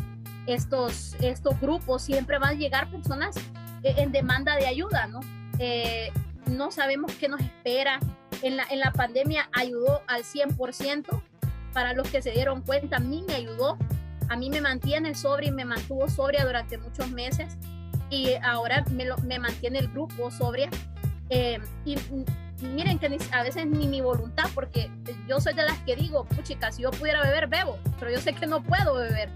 [0.47, 3.37] estos, estos grupos, siempre van a llegar personas
[3.83, 5.21] eh, en demanda de ayuda, ¿no?
[5.59, 6.11] Eh,
[6.47, 8.01] no sabemos qué nos espera.
[8.43, 11.23] En la, en la pandemia ayudó al 100%.
[11.73, 13.79] Para los que se dieron cuenta, a mí me ayudó.
[14.29, 17.57] A mí me mantiene sobria y me mantuvo sobria durante muchos meses.
[18.11, 20.71] Y ahora me, lo, me mantiene el grupo sobria.
[21.29, 21.97] Eh, y
[22.67, 24.91] miren que a veces ni mi voluntad, porque
[25.29, 28.33] yo soy de las que digo, puchica, si yo pudiera beber, bebo, pero yo sé
[28.33, 29.31] que no puedo beber.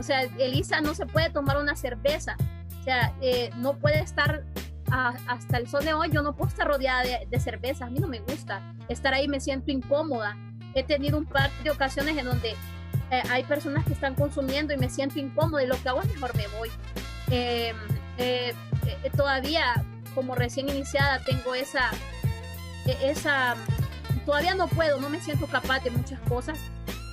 [0.00, 2.36] O sea, Elisa no se puede tomar una cerveza,
[2.80, 4.44] o sea, eh, no puede estar
[4.90, 8.00] hasta el sol de hoy, yo no puedo estar rodeada de, de cerveza, a mí
[8.00, 10.36] no me gusta estar ahí, me siento incómoda.
[10.74, 12.56] He tenido un par de ocasiones en donde
[13.10, 15.62] eh, hay personas que están consumiendo y me siento incómoda.
[15.62, 16.70] Y lo que hago es mejor me voy.
[17.30, 17.76] Em,
[18.18, 18.52] eh,
[19.16, 21.90] todavía como recién iniciada tengo esa,
[22.86, 23.54] e, esa,
[24.26, 26.58] todavía no puedo, no me siento capaz de muchas cosas,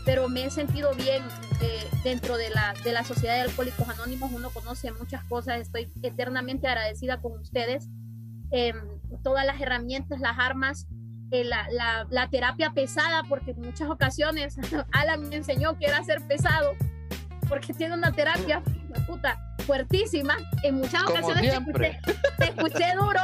[0.07, 1.21] pero me he sentido bien
[1.61, 5.91] eh, dentro de la, de la Sociedad de Alcohólicos Anónimos, uno conoce muchas cosas, estoy
[6.01, 7.89] eternamente agradecida con ustedes,
[8.51, 8.73] eh,
[9.21, 10.87] todas las herramientas, las armas,
[11.31, 14.55] eh, la, la, la, terapia pesada, porque en muchas ocasiones
[14.93, 16.71] Alan me enseñó que era ser pesado,
[17.49, 18.63] porque tiene una terapia
[19.07, 21.99] puta fuertísima, en muchas ocasiones te escuché,
[22.37, 23.19] te escuché duro,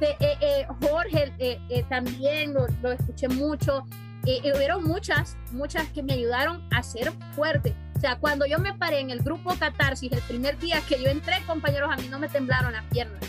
[0.00, 3.86] eh, eh, Jorge también lo, lo, escuché mucho.
[4.24, 7.74] Hubieron muchas, muchas que me ayudaron a ser fuerte.
[7.96, 11.08] O sea, cuando yo me paré en el grupo Catarsis, el primer día que yo
[11.08, 13.20] entré, compañeros, a mí no me temblaron las piernas.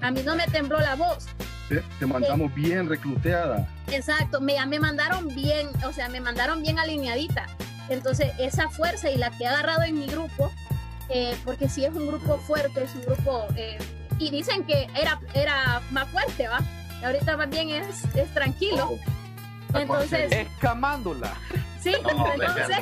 [0.00, 1.26] A mí no me tembló la voz.
[1.68, 3.66] Te, te mandamos bien recluteada.
[3.90, 7.46] Exacto, me, me mandaron bien, o sea, me mandaron bien alineadita.
[7.88, 10.52] Entonces, esa fuerza y la que he agarrado en mi grupo,
[11.08, 13.78] eh, porque si es un grupo fuerte, es un grupo eh,
[14.18, 16.60] y dicen que era, era más fuerte, ¿va?
[17.00, 18.90] Y ahorita más bien es, es tranquilo.
[18.92, 18.98] Oh,
[19.74, 20.32] entonces.
[20.32, 21.34] Escamándola.
[21.80, 22.76] Sí, no, entonces.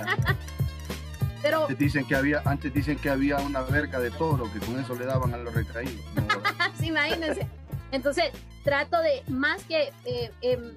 [1.42, 1.62] pero.
[1.62, 4.94] Antes dicen, que había, antes dicen que había una verga de toro que con eso
[4.94, 6.04] le daban a los retraídos.
[6.14, 6.42] No,
[6.78, 7.48] sí, imagínense.
[7.90, 8.32] Entonces,
[8.64, 10.72] trato de, más que eh, eh,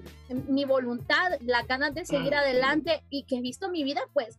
[0.48, 2.38] mi voluntad, las ganas de seguir mm.
[2.38, 4.38] adelante y que he visto mi vida, pues,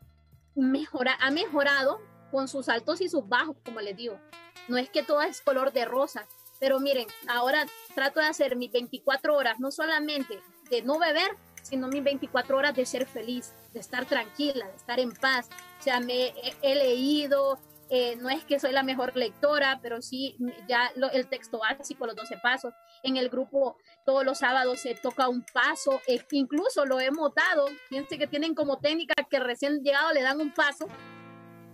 [0.56, 2.00] mejora, ha mejorado
[2.32, 4.20] con sus altos y sus bajos, como les digo.
[4.68, 6.28] No es que todo es color de rosa,
[6.60, 10.40] pero miren, ahora trato de hacer mis 24 horas, no solamente
[10.70, 11.32] de no beber,
[11.68, 15.50] sino mis 24 horas de ser feliz, de estar tranquila, de estar en paz.
[15.80, 20.38] O sea, me he, leído, eh, no es que soy la mejor lectora, pero sí
[20.68, 22.74] ya lo, el texto básico, los 12 pasos.
[23.04, 27.68] En el grupo todos los sábados se toca un paso, eh, incluso lo he notado,
[27.90, 30.88] fíjense que tienen como técnica que recién llegado le dan un paso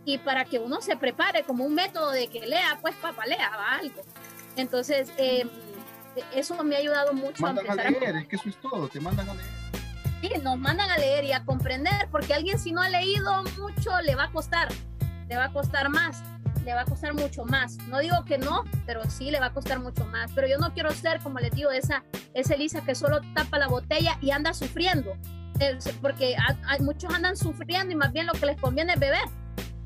[0.06, 3.52] y para que uno se prepare como un método de que lea, pues papá, lea
[3.70, 4.02] algo.
[4.56, 5.48] Entonces, eh,
[6.36, 7.42] eso me ha ayudado mucho.
[7.42, 9.63] Mandan a, leer, es que eso es todo, te mandan a leer.
[10.24, 13.92] Sí, nos mandan a leer y a comprender, porque alguien si no ha leído mucho
[14.06, 14.70] le va a costar,
[15.28, 16.24] le va a costar más,
[16.64, 17.76] le va a costar mucho más.
[17.90, 20.32] No digo que no, pero sí le va a costar mucho más.
[20.34, 23.68] Pero yo no quiero ser, como les digo, esa, esa Elisa que solo tapa la
[23.68, 25.12] botella y anda sufriendo,
[26.02, 26.38] porque
[26.68, 29.26] hay, muchos andan sufriendo y más bien lo que les conviene es beber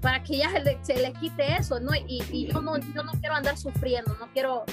[0.02, 1.96] para que ya se le, se quite eso, ¿no?
[1.96, 4.66] Y, y, yo no, yo no quiero andar sufriendo, no quiero,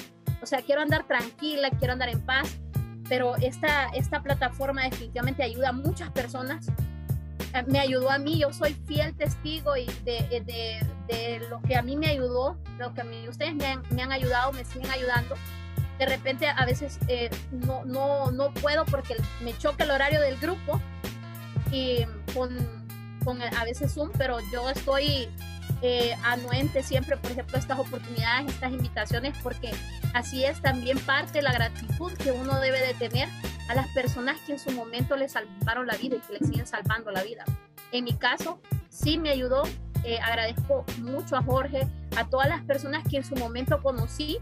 [0.43, 2.59] o sea, quiero andar tranquila, quiero andar en paz,
[3.07, 6.67] pero esta, esta plataforma definitivamente ayuda a muchas personas.
[7.53, 11.75] Eh, me ayudó a mí, yo soy fiel testigo y de, de, de lo que
[11.75, 14.65] a mí me ayudó, lo que a mí ustedes me han, me han ayudado, me
[14.65, 15.35] siguen ayudando.
[15.99, 20.37] De repente a veces eh, no, no, no puedo porque me choca el horario del
[20.37, 20.81] grupo
[21.71, 22.85] y con
[23.25, 25.27] con a veces Zoom, pero yo estoy
[25.87, 29.71] eh, anuente siempre, por ejemplo, estas oportunidades, estas invitaciones, porque
[30.15, 33.29] así es también parte de la gratitud que uno debe de tener
[33.69, 36.65] a las personas que en su momento le salvaron la vida y que le siguen
[36.65, 37.45] salvando la vida.
[37.91, 38.59] En mi caso,
[38.89, 39.61] sí me ayudó.
[40.03, 41.87] Eh, agradezco mucho a Jorge,
[42.17, 44.39] a todas las personas que en su momento conocí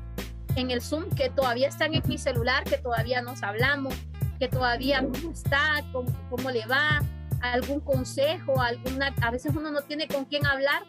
[0.56, 3.94] en el Zoom, que todavía están en mi celular, que todavía nos hablamos,
[4.40, 7.02] que todavía cómo está, cómo, cómo le va,
[7.42, 10.84] algún consejo, alguna, a veces uno no tiene con quién hablar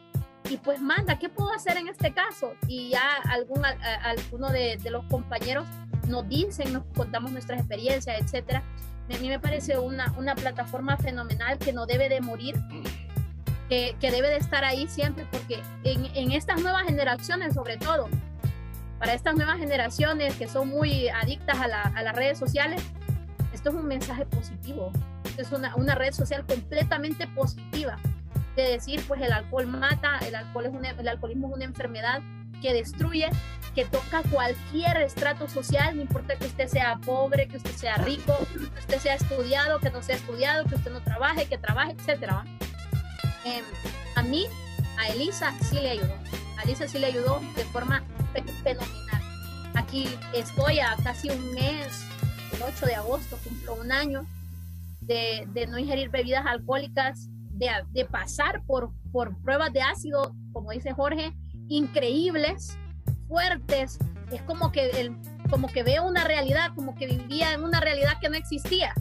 [0.48, 2.54] y pues manda, ¿qué puedo hacer en este caso?
[2.68, 5.66] Y ya algún, alguno de, de, los compañeros
[6.08, 8.62] nos dicen, nos contamos nuestras experiencias, etcétera.
[9.12, 12.54] A mí me parece una, una plataforma fenomenal que no debe de morir,
[13.68, 18.08] que, que debe de estar ahí siempre, porque en, en estas nuevas generaciones, sobre todo,
[18.98, 22.82] para estas nuevas generaciones que son muy adictas a, la, a las redes sociales,
[23.52, 24.92] esto es un mensaje positivo
[25.38, 27.96] es una, una red social completamente positiva
[28.56, 32.22] de decir, pues el alcohol mata, el, alcohol es un, el alcoholismo es una enfermedad
[32.60, 33.28] que destruye,
[33.74, 38.38] que toca cualquier estrato social, no importa que usted sea pobre, que usted sea rico,
[38.52, 42.32] que usted sea estudiado, que no sea estudiado, que usted no trabaje, que trabaje, etc.
[43.44, 43.62] Eh,
[44.14, 44.46] a mí
[44.98, 46.14] a Elisa sí le ayudó.
[46.56, 48.02] A Elisa sí le ayudó de forma
[48.62, 49.22] fenomenal.
[49.74, 52.06] Aquí estoy a casi un mes,
[52.52, 54.24] el 8 de agosto, cumplo un año
[55.00, 60.92] de, de no ingerir bebidas alcohólicas, de, pasar por, por pruebas de ácido, como dice
[60.92, 61.34] Jorge,
[61.68, 62.78] increíbles,
[63.28, 63.98] fuertes.
[64.30, 65.16] Es como que, el,
[65.50, 68.92] como que veo una realidad, como que vivía en una realidad que no existía.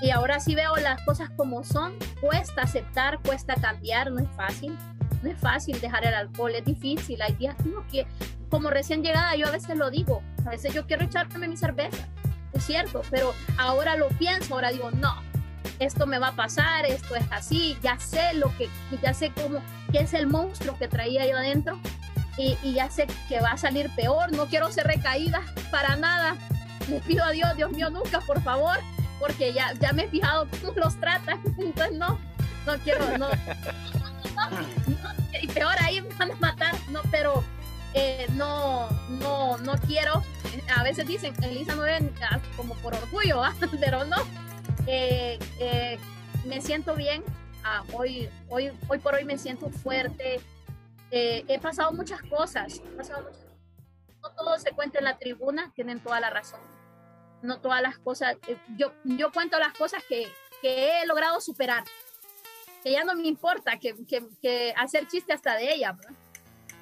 [0.00, 1.94] Y ahora sí veo las cosas como son.
[2.20, 4.76] Cuesta aceptar, cuesta cambiar, no es fácil.
[5.22, 7.20] No es fácil dejar el alcohol, es difícil.
[7.20, 7.56] Hay días
[7.90, 8.06] que,
[8.48, 10.22] como recién llegada, yo a veces lo digo.
[10.46, 12.06] A veces yo quiero echarme mi cerveza.
[12.52, 15.14] Es cierto, pero ahora lo pienso, ahora digo, no,
[15.78, 18.68] esto me va a pasar, esto es así, ya sé lo que,
[19.02, 19.60] ya sé cómo,
[19.92, 21.78] qué es el monstruo que traía yo adentro
[22.36, 26.36] y, y, ya sé que va a salir peor, no quiero ser recaída para nada.
[26.88, 28.78] Le pido a Dios, Dios mío, nunca, por favor,
[29.18, 32.18] porque ya, ya me he fijado cómo los tratan, entonces no,
[32.66, 33.28] no quiero, no,
[35.42, 37.44] y peor ahí me van a matar, no, pero
[37.94, 38.88] eh, no,
[39.20, 40.22] no, no quiero,
[40.76, 42.12] a veces dicen, Elisa no ven
[42.56, 43.42] como por orgullo,
[43.80, 44.16] pero no,
[44.86, 45.98] eh, eh,
[46.46, 47.22] me siento bien,
[47.64, 50.40] ah, hoy, hoy, hoy por hoy me siento fuerte,
[51.10, 53.48] eh, he pasado muchas cosas, he pasado muchas
[54.22, 56.60] no todo se cuenta en la tribuna, tienen toda la razón.
[57.42, 60.26] No todas las cosas, eh, yo, yo cuento las cosas que,
[60.60, 61.84] que he logrado superar,
[62.82, 65.96] que ya no me importa que, que, que hacer chiste hasta de ella,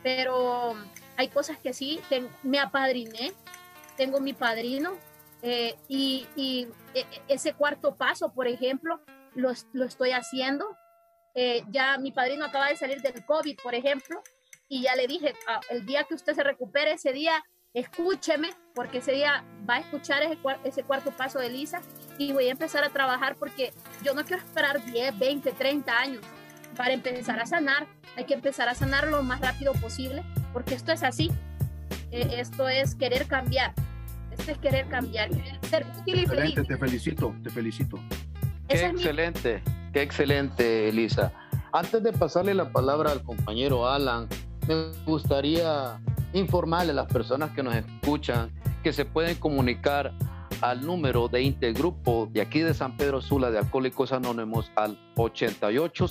[0.02, 0.74] pero
[1.16, 2.00] hay cosas que sí,
[2.42, 3.32] me apadriné,
[3.96, 4.96] tengo mi padrino
[5.42, 6.68] eh, y, y,
[7.28, 9.00] ese cuarto paso, por ejemplo,
[9.34, 10.76] lo, lo estoy haciendo.
[11.34, 14.22] Eh, ya mi padrino acaba de salir del COVID, por ejemplo,
[14.68, 17.44] y ya le dije, ah, el día que usted se recupere, ese día
[17.74, 21.82] escúcheme, porque ese día va a escuchar ese, ese cuarto paso de Lisa
[22.16, 26.22] y voy a empezar a trabajar porque yo no quiero esperar 10, 20, 30 años
[26.74, 27.86] para empezar a sanar.
[28.16, 31.30] Hay que empezar a sanar lo más rápido posible porque esto es así.
[32.10, 33.74] Eh, esto es querer cambiar.
[34.46, 35.30] Es querer cambiar,
[35.62, 36.54] ser útil y feliz.
[36.54, 37.98] Te felicito, te felicito.
[38.68, 39.92] Qué excelente, mi...
[39.92, 41.32] qué excelente, Elisa.
[41.72, 44.28] Antes de pasarle la palabra al compañero Alan,
[44.68, 46.00] me gustaría
[46.32, 48.50] informarle a las personas que nos escuchan
[48.82, 50.12] que se pueden comunicar
[50.60, 56.06] al número de Intergrupo de aquí de San Pedro Sula de Alcohólicos Anónimos al 88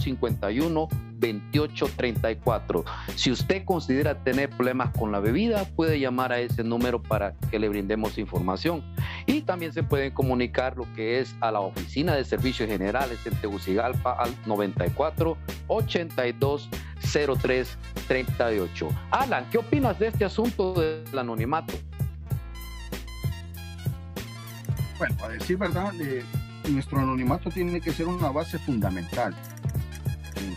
[1.25, 2.85] 51 28 34.
[3.15, 7.59] Si usted considera tener problemas con la bebida, puede llamar a ese número para que
[7.59, 8.83] le brindemos información.
[9.25, 13.35] Y también se pueden comunicar lo que es a la Oficina de Servicios Generales en
[13.35, 15.37] Tegucigalpa al 94
[15.67, 16.69] 82
[17.41, 17.77] 03
[18.07, 18.89] 38.
[19.11, 21.73] Alan, ¿qué opinas de este asunto del anonimato?
[24.97, 26.23] Bueno, a decir verdad, eh,
[26.69, 29.35] nuestro anonimato tiene que ser una base fundamental
[29.73, 29.74] en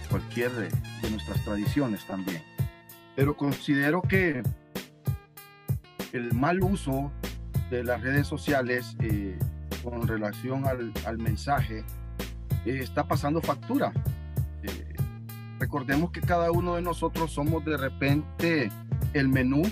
[0.09, 0.69] cualquier de,
[1.03, 2.43] de nuestras tradiciones también.
[3.17, 4.43] Pero considero que
[6.13, 7.13] el mal uso
[7.71, 9.39] de las redes sociales eh,
[9.83, 11.85] con relación al, al mensaje
[12.65, 13.93] eh, está pasando factura.
[14.63, 14.97] Eh,
[15.59, 18.71] recordemos que cada uno de nosotros somos de repente
[19.13, 19.63] el menú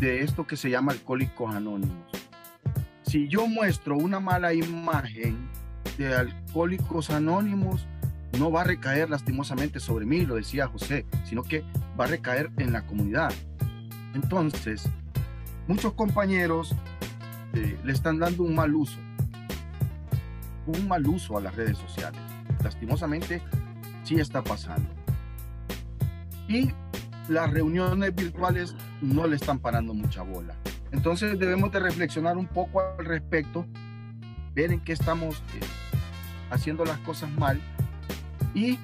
[0.00, 2.06] de esto que se llama Alcohólicos Anónimos.
[3.02, 5.48] Si yo muestro una mala imagen
[5.96, 7.86] de Alcohólicos Anónimos,
[8.38, 11.64] no va a recaer lastimosamente sobre mí, lo decía José, sino que
[11.98, 13.32] va a recaer en la comunidad.
[14.14, 14.88] Entonces,
[15.66, 16.74] muchos compañeros
[17.54, 18.98] eh, le están dando un mal uso,
[20.66, 22.20] un mal uso a las redes sociales.
[22.62, 23.42] Lastimosamente,
[24.04, 24.88] sí está pasando.
[26.48, 26.70] Y
[27.28, 30.54] las reuniones virtuales no le están parando mucha bola.
[30.92, 33.66] Entonces debemos de reflexionar un poco al respecto,
[34.54, 35.60] ver en qué estamos eh,
[36.50, 37.60] haciendo las cosas mal
[38.56, 38.78] y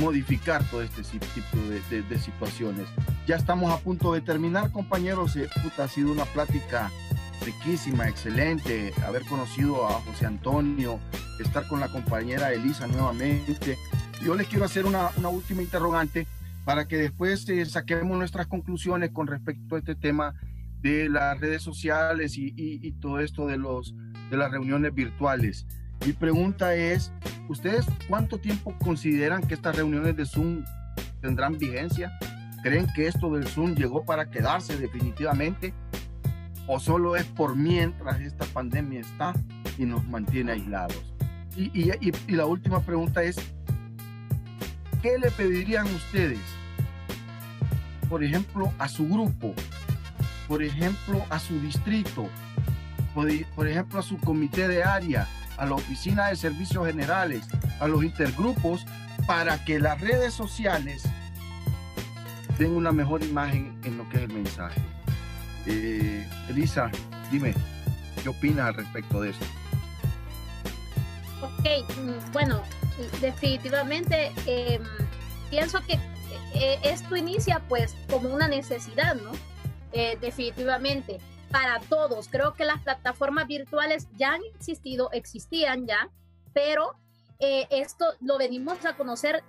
[0.00, 2.86] modificar todo este tipo de, situaciones.
[3.26, 5.36] Ya estamos a punto de terminar, compañeros.
[5.36, 5.48] Eh,
[5.78, 6.90] ha sido una plática
[7.44, 8.94] riquísima, excelente.
[9.06, 10.98] Haber conocido a José Antonio,
[11.38, 13.76] estar con la compañera Elisa nuevamente.
[14.24, 16.26] Yo les quiero hacer una, última interrogante
[16.64, 20.34] para que después eh, saquemos nuestras conclusiones con respecto a este tema
[20.80, 23.94] de las redes sociales y, y, y todo esto de, los,
[24.30, 25.66] de las reuniones virtuales.
[26.06, 27.12] Mi pregunta es,
[27.48, 30.64] ¿ustedes cuánto tiempo consideran que estas reuniones de Zoom
[31.20, 32.18] tendrán vigencia?
[32.62, 35.74] ¿Creen que esto del Zoom llegó para quedarse definitivamente?
[36.66, 39.34] ¿O solo es por mientras esta pandemia está
[39.76, 41.12] y nos mantiene aislados?
[41.56, 43.36] Y, la última pregunta es,
[45.02, 46.40] ¿qué le pedirían ustedes,
[48.08, 49.52] por ejemplo, a su grupo,
[50.48, 52.28] por ejemplo, a su distrito,
[53.54, 55.28] por ejemplo, a su comité de área,
[55.60, 57.46] a la oficina de servicios generales,
[57.80, 58.86] a los intergrupos,
[59.26, 61.04] para que las redes sociales
[62.58, 64.80] den una mejor imagen en lo que es el mensaje.
[65.66, 66.90] Eh, Elisa,
[67.30, 67.54] dime,
[68.22, 69.44] ¿qué opinas al respecto de esto?
[71.42, 71.66] Ok,
[71.98, 72.62] mm, bueno,
[73.20, 74.82] definitivamente em,
[75.50, 75.98] pienso que
[76.54, 79.32] eh, esto inicia pues como una necesidad, ¿no?
[79.92, 81.18] Eh, definitivamente,
[81.50, 82.28] para todos.
[82.28, 86.08] Creo que las plataformas virtuales ya han existido, existían ya,
[86.52, 86.96] pero
[87.38, 89.42] eh, esto lo venimos a conocer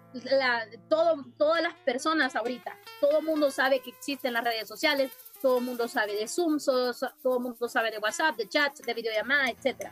[0.87, 2.75] todo, todas las personas ahorita.
[2.99, 5.11] Todo el mundo sabe que existen las redes sociales,
[5.41, 8.93] todo el mundo sabe de Zoom, todo el mundo sabe de WhatsApp, de chats, de
[8.93, 9.89] videollamada, etc.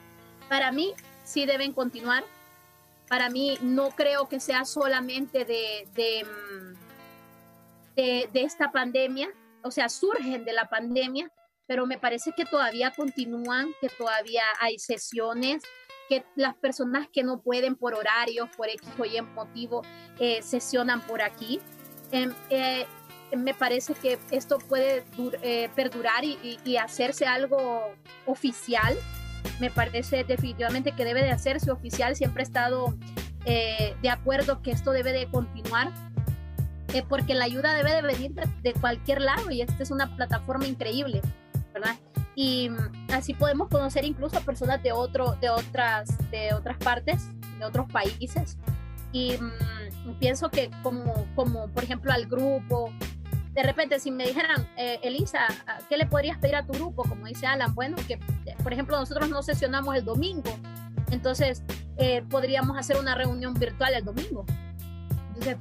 [0.48, 2.23] Para mí, sí deben continuar.
[3.10, 9.30] Para mí, no creo que sea solamente de, de, mm, de, de esta pandemia,
[9.64, 11.30] o sea, surgen de la pandemia,
[11.69, 15.61] pero me parece que todavía continúan, que todavía hay sesiones,
[16.09, 19.83] que las personas que no pueden por horarios, por X o Y motivo,
[20.17, 21.59] eh, sesionan por aquí.
[22.11, 22.87] Em, eh,
[23.37, 25.03] me parece que esto puede
[25.43, 27.93] eh, perdurar y, hacerse algo
[28.25, 28.97] oficial.
[29.59, 32.15] Me parece definitivamente que debe de hacerse oficial.
[32.15, 32.95] Siempre he estado
[33.45, 35.91] de acuerdo que esto debe de continuar.
[37.07, 40.65] porque la ayuda debe de venir de, de cualquier lado y esta es una plataforma
[40.65, 41.21] increíble,
[41.80, 41.95] ¿verdad?
[42.39, 47.27] y mm, así podemos conocer incluso a personas de, otro, de, otras, de otras partes,
[47.57, 48.57] de otros países.
[49.11, 52.93] Y mm, pienso que como, como, por ejemplo, al grupo,
[53.51, 55.47] de repente si me dijeran, eh, Elisa,
[55.89, 57.03] ¿qué le podrías pedir a tu grupo?
[57.03, 58.18] Como dice Alan, bueno, que
[58.64, 60.57] por ejemplo nosotros no sesionamos el domingo,
[61.11, 61.61] entonces
[61.97, 64.45] eh, podríamos hacer una reunión virtual el domingo.
[65.35, 65.57] Entonces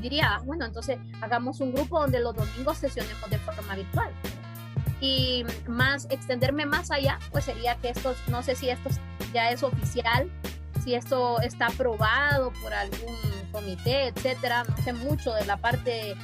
[0.00, 4.10] diría, bueno, entonces hagamos un grupo donde los domingos sesionemos de forma virtual
[5.00, 8.90] y más extenderme más allá, pues sería que esto, no sé si esto
[9.32, 10.30] ya es oficial,
[10.82, 13.16] si esto está aprobado por algún
[13.52, 16.16] comité, etcétera, no sé mucho de la parte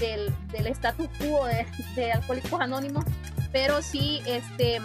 [0.00, 3.04] del, del status quo de, Alcohólicos Anónimos,
[3.52, 4.80] pero sí, este,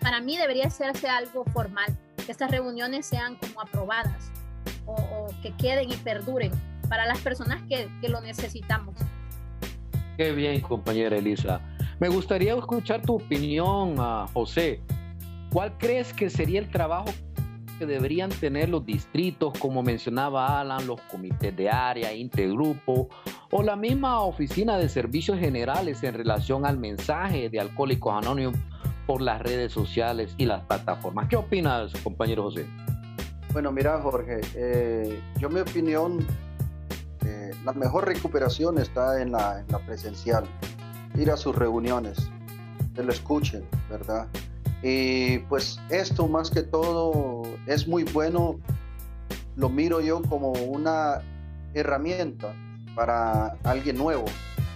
[0.00, 4.30] para mí debería hacerse algo formal, que estas reuniones sean como aprobadas
[4.86, 6.52] o, o que queden y perduren
[6.88, 8.94] para las personas que, que lo necesitamos.
[10.16, 11.60] Qué bien, compañera Elisa.
[12.02, 14.80] Me gustaría escuchar tu opinión, a José.
[15.52, 17.12] ¿Cuál crees que sería el trabajo
[17.78, 23.08] que deberían tener los distritos, como mencionaba Alan, los comités de área, intergrupo
[23.52, 28.56] o la misma oficina de servicios generales en relación al mensaje de Alcohólicos Anónimos
[29.06, 31.28] por las redes sociales y las plataformas?
[31.28, 32.66] ¿Qué opinas, compañero José?
[33.52, 36.26] Bueno, mira, Jorge, eh, yo mi opinión,
[37.24, 40.48] eh, la mejor recuperación está en la presencial
[41.14, 42.30] ir a sus reuniones,
[42.94, 44.28] que lo escuchen, ¿verdad?
[44.82, 48.58] Y pues esto más que todo es muy bueno,
[49.56, 51.20] lo miro yo como una
[51.74, 52.54] herramienta
[52.94, 54.24] para alguien nuevo,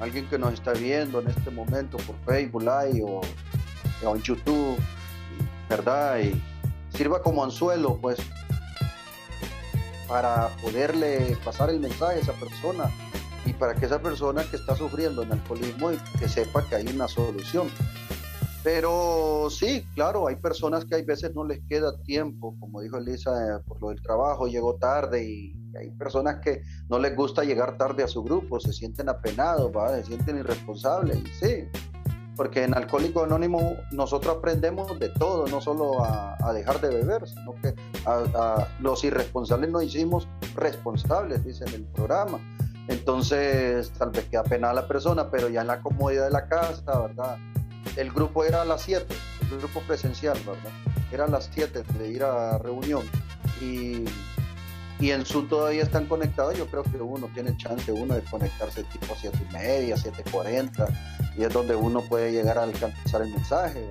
[0.00, 3.20] alguien que nos está viendo en este momento por Facebook Live o,
[4.02, 4.76] en YouTube,
[5.68, 6.20] ¿verdad?
[6.20, 6.40] Y
[6.96, 8.18] sirva como anzuelo, pues,
[10.06, 12.90] para poderle pasar el mensaje a esa persona
[13.58, 17.68] para que esa persona que está sufriendo en alcoholismo que sepa que hay una solución.
[18.66, 23.30] Pero sí, claro, hay personas que hay veces no les queda tiempo, como dijo Elisa,
[23.30, 27.78] eh, por lo del trabajo, llegó tarde y hay personas que no les gusta llegar
[27.78, 31.68] tarde a su grupo, se sienten apenados, se sienten irresponsables, y sí,
[32.34, 37.54] porque en Alcohólico Anónimo nosotros aprendemos de todo, no solo a, dejar de beber, sino
[37.62, 37.72] que
[38.04, 42.38] a, los irresponsables nos hicimos responsables, dice en el programa
[42.88, 46.46] entonces, tal vez queda pena a la persona, pero ya en la comodidad de la
[46.46, 47.36] casa, ¿verdad?
[47.96, 49.06] El grupo era a las 7,
[49.50, 50.70] el grupo presencial, ¿verdad?
[51.10, 53.02] Era a las 7 de ir a reunión.
[53.60, 54.04] Y,
[55.00, 56.56] y en Zoom todavía están conectados.
[56.56, 60.88] Yo creo que uno tiene chance, uno de conectarse tipo 7 y media, 7.40,
[61.36, 63.84] y es donde uno puede llegar a alcanzar el mensaje.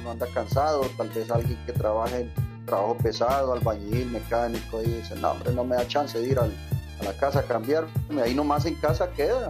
[0.00, 5.16] Uno anda cansado, tal vez alguien que trabaje en trabajo pesado, albañil, mecánico, y dice,
[5.16, 6.52] no, hombre, no me da chance de ir al
[7.00, 9.48] a la casa a cambiarme, ahí nomás en casa queda,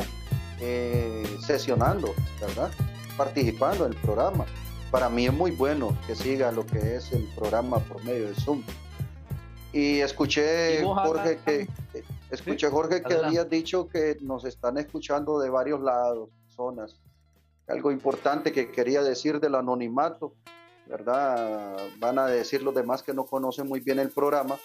[0.60, 2.70] eh, sesionando, ¿verdad?
[3.16, 4.46] Participando en el programa.
[4.90, 8.34] Para mí es muy bueno que siga lo que es el programa por medio de
[8.34, 8.62] Zoom.
[9.72, 11.68] Y escuché, Jorge, que,
[12.30, 16.96] escuché, Jorge, que habías dicho que nos están escuchando de varios lados, zonas.
[17.68, 20.34] Algo importante que quería decir del anonimato,
[20.86, 21.76] ¿verdad?
[21.98, 24.56] Van a decir los demás que no conocen muy bien el programa,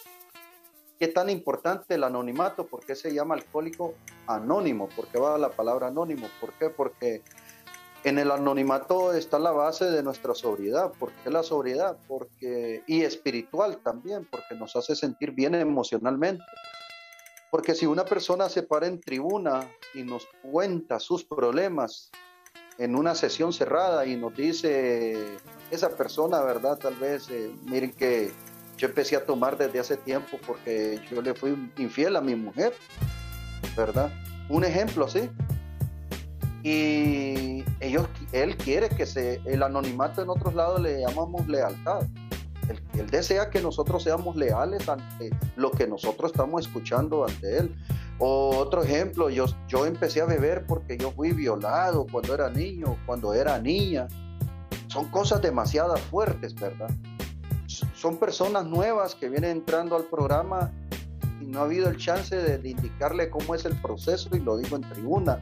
[1.01, 2.67] ¿Qué tan importante el anonimato?
[2.67, 3.95] ¿Por qué se llama alcohólico
[4.27, 4.87] anónimo?
[4.87, 6.29] ¿Por qué va la palabra anónimo?
[6.39, 6.69] ¿Por qué?
[6.69, 7.23] Porque
[8.03, 10.91] en el anonimato está la base de nuestra sobriedad.
[10.99, 11.97] ¿Por qué la sobriedad?
[12.07, 16.43] Porque, y espiritual también, porque nos hace sentir bien emocionalmente.
[17.49, 22.11] Porque si una persona se para en tribuna y nos cuenta sus problemas
[22.77, 25.17] en una sesión cerrada y nos dice,
[25.71, 26.77] esa persona, ¿verdad?
[26.77, 28.31] Tal vez, eh, miren que
[28.81, 32.73] yo empecé a tomar desde hace tiempo porque yo le fui infiel a mi mujer,
[33.77, 34.11] ¿verdad?
[34.49, 35.29] Un ejemplo así
[36.63, 42.07] y ellos, él quiere que se, el anonimato en otros lados le llamamos lealtad.
[42.97, 47.75] Él, desea que nosotros seamos leales ante lo que nosotros estamos escuchando ante él.
[48.17, 52.97] O otro ejemplo, yo, yo empecé a beber porque yo fui violado cuando era niño,
[53.05, 54.07] cuando era niña.
[54.87, 56.89] Son cosas demasiado fuertes, ¿verdad?
[58.01, 60.71] Son personas nuevas que vienen entrando al programa
[61.39, 64.75] y no ha habido el chance de indicarle cómo es el proceso y lo digo
[64.75, 65.39] en tribuna.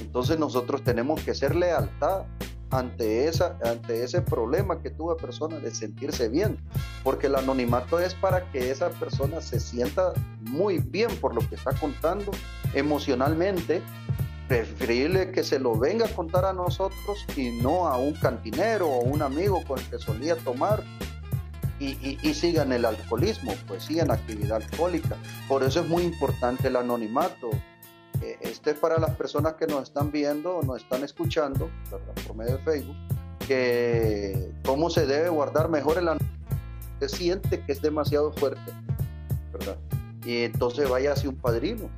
[0.00, 2.26] Entonces nosotros tenemos que ser lealtad
[2.70, 6.58] ante, esa, ante ese problema que tuvo la persona de sentirse bien,
[7.02, 10.12] porque el anonimato es para que esa persona se sienta
[10.42, 12.30] muy bien por lo que está contando
[12.72, 13.82] emocionalmente,
[14.46, 19.00] preferible que se lo venga a contar a nosotros y no a un cantinero o
[19.00, 20.84] un amigo con el que solía tomar
[21.78, 25.16] y, y, sigan el alcoholismo, pues sigan actividad alcohólica.
[25.46, 27.50] Por eso es muy importante el anonimato.
[28.22, 31.68] Eh, este es para las personas que nos están viendo nos están escuchando
[32.26, 32.96] por medio de Facebook,
[33.46, 36.08] que cómo se debe guardar mejor el
[36.98, 38.72] se siente que es demasiado fuerte,
[39.52, 39.76] ¿verdad?
[40.24, 41.90] Y entonces vaya hacia un padrino.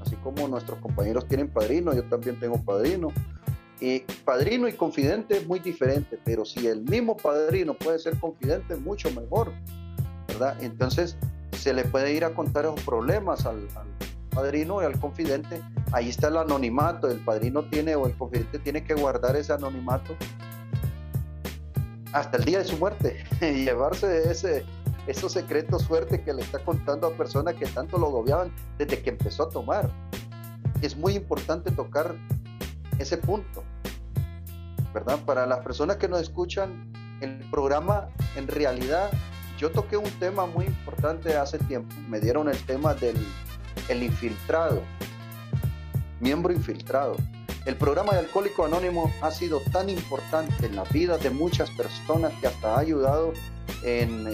[0.00, 3.08] Así como nuestros compañeros tienen padrino, yo también tengo padrino.
[3.80, 8.76] Y padrino y confidente es muy diferente, pero si el mismo padrino puede ser confidente,
[8.76, 9.52] mucho mejor,
[10.28, 10.62] ¿verdad?
[10.62, 11.16] Entonces
[11.56, 13.66] se le puede ir a contar esos problemas al,
[14.30, 15.60] padrino y al confidente,
[15.92, 20.16] ahí está el anonimato, el padrino tiene o el confidente tiene que guardar ese anonimato
[22.12, 24.64] hasta el día de su muerte y llevarse ese,
[25.06, 29.10] esos secretos fuertes que le está contando a personas que tanto lo gobiaban desde que
[29.10, 29.90] empezó a tomar.
[30.82, 32.14] Es muy importante tocar
[33.00, 33.64] ese punto,
[34.92, 35.18] ¿verdad?
[35.24, 39.10] Para las personas que nos escuchan, el programa en realidad,
[39.58, 43.16] yo toqué un tema muy importante hace tiempo, me dieron el tema del
[43.88, 44.82] el infiltrado,
[46.20, 47.16] miembro infiltrado.
[47.66, 52.32] El programa de Alcohólico Anónimo ha sido tan importante en la vida de muchas personas
[52.40, 53.34] que hasta ha ayudado
[53.82, 54.26] en,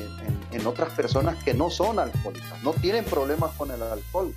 [0.53, 4.33] en, otras personas que no son alcohólicas, no tienen problemas con el alcohol,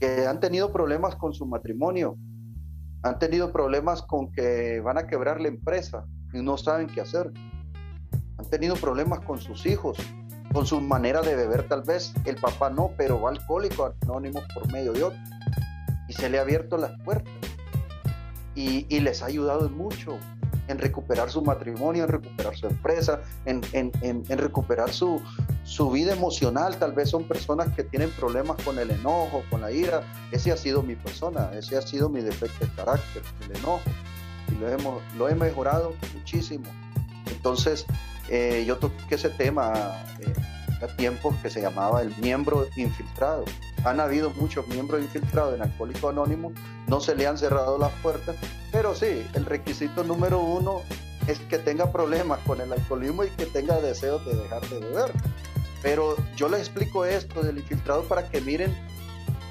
[0.00, 2.16] que han tenido problemas con su matrimonio,
[3.02, 7.32] han tenido problemas con que van a quebrar la empresa y no saben qué hacer,
[8.38, 9.98] han tenido problemas con sus hijos,
[10.52, 14.70] con su manera de beber tal vez, el papá no, pero va alcohólico anónimo por
[14.72, 15.18] medio de otro.
[16.08, 17.32] Y se le ha abierto las puertas.
[18.54, 20.18] Y, les ha ayudado mucho
[20.68, 23.62] en recuperar su matrimonio, en recuperar su empresa, en,
[24.28, 25.20] recuperar su,
[25.64, 26.76] su vida emocional.
[26.78, 30.02] Tal vez son personas que tienen problemas con el enojo, con la ira.
[30.30, 33.80] Ese ha sido mi persona, ese ha sido mi defecto de carácter, el enojo.
[34.52, 36.66] Y lo, hemos, lo he mejorado muchísimo.
[37.26, 37.86] Entonces,
[38.28, 40.32] eh, yo toqué ese tema eh,
[40.80, 43.44] a tiempo que se llamaba el miembro infiltrado.
[43.84, 46.52] Han habido muchos miembros infiltrados en Alcohólico Anónimo,
[46.86, 48.36] no se le han cerrado las puertas,
[48.72, 50.82] pero sí, el requisito número uno
[51.26, 55.12] es que tenga problemas con el alcoholismo y que tenga deseos de dejar de beber.
[55.82, 58.74] Pero yo les explico esto del infiltrado para que miren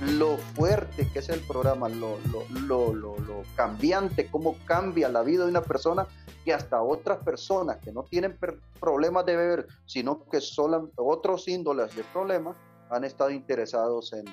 [0.02, 5.44] lo fuerte que es el programa, lo, lo, lo, lo, cambiante, cómo cambia la vida
[5.44, 6.08] de una persona
[6.46, 8.38] que hasta otras personas que no tienen
[8.80, 12.56] problemas de beber, sino que son otros índoles de problemas,
[12.90, 14.26] han estado interesados en,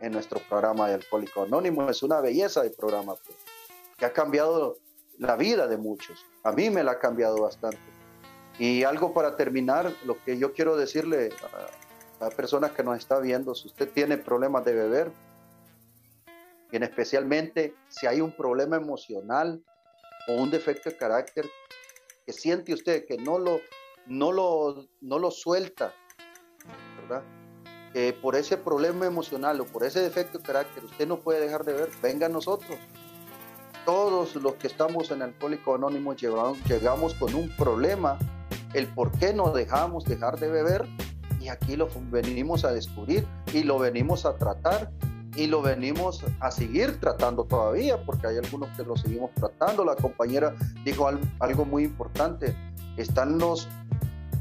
[0.00, 1.88] en, nuestro programa de Alcohólico Anónimo.
[1.88, 3.38] Es una belleza de programa pues,
[3.96, 4.76] que ha cambiado
[5.18, 6.24] la vida de muchos.
[6.44, 7.78] A mí me la ha cambiado bastante.
[8.58, 11.85] Y algo para terminar, lo que yo quiero decirle a,
[12.20, 15.12] a personas que nos está viendo, si usted tiene problemas de beber,
[16.72, 19.62] y en especialmente si hay un problema emocional
[20.28, 21.48] o un defecto de carácter
[22.24, 23.60] que siente usted que no lo,
[24.06, 25.94] no lo, no lo suelta,
[27.00, 27.22] ¿verdad?
[28.20, 31.72] Por ese problema emocional o por ese defecto de carácter usted no puede dejar de
[31.72, 32.78] beber, venga a nosotros.
[33.86, 38.18] Todos los que estamos en Alcohólico Anónimo llegamos, llegamos con un problema,
[38.74, 40.86] el por qué no dejamos dejar de beber
[41.46, 44.90] y aquí lo venimos a descubrir y lo venimos a tratar
[45.36, 49.84] y lo venimos a seguir tratando todavía, porque hay algunos que lo seguimos tratando.
[49.84, 51.08] La compañera dijo
[51.38, 52.56] algo muy importante,
[52.96, 53.68] están los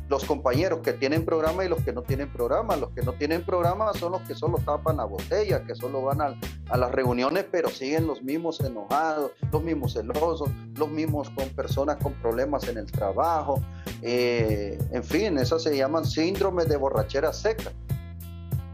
[0.07, 2.76] los compañeros que tienen programa y los que no tienen programa.
[2.76, 6.22] Los que no tienen programa son los que solo tapan la botella, que solo van
[6.22, 11.98] a, las reuniones, pero siguen los mismos enojados, los mismos celosos, los mismos con personas
[11.98, 13.61] con problemas en el trabajo.
[14.02, 17.72] Eh, en fin, esas se llaman síndromes de borrachera seca.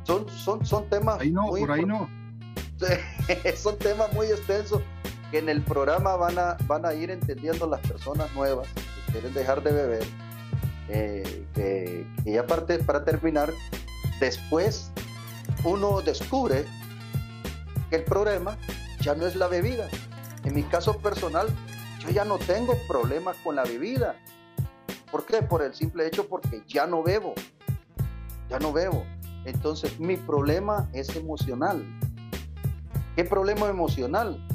[0.03, 1.21] Son, son, son temas...
[1.21, 2.09] Ahí no, por ahí no.
[3.55, 4.81] son temas muy extensos
[5.29, 8.67] que en el programa van a, van a ir entendiendo las personas nuevas
[9.05, 10.03] que quieren dejar de beber
[10.93, 13.53] eh, que, ya parte, para terminar,
[14.19, 14.91] después
[15.63, 16.65] uno descubre
[17.89, 18.57] que el problema
[18.99, 19.87] ya no es la bebida.
[20.43, 21.47] En mi caso personal,
[21.99, 24.15] yo ya no tengo problemas con la bebida.
[25.11, 25.41] ¿Por qué?
[25.41, 27.35] Por el simple hecho porque ya no bebo.
[28.49, 29.05] Ya no bebo.
[29.45, 31.85] Entonces mi problema es emocional.
[33.15, 34.45] ¿Qué problema emocional?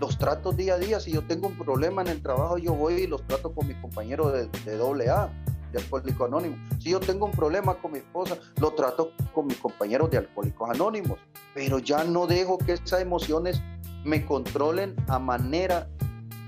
[0.00, 1.00] Los tratos día a día.
[1.00, 3.76] Si yo tengo un problema en el trabajo, yo voy y los trato con mis
[3.78, 5.30] compañeros de, de doble A
[5.72, 6.58] de Alcohólicos Anónimos.
[6.78, 10.70] Si yo tengo un problema con mi esposa, lo trato con mis compañeros de Alcohólicos
[10.70, 11.18] Anónimos,
[11.54, 13.60] pero ya no dejo que esas emociones
[14.04, 15.88] me controlen a manera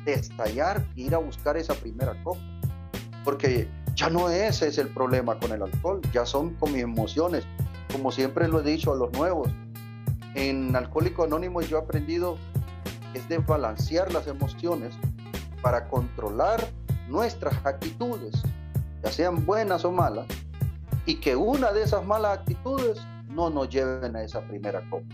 [0.04, 2.40] de estallar e ir a buscar esa primera copa.
[3.24, 7.44] Porque ya no ese es el problema con el alcohol, ya son con mis emociones.
[7.92, 9.48] Como siempre lo he dicho a los nuevos,
[10.34, 12.38] en Alcohólicos Anónimos yo he aprendido
[13.14, 14.94] es de balancear las emociones
[15.62, 16.64] para controlar
[17.08, 18.42] nuestras actitudes
[19.02, 20.26] ya sean buenas o malas,
[21.06, 22.98] y que una de esas malas actitudes
[23.28, 25.06] no nos lleven a esa primera copa.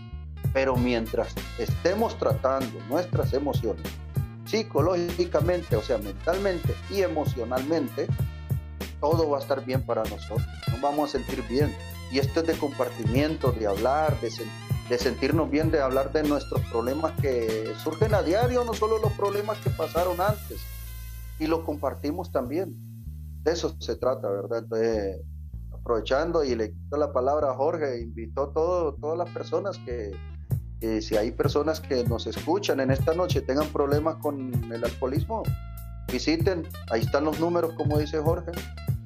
[0.53, 3.83] Pero mientras estemos tratando nuestras emociones
[4.45, 8.07] psicológicamente, o sea, mentalmente y emocionalmente,
[9.01, 11.75] todo va a estar bien para nosotros, nos vamos a sentir bien.
[12.11, 14.31] Y esto es de compartimiento, de hablar, de,
[14.89, 19.11] de sentirnos bien, de hablar de nuestros problemas que surgen a diario, no solo los
[19.13, 20.61] problemas que pasaron antes,
[21.39, 22.73] y los compartimos también
[23.47, 24.59] de eso se trata, ¿verdad?
[24.59, 25.21] Entonces,
[25.73, 30.11] aprovechando y le quito la palabra a Jorge, invitó a todo, todas las personas que,
[31.01, 35.43] si hay personas que nos escuchan en esta noche tengan problemas con el alcoholismo,
[36.11, 38.51] visiten, ahí están los números, como dice Jorge,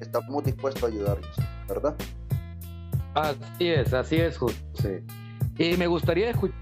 [0.00, 1.36] estamos dispuestos a ayudarlos,
[1.68, 1.94] ¿verdad?
[3.14, 5.04] Así es, así es, José.
[5.58, 6.56] Y me gustaría escuchar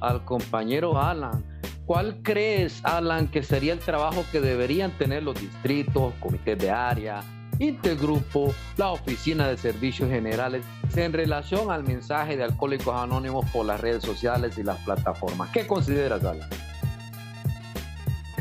[0.00, 1.44] al compañero Alan
[1.92, 7.20] ¿Cuál crees, Alan, que sería el trabajo que deberían tener los distritos, comités de área,
[7.58, 10.64] intergrupo, la oficina de servicios generales
[10.96, 15.50] en relación al mensaje de Alcohólicos Anónimos por las redes sociales y las plataformas?
[15.50, 16.48] ¿Qué consideras, Alan?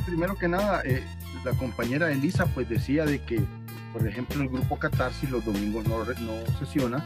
[0.06, 1.04] Primero que nada, eh,
[1.44, 3.42] la compañera Elisa pues decía de que,
[3.92, 7.06] por ejemplo, el grupo Catarsis los domingos no, no sesiona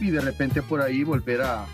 [0.00, 1.66] y de repente por ahí volver a,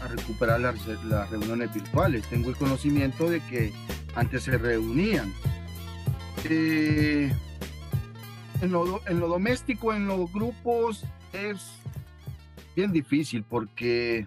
[0.00, 2.26] a recuperar las, reuniones virtuales.
[2.28, 3.72] Tengo el conocimiento de que
[4.14, 5.32] antes se reunían.
[6.44, 7.32] Eh,
[8.60, 11.72] en, lo, en lo doméstico, en los grupos, es
[12.76, 14.26] bien difícil porque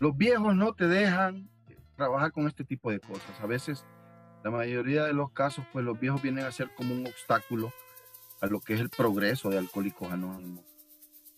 [0.00, 1.48] los viejos no te dejan
[1.96, 3.40] trabajar con este tipo de cosas.
[3.42, 3.84] A veces,
[4.42, 7.72] la mayoría de los casos, pues los viejos vienen a ser como un obstáculo
[8.40, 10.73] a lo que es el progreso de Alcohólicos Anónimos.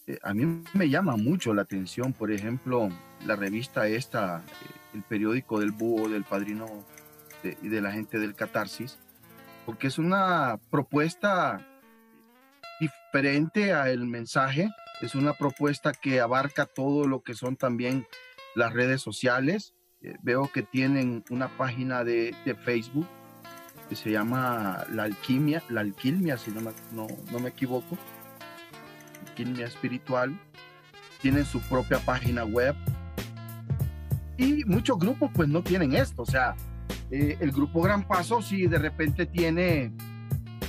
[0.07, 2.89] Eh, a mí me llama mucho la atención, por ejemplo,
[3.27, 6.67] la revista esta, eh, el periódico del búho, del padrino
[7.63, 8.99] y de, la gente del catarsis,
[9.65, 11.65] porque es una propuesta
[12.81, 14.71] diferente a el mensaje,
[15.01, 18.07] es una propuesta que abarca todo lo que son también
[18.55, 19.75] las redes sociales.
[20.03, 22.35] Eh, veo que tienen una página de,
[22.65, 23.07] Facebook
[23.89, 26.61] que se llama La Alquimia, La Alquimia, si no
[26.93, 27.97] no me equivoco
[29.37, 30.39] alquimia espiritual,
[31.21, 32.75] tienen su propia página web
[34.39, 36.57] y muchos grupos pues no tienen esto, o sea,
[37.11, 39.93] eh, el grupo Gran Paso si de repente tiene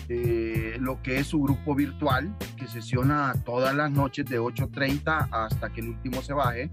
[0.09, 5.69] eh, lo que es su grupo virtual que sesiona todas las noches de 8.30 hasta
[5.69, 6.69] que el último se baje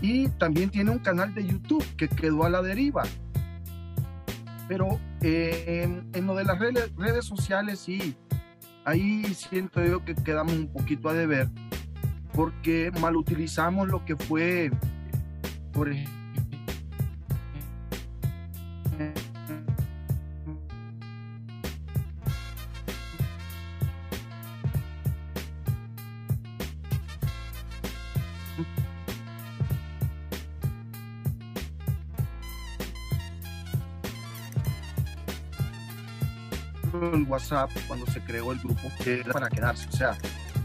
[0.00, 3.04] y también tiene un canal de YouTube que quedó a la deriva.
[4.66, 8.16] Pero eh, en, lo de las redes, redes sociales sí,
[8.84, 11.48] ahí siento yo que quedamos un poquito a deber
[12.32, 14.70] porque mal utilizamos lo que fue,
[15.72, 16.21] por ejemplo,
[37.24, 39.88] WhatsApp cuando se creó el grupo que era para quedarse.
[39.88, 40.16] O sea,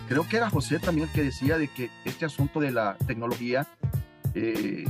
[0.07, 3.67] creo que era José también el que decía de que este asunto de la tecnología
[4.34, 4.85] eh,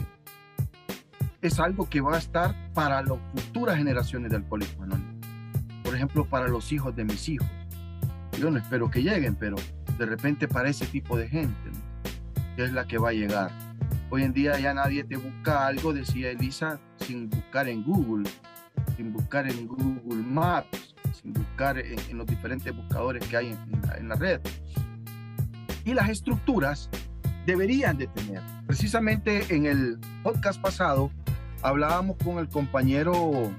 [1.42, 5.16] es algo que va a estar para las futuras generaciones de alcohólicos anónimos.
[5.84, 7.48] Por ejemplo, para los hijos de mis hijos.
[8.40, 9.56] yo no espero que lleguen, pero
[9.98, 11.72] de repente para ese tipo de gente,
[12.56, 13.52] que es la que va a llegar.
[14.10, 18.30] Hoy en día ya nadie te busca algo, decía Elisa, sin buscar en Google,
[18.96, 23.58] sin buscar en Google Maps, buscar en, los diferentes buscadores que hay
[23.98, 24.42] en, la, red.
[25.86, 26.90] Y las estructuras
[27.46, 28.42] deberían de tener.
[28.66, 31.12] Precisamente en el podcast pasado
[31.62, 33.52] hablábamos con el compañero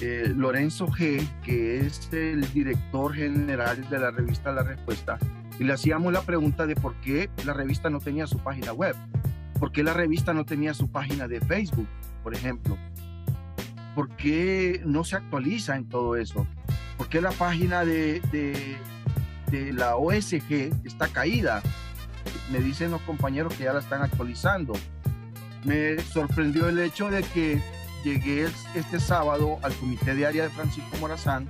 [0.00, 5.18] eh, Lorenzo G, que es el director general de la revista La Respuesta,
[5.58, 8.96] y le hacíamos la pregunta de por qué la revista no tenía su página web,
[9.58, 11.86] por qué la revista no tenía su página de Facebook,
[12.22, 12.76] por ejemplo,
[13.94, 16.46] por qué no se actualiza en todo eso,
[16.96, 18.76] por qué la página de, de,
[19.50, 21.62] de la OSG está caída.
[22.50, 24.74] Me dicen los compañeros que ya la están actualizando.
[25.64, 27.62] Me sorprendió el hecho de que
[28.04, 31.48] llegué este sábado al comité de área de Francisco Morazán,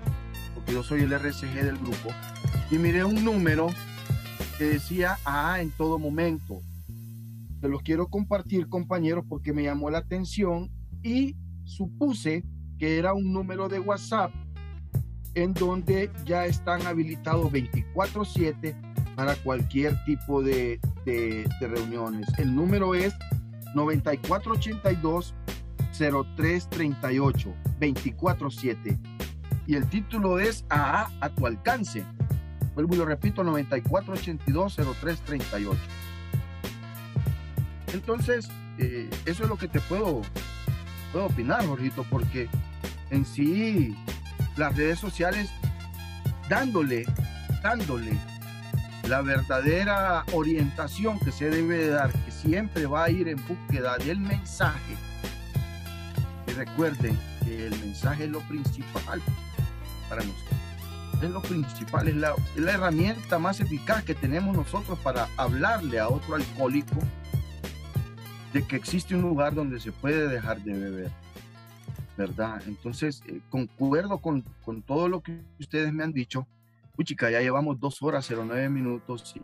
[0.55, 2.11] porque yo soy el RCG del grupo,
[2.71, 3.69] y miré un número
[4.57, 6.61] que decía A en todo momento.
[7.61, 10.71] Se los quiero compartir, compañeros, porque me llamó la atención
[11.03, 11.35] y
[11.65, 12.45] supuse
[12.79, 14.33] que era un número de WhatsApp
[15.35, 18.75] en donde ya están habilitados 24/7
[19.17, 22.29] para cualquier tipo de, de, reuniones.
[22.39, 23.15] El número es
[23.75, 25.35] 9482
[25.97, 28.99] 0338 247
[29.67, 32.05] y el título es AA a tu alcance.
[32.75, 35.81] Vuelvo y lo repito, 9482 0338.
[37.93, 40.23] Entonces, eh, eso es lo que te puedo,
[41.15, 42.49] puedo opinar, Jorgito, porque
[43.11, 43.97] en sí
[44.57, 45.49] las redes sociales
[46.49, 47.05] dándole,
[47.63, 48.19] dándole
[49.09, 54.19] la verdadera orientación que se debe dar, que siempre va a ir en búsqueda del
[54.19, 54.97] mensaje
[56.55, 59.21] recuerden que el mensaje es lo principal
[60.09, 60.55] para nosotros.
[61.21, 66.37] Es lo principal, es la herramienta más eficaz que tenemos nosotros para hablarle a otro
[66.37, 66.97] alcohólico
[68.55, 71.11] de que existe un lugar donde se puede dejar de beber.
[72.17, 72.63] ¿Verdad?
[72.69, 76.47] Entonces, eh, concuerdo con, con, todo lo que ustedes me han dicho.
[77.03, 79.35] chica, ya llevamos dos horas 09 minutos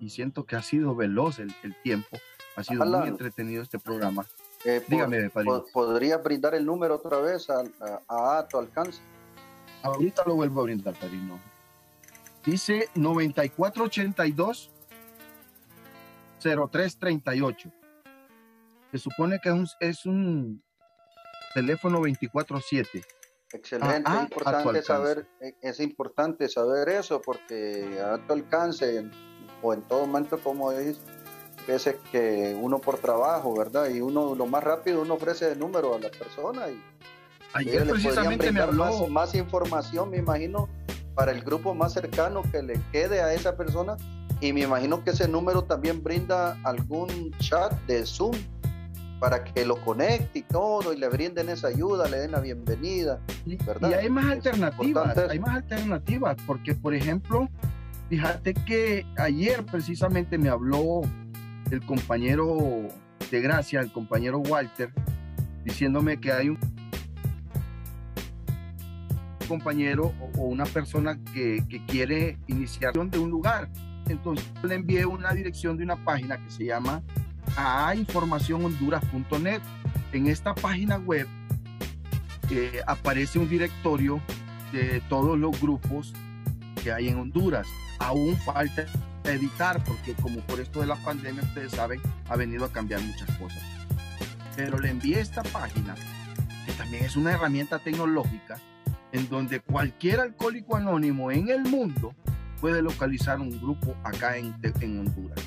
[0.00, 2.16] y, y siento que ha sido veloz el, el tiempo.
[2.54, 4.24] Ha sido muy entretenido este programa.
[4.64, 5.28] Eh, Dígame,
[5.72, 7.64] ¿Podría brindar el número otra vez a,
[8.08, 9.02] a, tu alcance?
[9.82, 11.40] Ahorita lo vuelvo a brindar, Padrino.
[12.46, 14.70] Dice 9482
[16.40, 17.83] 0338.
[18.94, 20.62] Se supone que es un, es un
[21.52, 23.04] teléfono 24-7.
[23.52, 29.10] Excelente, es, importante saber, e, es importante saber eso porque a tu alcance
[29.62, 31.00] o en todo momento, como dices,
[31.66, 33.88] veces que uno por trabajo, ¿verdad?
[33.88, 36.80] Y uno lo más rápido uno ofrece el número a la persona y
[37.54, 40.68] Ayer precisamente me habló más, información, me imagino,
[41.16, 43.96] para el grupo más cercano que le quede a esa persona
[44.40, 48.36] y me imagino que ese número también brinda algún chat de Zoom
[49.24, 53.20] para que lo conecte y todo y le brinden esa ayuda, le den la bienvenida,
[53.66, 53.88] ¿verdad?
[53.88, 57.48] Y hay más alternativas, hay más alternativas, porque por ejemplo,
[58.10, 61.00] fíjate que ayer precisamente me habló
[61.70, 62.86] el compañero
[63.30, 64.92] de Gracia, el compañero Walter,
[65.64, 66.58] diciéndome que hay un
[69.48, 73.70] compañero o, una persona que, quiere iniciar de un lugar.
[74.06, 77.02] Entonces le envié una dirección de una página que se llama
[77.56, 79.60] ainformacionhonduras.net.
[80.12, 81.26] En esta página web
[82.50, 84.20] eh, aparece un directorio
[84.72, 86.12] de todos los grupos
[86.82, 87.66] que hay en Honduras.
[87.98, 88.86] Aún falta
[89.24, 93.30] editar, porque como por esto de la pandemia, ustedes saben, ha venido a cambiar muchas
[93.38, 93.62] cosas.
[94.56, 95.94] Pero le envié esta página,
[96.66, 98.58] que también es una herramienta tecnológica,
[99.12, 102.14] en donde cualquier alcohólico anónimo en el mundo
[102.60, 105.40] puede localizar un grupo acá en, en Honduras.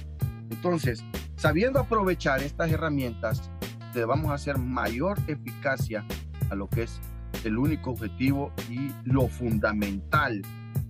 [0.49, 1.03] Entonces,
[1.38, 3.49] sabiendo aprovechar estas herramientas,
[3.93, 6.05] le vamos a hacer mayor eficacia
[6.49, 6.99] a lo que es
[7.43, 10.41] el único objetivo y lo fundamental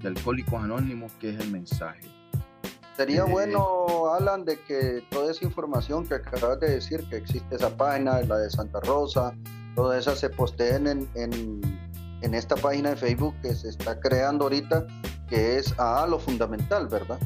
[0.02, 2.02] de Alcohólicos Anónimos, que es el mensaje.
[2.96, 7.70] Sería bueno, Alan, de que toda esa información que acabas de decir, que existe esa
[7.78, 9.36] página, la de Santa Rosa,
[9.76, 14.88] todas esas se posteen en, en, esta página de Facebook que se está creando ahorita,
[15.30, 17.20] que es a lo fundamental, ¿verdad?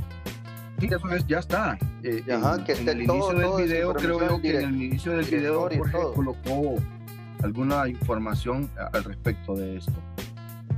[0.82, 1.78] Eso es, ya está.
[2.04, 5.98] Eh, en, que el inicio del video, creo que en el inicio del video Jorge
[6.16, 6.76] colocó
[7.44, 9.94] alguna información al respecto de esto.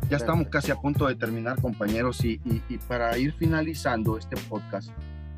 [0.10, 2.38] Ya estamos casi a punto de terminar, compañeros, y,
[2.88, 4.90] para ir finalizando este podcast,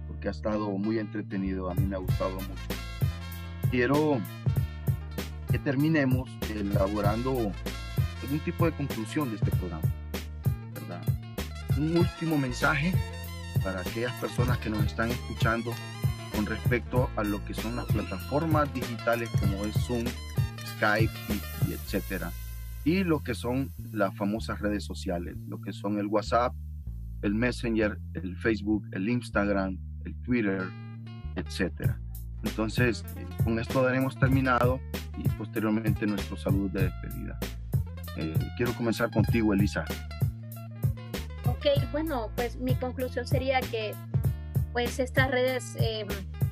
[0.07, 2.51] porque ha estado muy entretenido, a mí me ha gustado mucho,
[3.69, 4.19] quiero
[5.51, 7.51] que terminemos elaborando
[8.23, 9.87] algún tipo de conclusión de este programa,
[10.73, 11.01] ¿verdad?
[11.77, 12.93] un último mensaje
[13.65, 15.73] para aquellas personas que nos están escuchando
[16.35, 20.05] con respecto a lo que son las plataformas digitales como es Zoom,
[20.75, 21.11] Skype
[21.67, 22.31] y, etcétera.
[22.83, 26.53] Y lo que son las famosas redes sociales, lo que son el WhatsApp,
[27.23, 30.61] el Messenger, el Facebook, el Instagram, el Twitter,
[31.35, 31.99] etcétera.
[32.43, 34.79] Entonces, eh, con esto daremos terminado
[35.17, 37.39] y posteriormente nuestro saludo de despedida.
[38.17, 39.85] Eh, quiero comenzar contigo, Elisa.
[41.57, 43.93] Ok, bueno, pues mi conclusión sería que
[44.73, 46.07] pues estas redes em,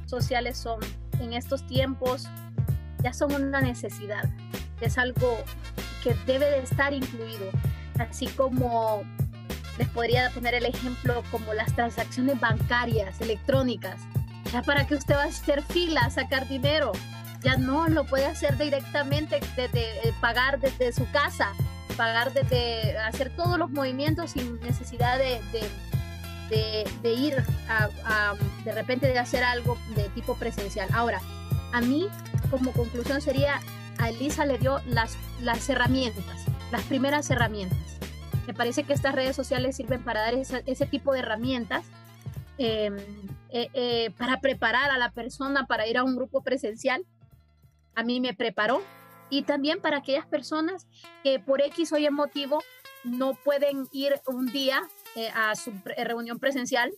[0.06, 0.80] sociales son
[1.20, 2.28] en estos tiempos
[3.04, 4.24] ya son una necesidad,
[4.80, 5.38] es algo
[6.02, 7.50] que debe de estar incluido,
[8.00, 9.04] así como
[9.78, 14.00] les podría poner el ejemplo como las transacciones bancarias electrónicas,
[14.54, 16.94] ya para que usted va a hacer fila, sacar dinero,
[17.42, 21.52] ya no lo puede hacer directamente desde eh, pagar desde su casa,
[21.94, 25.42] pagar desde hacer todos los movimientos sin necesidad de,
[27.02, 27.36] de, ir
[28.64, 30.88] de repente de hacer algo de tipo presencial.
[30.94, 31.22] Ahora,
[31.72, 32.08] a mí
[32.52, 33.60] como conclusión sería,
[33.98, 37.80] a Elisa le dio las, las herramientas, las primeras herramientas.
[38.46, 41.86] Me parece que estas redes sociales sirven para dar ese tipo de herramientas
[42.58, 42.98] em,
[43.50, 47.06] eh, eh, para preparar a la persona para ir a un grupo presencial.
[47.96, 48.82] A mí me preparó
[49.30, 50.88] y también para aquellas personas
[51.24, 52.64] que por X o Y motivo
[53.04, 56.92] no pueden ir un día eh, a su reunión presencial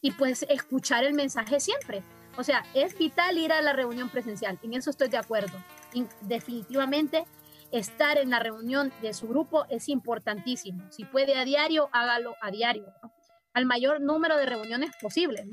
[0.00, 2.02] y pues escuchar el mensaje siempre.
[2.36, 5.56] O sea, es vital ir a la reunión presencial, en eso estoy de acuerdo.
[6.22, 7.24] definitivamente
[7.70, 10.84] estar en la reunión de su grupo es importantísimo.
[10.90, 12.92] Si puede a diario, hágalo a diario,
[13.52, 15.48] al mayor número de reuniones posible.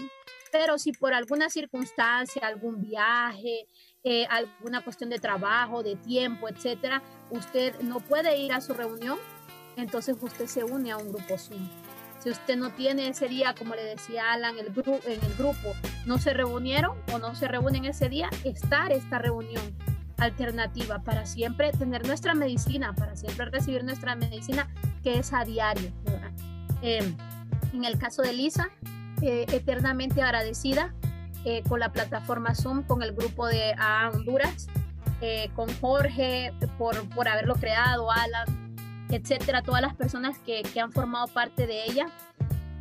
[0.52, 3.68] Pero si por alguna circunstancia, algún viaje,
[4.04, 9.20] eh, alguna cuestión de trabajo, de tiempo, etcétera, usted no puede ir a su reunión,
[9.76, 11.70] entonces usted se une a un grupo Zoom.
[12.20, 15.74] Si usted no tiene ese día, como le decía Alan, el en el grupo,
[16.06, 19.64] no se reunieron o no se reúnen ese día, estar esta reunión
[20.18, 24.70] alternativa para siempre tener nuestra medicina, para siempre recibir nuestra medicina
[25.04, 25.92] que es a diario.
[26.84, 27.16] Em,
[27.74, 28.70] en el caso de Lisa,
[29.22, 30.94] eh, eternamente agradecida
[31.46, 34.68] eh, con la plataforma Zoom, con el grupo de A Honduras,
[35.22, 38.76] eh, con Jorge por, por haberlo creado, Alan,
[39.10, 42.08] etcétera, todas las personas que, que han formado parte de ella,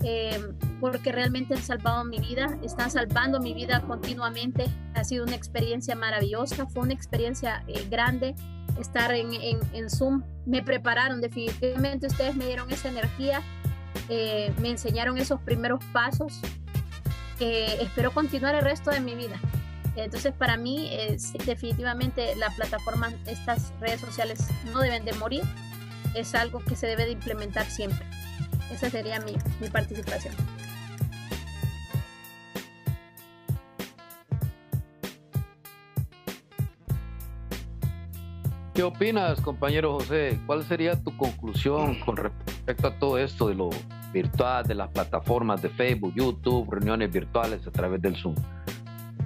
[0.03, 0.41] eh,
[0.81, 4.67] porque realmente han salvado mi vida, están salvando mi vida continuamente.
[4.95, 8.35] Ha sido una experiencia maravillosa, fue una experiencia eh, grande
[8.81, 10.23] estar en, en, en, Zoom.
[10.47, 13.43] Me prepararon, definitivamente ustedes me dieron esa energía,
[14.09, 16.41] eh, me enseñaron esos primeros pasos.
[17.41, 19.41] Espero continuar el resto de mi vida.
[19.97, 25.43] Entonces, para mí, es, definitivamente la plataforma, estas redes sociales no deben de morir
[26.15, 28.05] es algo que se debe de implementar siempre.
[28.71, 30.35] Esa sería mi, mi participación.
[38.81, 40.41] ¿Qué opinas, compañero José?
[40.47, 43.69] ¿Cuál sería tu conclusión con respecto a todo esto de lo
[44.11, 48.35] virtual, de las plataformas de Facebook, YouTube, reuniones virtuales a través del Zoom?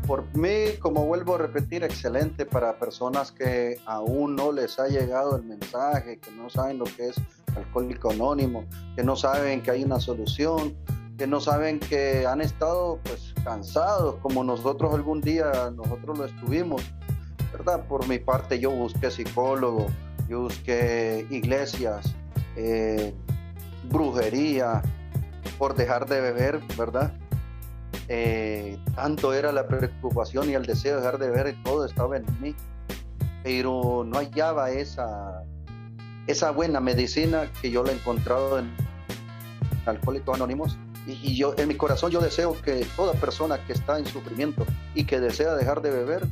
[0.09, 5.37] por mí, como vuelvo a repetir, excelente para personas que aún no les ha llegado
[5.37, 7.17] el mensaje, que no saben lo que es
[7.55, 8.65] alcohólico anónimo,
[8.97, 10.75] que no saben que hay una solución,
[11.17, 16.83] que no saben que han estado pues cansados como nosotros algún día nosotros lo estuvimos,
[17.57, 17.87] ¿verdad?
[17.87, 19.87] Por mi parte yo busqué psicólogo,
[20.29, 22.15] yo busqué iglesias,
[22.57, 23.15] eh,
[23.85, 24.83] brujería,
[25.57, 27.13] por dejar de beber, ¿verdad?
[28.09, 32.27] Eh, tanto era la preocupación y el deseo de dejar de ver, todo estaba en
[32.41, 32.57] mí,
[33.45, 35.45] pero no hallaba esa,
[36.27, 38.75] esa buena medicina que yo la he encontrado en
[39.87, 40.77] Alcohólicos Anónimos.
[41.07, 45.05] Y, yo, en mi corazón yo deseo que toda persona que está en sufrimiento y
[45.05, 46.27] que desea dejar de beber,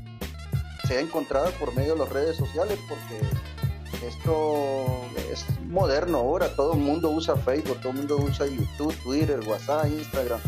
[0.92, 4.84] sea encontrada por medio de las redes sociales, porque esto
[5.32, 9.86] es moderno ahora, todo el mundo usa Facebook, todo el mundo usa YouTube, Twitter, WhatsApp,
[9.86, 10.40] Instagram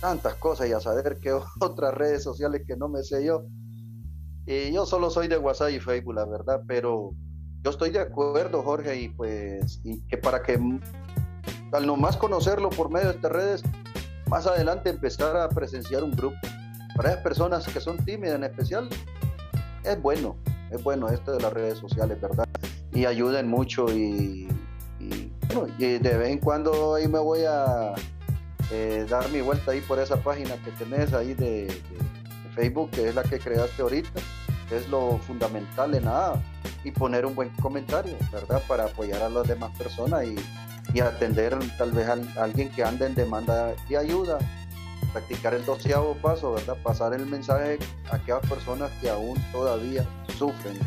[0.00, 3.44] tantas cosas y a saber qué otras redes sociales que no me sé yo.
[4.46, 7.10] Y yo solo soy de WhatsApp y Facebook, la verdad, pero
[7.62, 10.58] yo estoy de acuerdo, Jorge, y pues y que para que
[11.72, 13.62] al nomás conocerlo por medio de estas redes,
[14.28, 16.36] más adelante empezar a presenciar un grupo.
[16.94, 18.88] Para esas personas que son tímidas en especial,
[19.86, 20.36] es bueno,
[20.70, 22.46] es bueno esto de las redes sociales, ¿verdad?
[22.92, 24.48] Y ayuden mucho y,
[24.98, 27.94] y, bueno, y de vez en cuando ahí me voy a
[28.72, 31.68] eh, dar mi vuelta ahí por esa página que tenés ahí de,
[32.54, 34.08] Facebook, que es la que creaste ahorita,
[34.70, 36.42] es lo fundamental en nada,
[36.84, 38.62] y poner un buen comentario, ¿verdad?
[38.66, 40.36] Para apoyar a las demás personas y,
[40.94, 44.38] y atender tal vez a alguien que anda en demanda de ayuda,
[45.16, 46.76] practicar el doceavo paso, ¿verdad?
[46.82, 47.78] Pasar el mensaje
[48.10, 50.04] a aquellas personas que aún todavía
[50.36, 50.78] sufren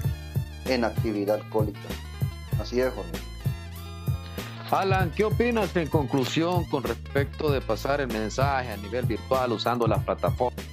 [0.66, 1.90] en actividad alcohólica.
[2.62, 3.12] Así es, Jorge.
[4.70, 9.88] Alan, ¿qué opinas en conclusión con respecto de pasar el mensaje a nivel virtual usando
[9.88, 10.64] las plataformas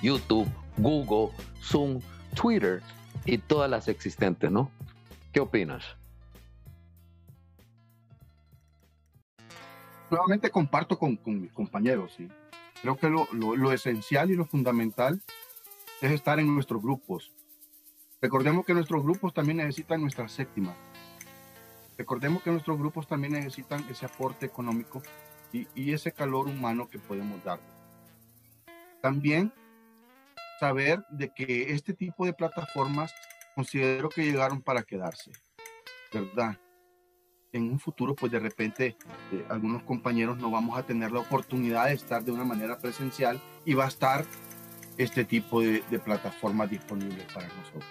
[0.00, 2.00] YouTube, Google, Zoom,
[2.36, 2.80] Twitter
[3.24, 4.70] y todas las existentes, ¿no?
[5.32, 5.82] ¿Qué opinas?
[10.12, 12.28] Nuevamente comparto con, mis compañeros, ¿sí?
[12.82, 15.22] Creo que lo, lo esencial y lo fundamental
[16.00, 17.32] es estar en nuestros grupos.
[18.20, 20.74] Recordemos que nuestros grupos también necesitan nuestra séptima
[21.98, 25.02] Recordemos que nuestros grupos también necesitan ese aporte económico
[25.52, 27.60] y, ese calor humano que podemos dar.
[29.00, 29.52] También
[30.58, 33.14] saber de que este tipo de plataformas
[33.54, 35.30] considero que llegaron para quedarse,
[36.12, 36.58] ¿verdad?
[37.52, 38.96] En un futuro, pues de repente,
[39.32, 43.40] eh, algunos compañeros no vamos a tener la oportunidad de estar de una manera presencial
[43.64, 44.24] y va a estar
[44.96, 47.84] este tipo de, de plataformas disponibles para nosotros.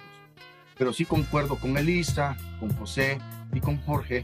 [0.78, 3.20] Pero sí concuerdo con Elisa, con José,
[3.54, 4.24] y con Jorge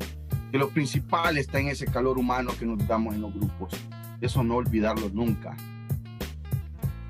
[0.52, 3.74] que lo principal está en ese calor humano que nos damos en los grupos.
[4.22, 5.56] Eso no olvidarlo nunca.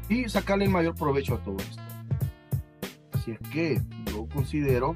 [0.10, 1.82] Y sacarle el mayor provecho a todo esto.
[3.14, 4.96] Así es que yo considero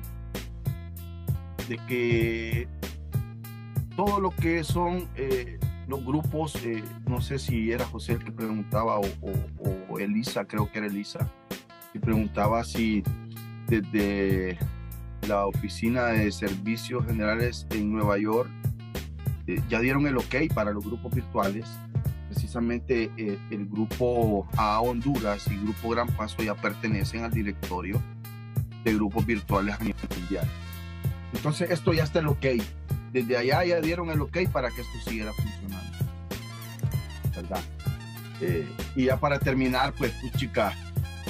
[1.67, 2.67] de que
[4.03, 8.31] todo lo que son eh, los grupos, eh, no sé si era José el que
[8.31, 11.31] preguntaba o, Elisa, creo que era Elisa,
[11.93, 13.03] que preguntaba si
[13.67, 14.57] desde
[15.27, 18.49] la Oficina de Servicios Generales en Nueva York
[19.45, 21.67] eh, ya dieron el ok para los grupos virtuales.
[22.27, 28.01] Precisamente eh, el grupo A Honduras y el grupo Gran Paso ya pertenecen al directorio
[28.83, 30.47] de grupos virtuales a nivel mundial.
[31.33, 32.45] Entonces esto ya está el ok.
[33.11, 35.97] Desde allá ya dieron el ok para que esto siguiera funcionando.
[37.35, 37.61] ¿Verdad?
[38.41, 40.73] Eh, y ya para terminar, pues, pues, chica,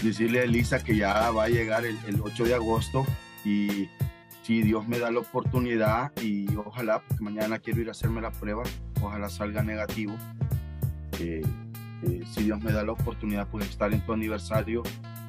[0.02, 3.06] decirle a Elisa que ya va a llegar el, el 8 de agosto
[3.44, 3.90] y
[4.44, 8.32] si Dios me da la oportunidad y ojalá, porque mañana quiero ir a hacerme la
[8.32, 8.64] prueba,
[9.02, 10.16] ojalá salga negativo.
[11.14, 14.82] Si Dios me da la oportunidad pues estar en tu aniversario,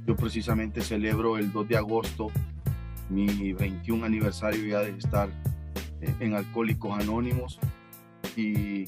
[0.07, 2.31] yo precisamente celebro el 2 de agosto
[3.11, 5.29] mi 21 aniversario ya de estar
[6.21, 7.59] en Alcohólicos Anónimos
[8.37, 8.87] y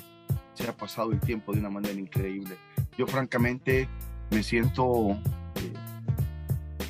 [0.55, 2.57] se ha pasado el tiempo de una manera increíble.
[2.97, 3.89] Yo francamente
[4.31, 5.16] me siento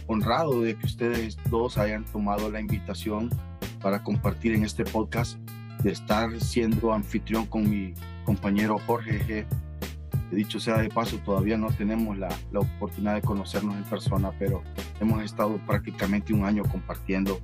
[0.07, 3.31] honrado de que ustedes dos hayan tomado la invitación
[3.81, 5.39] para compartir en este podcast,
[5.83, 7.95] de estar siendo anfitrión con mi
[8.25, 9.47] compañero Jorge G.
[10.31, 14.63] Dicho sea de paso, todavía no tenemos la, la oportunidad de conocernos en persona, pero
[15.01, 17.41] hemos estado prácticamente un año compartiendo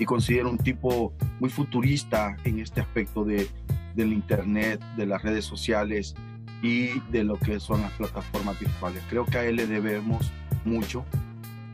[0.00, 3.48] y considero un tipo muy futurista en este aspecto de,
[3.94, 6.14] del Internet, de las redes sociales
[6.62, 9.02] y de lo que son las plataformas virtuales.
[9.10, 10.32] Creo que a él le debemos
[10.64, 11.04] mucho.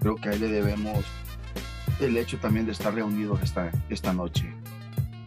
[0.00, 1.04] Creo que a él le debemos
[2.00, 4.52] el hecho también de estar reunidos esta, esta noche.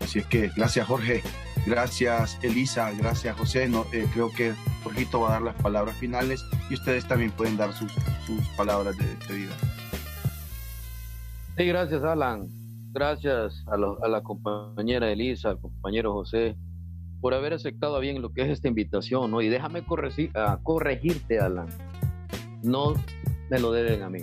[0.01, 1.23] Así es que gracias Jorge,
[1.65, 3.69] gracias Elisa, gracias José.
[3.69, 4.53] No, eh, creo que
[4.83, 7.93] Jorgito va a dar las palabras finales y ustedes también pueden dar sus,
[8.25, 9.55] sus palabras de despedida.
[11.55, 12.58] Sí, gracias Alan.
[12.91, 16.57] Gracias a, a, la compañera Elisa, al compañero José,
[17.21, 19.29] por haber aceptado bien lo que es esta invitación.
[19.31, 19.41] ¿no?
[19.41, 21.67] Y déjame corregir, uh, corregirte, Alan.
[22.63, 22.93] No
[23.49, 24.19] me lo deben a mí,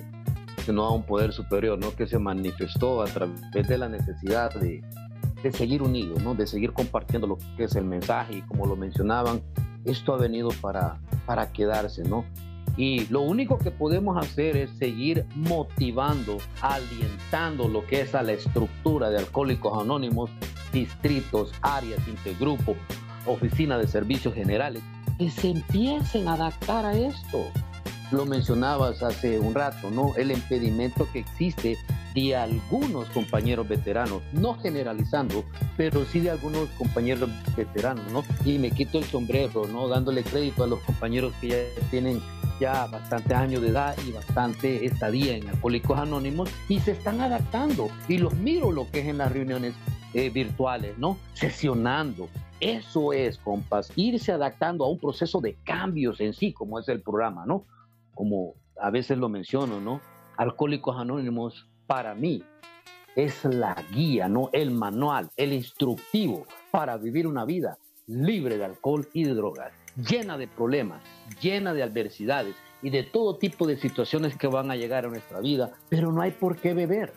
[0.64, 1.94] sino a un poder superior, ¿no?
[1.94, 4.84] Que se manifestó a través de la necesidad de,
[5.52, 6.34] seguir unidos, ¿no?
[6.34, 9.42] De seguir compartiendo lo que es el mensaje y como lo mencionaban,
[9.84, 12.24] esto ha venido para quedarse, ¿no?
[12.76, 18.32] Y lo único que podemos hacer es seguir motivando, alientando lo que es a la
[18.32, 20.30] estructura de Alcohólicos Anónimos,
[20.72, 22.76] distritos, áreas, intergrupos,
[23.24, 24.82] oficina de servicios generales,
[25.18, 27.50] que se empiecen a adaptar a esto
[28.10, 30.14] lo mencionabas hace un rato, ¿no?
[30.16, 31.76] El impedimento que existe
[32.14, 35.44] de algunos compañeros veteranos, no generalizando,
[35.76, 38.24] pero sí de algunos compañeros veteranos, ¿no?
[38.44, 39.88] Y me quito el sombrero, ¿no?
[39.88, 41.56] Dándole crédito a los compañeros que ya
[41.90, 42.20] tienen
[42.60, 47.88] ya bastante años de edad y bastante estadía en Alcohólicos Anónimos y se están adaptando.
[48.08, 49.74] Y los miro lo que es en las reuniones
[50.14, 51.18] eh, virtuales, ¿no?
[51.34, 52.28] Sesionando.
[52.60, 57.02] Eso es, compas, irse adaptando a un proceso de cambios en sí, como es el
[57.02, 57.64] programa, ¿no?
[58.16, 60.00] Como a veces lo menciono, ¿no?
[60.36, 62.42] Alcohólicos Anónimos para mí
[63.14, 64.50] es la guía, ¿no?
[64.52, 70.36] El manual, el instructivo para vivir una vida libre de alcohol y de drogas, llena
[70.36, 71.02] de problemas,
[71.40, 75.40] llena de adversidades y de todo tipo de situaciones que van a llegar a nuestra
[75.40, 77.12] vida, pero no hay por qué beber.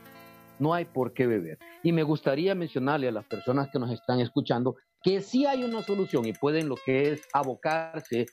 [0.60, 1.58] no hay por qué beber.
[1.84, 5.82] Y me gustaría mencionarle a las personas que nos están escuchando que sí hay una
[5.84, 8.26] solución y pueden lo que es abocarse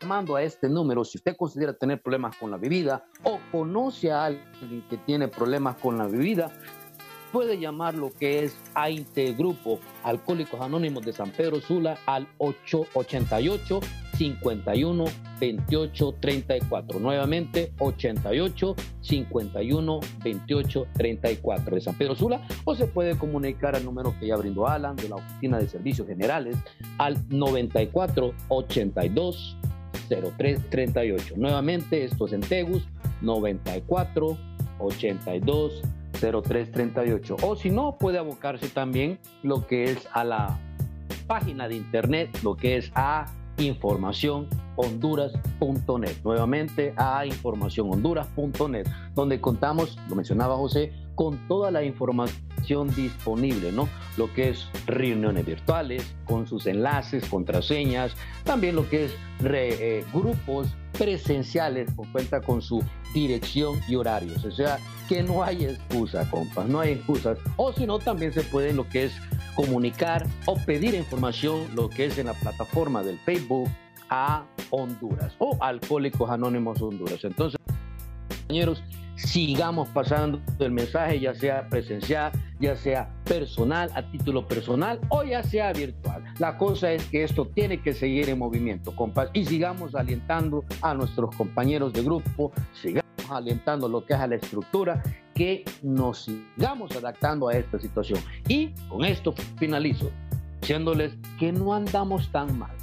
[0.00, 4.26] llamando a este número si usted considera tener problemas con la bebida o conoce a
[4.26, 6.50] alguien que tiene problemas con la bebida,
[7.32, 13.80] puede llamar lo que es a Intergrupo Alcohólicos Anónimos de San Pedro Sula al 888
[14.16, 15.04] 51
[15.40, 17.00] 28 34.
[17.00, 24.14] Nuevamente 88 51 28 34 de San Pedro Sula o se puede comunicar al número
[24.18, 26.56] que ya brindó Alan de la Oficina de Servicios Generales
[26.98, 29.56] al 94 82
[30.36, 31.34] 03 38.
[31.36, 32.88] Nuevamente esto es en Tegus
[33.22, 34.36] 94
[34.78, 35.82] 82
[36.20, 37.36] 0338.
[37.42, 40.58] O si no, puede abocarse también lo que es a la
[41.26, 43.24] página de internet, lo que es a
[43.58, 46.16] informacionhonduras.net.
[46.24, 53.90] Nuevamente a informacionhonduras.net, donde contamos, lo mencionaba José, con toda la información disponible, ¿no?
[54.16, 59.12] Lo que es reuniones virtuales, con sus enlaces, contraseñas, también lo que es
[59.44, 62.82] eh, grupos presenciales, con cuenta con su
[63.12, 64.46] dirección y horarios.
[64.46, 64.78] O sea,
[65.10, 67.36] que no hay excusa, compas, no hay excusas.
[67.56, 69.12] O si no, también se puede lo que es
[69.54, 73.68] comunicar o pedir información, lo que es en la plataforma del Facebook
[74.08, 77.22] a Honduras o Alcohólicos Anónimos Honduras.
[77.24, 77.60] Entonces,
[78.38, 78.82] compañeros,
[79.26, 85.42] sigamos pasando el mensaje, ya sea presencial, ya sea personal, a título personal o ya
[85.42, 86.24] sea virtual.
[86.38, 90.94] La cosa es que esto tiene que seguir en movimiento, compas, y sigamos alentando a
[90.94, 95.02] nuestros compañeros de grupo, sigamos alentando lo que es a la estructura,
[95.34, 98.20] que nos sigamos adaptando a esta situación.
[98.48, 100.10] Y con esto finalizo,
[100.60, 102.74] diciéndoles que no andamos tan mal,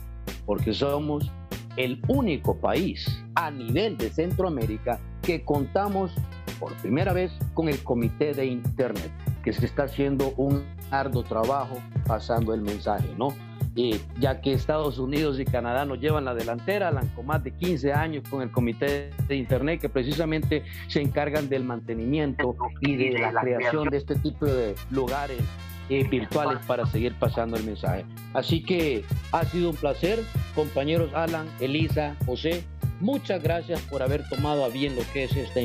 [0.46, 1.32] porque somos
[1.76, 6.12] el único país a nivel de Centroamérica que contamos
[6.60, 9.12] por primera vez con el Comité de Internet,
[9.44, 13.34] que se está haciendo un arduo trabajo pasando el mensaje, ¿no?
[13.76, 17.94] Y ya que Estados Unidos y Canadá nos llevan la delantera, con más de 15
[17.94, 23.40] años con el Comité de Internet, que precisamente se encargan del mantenimiento y de la
[23.40, 25.42] creación de este tipo de lugares
[25.90, 28.04] eh, virtuales para seguir pasando el mensaje.
[28.34, 30.22] Así que ha sido un placer,
[30.54, 32.66] compañeros Alan, Elisa, José.
[33.00, 35.60] Muchas gracias por haber tomado a bien lo que es esta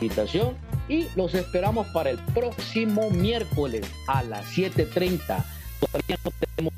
[0.00, 0.56] invitación
[0.88, 5.18] y los esperamos para el próximo miércoles a las 7.30.
[5.80, 6.72] Todavía no tenemos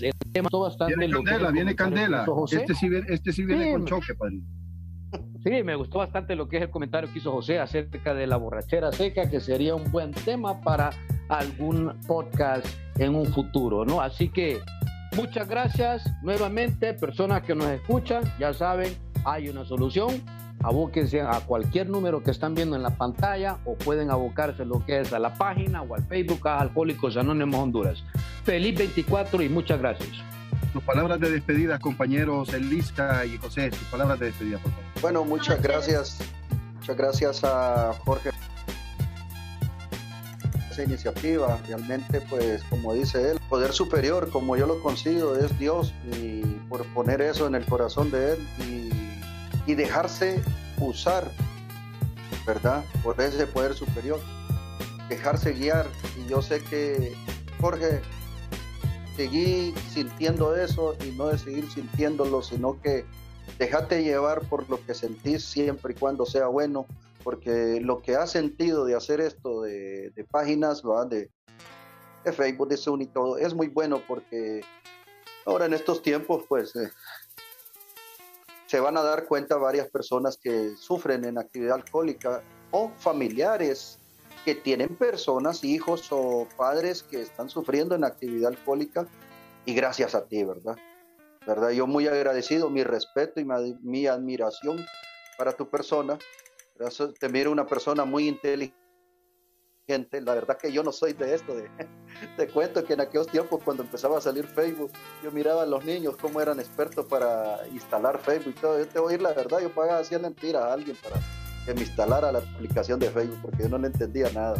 [0.00, 0.96] el tema bastante.
[0.96, 2.26] Viene Candela, viene Candela.
[2.50, 4.40] Este sí, este sí viene con choque, padre.
[5.44, 8.36] Sí, me gustó bastante lo que es el comentario que hizo José acerca de la
[8.36, 10.90] borrachera seca, que sería un buen tema para
[11.28, 12.66] algún podcast
[12.98, 14.00] en un futuro, ¿no?
[14.00, 14.58] Así que
[15.16, 18.94] muchas gracias nuevamente, personas que nos escuchan, ya saben,
[19.24, 20.22] hay una solución.
[20.62, 25.00] Abóquense a cualquier número que están viendo en la pantalla o pueden abocarse lo que
[25.00, 28.02] es a la página o al Facebook a Alcohólicos Anónimos Honduras.
[28.44, 30.10] Feliz 24 y muchas gracias.
[30.72, 34.86] Sus palabras de despedida, compañeros Elisa y José, sus palabras de despedida, por favor.
[35.02, 36.18] Bueno, muchas gracias.
[36.78, 38.30] Muchas gracias a Jorge
[40.76, 41.58] esa iniciativa.
[41.66, 45.92] Realmente, pues, como dice él, poder superior, como yo lo consigo, es Dios.
[46.20, 50.42] Y por poner eso en el corazón de él y, y dejarse
[50.78, 51.30] usar,
[52.46, 52.84] ¿verdad?
[53.02, 54.20] Por ese poder superior.
[55.08, 55.86] Dejarse guiar.
[56.18, 57.14] Y yo sé que
[57.60, 58.00] Jorge
[59.16, 63.06] seguí sintiendo eso y no de seguir sintiéndolo, sino que
[63.58, 66.86] déjate llevar por lo que sentís siempre y cuando sea bueno,
[67.26, 71.28] porque lo que has sentido de hacer esto de, páginas, De,
[72.22, 74.60] de, Facebook, de Zoom y todo, es muy bueno porque
[75.44, 76.88] ahora en estos tiempos, pues, eh,
[78.66, 83.98] se van a dar cuenta varias personas que sufren en actividad alcohólica o familiares
[84.44, 89.04] que tienen personas, hijos o padres que están sufriendo en actividad alcohólica
[89.64, 90.76] y gracias a ti, ¿verdad?
[91.44, 91.70] ¿Verdad?
[91.70, 93.44] Yo muy agradecido, mi respeto y
[93.82, 94.86] mi, admiración
[95.36, 96.20] para tu persona.
[97.18, 98.74] Te miro una persona muy inteligente.
[100.20, 101.54] La verdad que yo no soy de esto.
[101.54, 101.70] De,
[102.36, 104.90] te cuento que en aquellos tiempos cuando empezaba a salir Facebook,
[105.22, 108.78] yo miraba a los niños cómo eran expertos para instalar Facebook y todo.
[108.78, 111.16] Yo te voy a ir la verdad, yo pagaba hacía mentiras a alguien para
[111.64, 114.56] que me instalara la aplicación de Facebook porque yo no le entendía nada.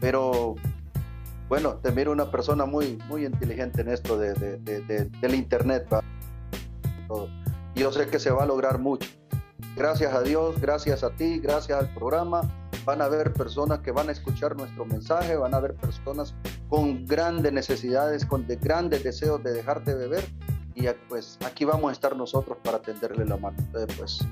[0.00, 0.56] Pero
[1.48, 5.86] bueno, te miro una persona muy, muy inteligente en esto de, del Internet.
[7.74, 9.08] Y yo sé que se va a lograr mucho.
[9.76, 12.42] Gracias a Dios, gracias a ti, gracias al programa.
[12.84, 16.34] Van a haber personas que van a escuchar nuestro mensaje, van a haber personas
[16.68, 20.24] con grandes necesidades, con de grandes deseos de dejar de beber.
[20.74, 23.56] Y pues aquí vamos a estar nosotros para tenderle la mano.
[23.58, 24.26] Entonces, pues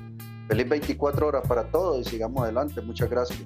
[0.49, 2.81] Feliz 24 horas para todos y sigamos adelante.
[2.81, 3.39] Muchas gracias.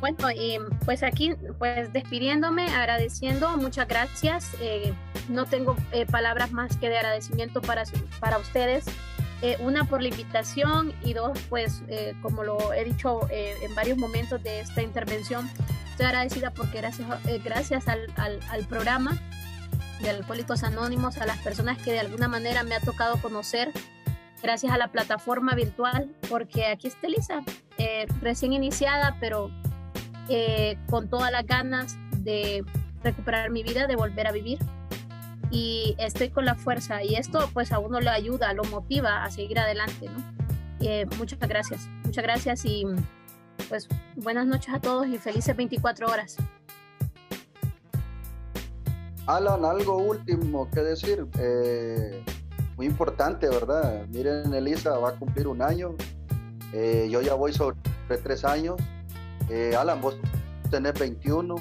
[0.00, 4.50] Bueno, y pues aquí, pues despidiéndome, agradeciendo, muchas gracias.
[4.60, 4.92] Eh,
[5.28, 7.84] no tengo eh, palabras más que de agradecimiento para,
[8.20, 8.84] para ustedes.
[9.42, 13.98] Eh, una por la invitación y dos, pues eh, como lo he dicho en varios
[13.98, 15.50] momentos de esta intervención,
[15.90, 17.08] estoy agradecida porque gracias,
[17.42, 19.20] gracias al, al, al, programa
[20.00, 23.72] de Alcohólicos Anónimos, a las personas que de alguna manera me ha tocado conocer,
[24.40, 27.42] gracias a la plataforma virtual, porque aquí está Elisa,
[28.20, 29.50] recién iniciada, pero
[30.28, 32.64] eh, con todas las ganas de
[33.02, 34.58] recuperar mi vida, de volver a vivir.
[35.52, 39.30] Y estoy con la fuerza y esto pues a uno le ayuda, lo motiva a
[39.30, 40.24] seguir adelante, ¿no?
[40.80, 42.84] Eh, muchas gracias, muchas gracias y
[43.68, 46.36] pues buenas noches a todos y felices 24 horas.
[49.26, 52.24] Alan, algo último que decir, eh,
[52.76, 54.06] muy importante, ¿verdad?
[54.08, 55.94] Miren, Elisa va a cumplir un año,
[56.72, 57.76] yo ya voy sobre
[58.24, 58.80] tres años,
[59.50, 60.16] eh, Alan, vos
[60.70, 61.56] tenés 21.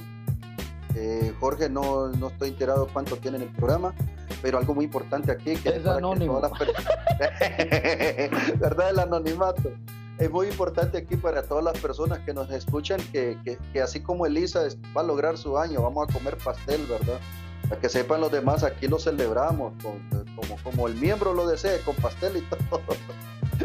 [0.95, 3.93] Eh, Jorge, no, no estoy enterado cuánto tiene en el programa,
[4.41, 6.41] pero algo muy importante aquí que es anónimo.
[8.59, 8.89] ¿Verdad?
[8.89, 9.71] El anonimato.
[10.17, 13.37] Es muy importante aquí para todas las personas que nos escuchan que,
[13.73, 14.61] que, así como Elisa
[14.95, 17.19] va a lograr su año, vamos a comer pastel, ¿verdad?
[17.67, 21.95] Para que sepan los demás, aquí lo celebramos como, como el miembro lo desee, con
[21.95, 22.81] pastel y todo,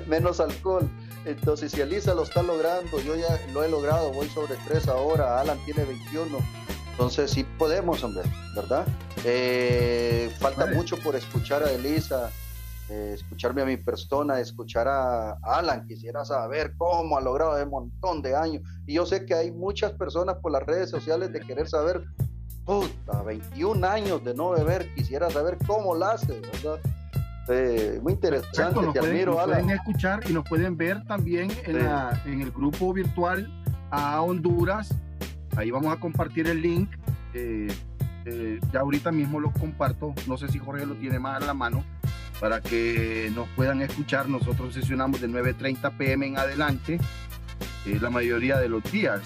[0.06, 0.88] menos alcohol.
[1.26, 5.40] Entonces, si Elisa lo está logrando, yo ya lo he logrado, voy sobre tres ahora,
[5.40, 6.38] Alan tiene 21.
[6.96, 8.22] Entonces, sí podemos, hombre,
[8.54, 8.86] ¿verdad?
[9.22, 12.30] Eh, falta mucho por escuchar a Elisa,
[12.88, 15.86] eh, escucharme a mi persona, escuchar a Alan.
[15.86, 18.62] Quisiera saber cómo ha logrado un montón de años.
[18.86, 22.02] Y yo sé que hay muchas personas por las redes sociales de querer saber,
[22.64, 26.80] puta, 21 años de no beber, quisiera saber cómo lo hace, ¿verdad?
[28.02, 31.76] muy interesante, nos pueden, escuchar y nos pueden ver también en,
[32.24, 33.46] en el grupo virtual
[33.90, 34.94] a Honduras.
[35.56, 36.90] Ahí vamos a compartir el link.
[37.34, 37.68] Eh,
[38.24, 40.14] eh, ya ahorita mismo lo comparto.
[40.26, 41.84] No sé si Jorge lo tiene más a la mano
[42.40, 44.28] para que nos puedan escuchar.
[44.28, 47.00] Nosotros sesionamos de 9.30 pm en adelante
[47.86, 49.22] eh, la mayoría de los días.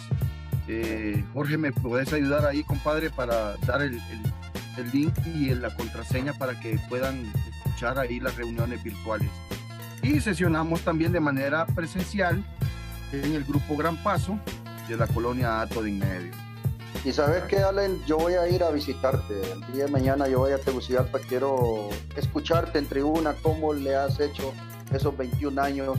[1.34, 4.22] Jorge, ¿me puedes ayudar ahí, compadre, para dar el, el,
[4.76, 7.24] el link y la contraseña para que puedan
[7.88, 9.30] ahí las reuniones virtuales.
[10.02, 12.44] Y sesionamos también de manera presencial
[13.12, 14.38] en el grupo Gran Paso
[14.90, 16.32] de la colonia Ato de Medio.
[17.04, 19.40] Y sabes que, Allen, yo voy a ir a visitarte.
[19.40, 24.18] El día de mañana yo voy a Tegucigalpa, quiero escucharte en tribuna cómo le has
[24.18, 24.52] hecho
[24.92, 25.98] esos 21 años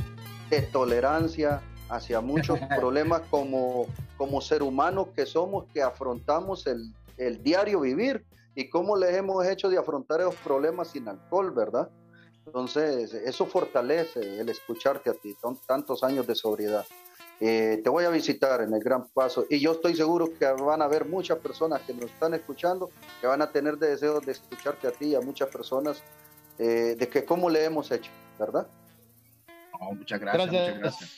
[0.50, 3.88] de tolerancia hacia muchos problemas como,
[4.18, 9.46] como ser humano que somos, que afrontamos el, el diario vivir y cómo les hemos
[9.48, 11.90] hecho de afrontar esos problemas sin alcohol, ¿verdad?
[12.46, 16.86] Entonces, eso fortalece el escucharte a ti, son tantos años de sobriedad.
[17.44, 20.80] Eh, te voy a visitar en el Gran Paso y yo estoy seguro que van
[20.84, 24.88] a haber muchas personas que nos están escuchando que van a tener deseos de escucharte
[24.88, 26.04] a ti y a muchas personas
[26.60, 28.68] eh, de que cómo le hemos hecho, ¿verdad?
[29.80, 30.76] muchas gracias, gracias.
[30.76, 31.18] Muchas gracias.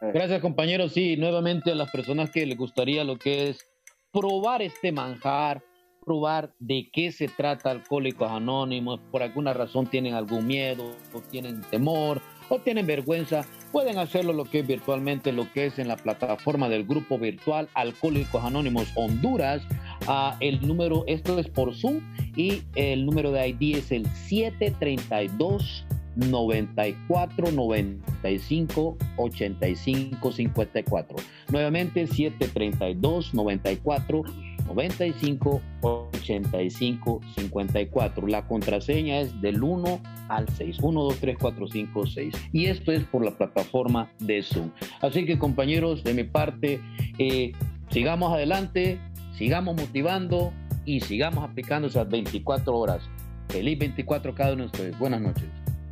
[0.00, 0.10] Eh.
[0.12, 3.64] Gracias compañeros, sí, nuevamente a las personas que les gustaría lo que es
[4.12, 5.62] probar este manjar,
[6.04, 11.60] probar de qué se trata Alcohólicos Anónimos, por alguna razón tienen algún miedo, o tienen
[11.70, 12.20] temor,
[12.50, 16.68] o tienen vergüenza, pueden hacerlo lo que es virtualmente, lo que es en la plataforma
[16.68, 19.62] del grupo virtual Alcohólicos Anónimos Honduras.
[20.06, 22.00] Uh, el número, esto es por Zoom,
[22.36, 25.86] y el número de ID es el 732
[26.16, 31.16] 94 95 85 54.
[31.48, 34.22] Nuevamente 732 94
[34.70, 38.26] 95 85 54.
[38.28, 40.78] La contraseña es del 1 al 6.
[40.80, 42.34] 1, 2, 3, 4, 5, 6.
[42.52, 44.70] Y esto es por la plataforma de Zoom.
[45.00, 46.80] Así que compañeros, de mi parte,
[47.18, 47.52] eh,
[47.90, 49.00] sigamos adelante,
[49.36, 50.52] sigamos motivando
[50.84, 53.02] y sigamos aplicando esas 24 horas.
[53.48, 54.98] Feliz 24 cada uno de ustedes.
[54.98, 55.48] Buenas noches.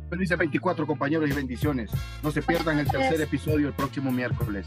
[0.09, 1.91] Feliz 24 compañeros y bendiciones.
[2.23, 4.65] No se pierdan el tercer episodio el próximo miércoles.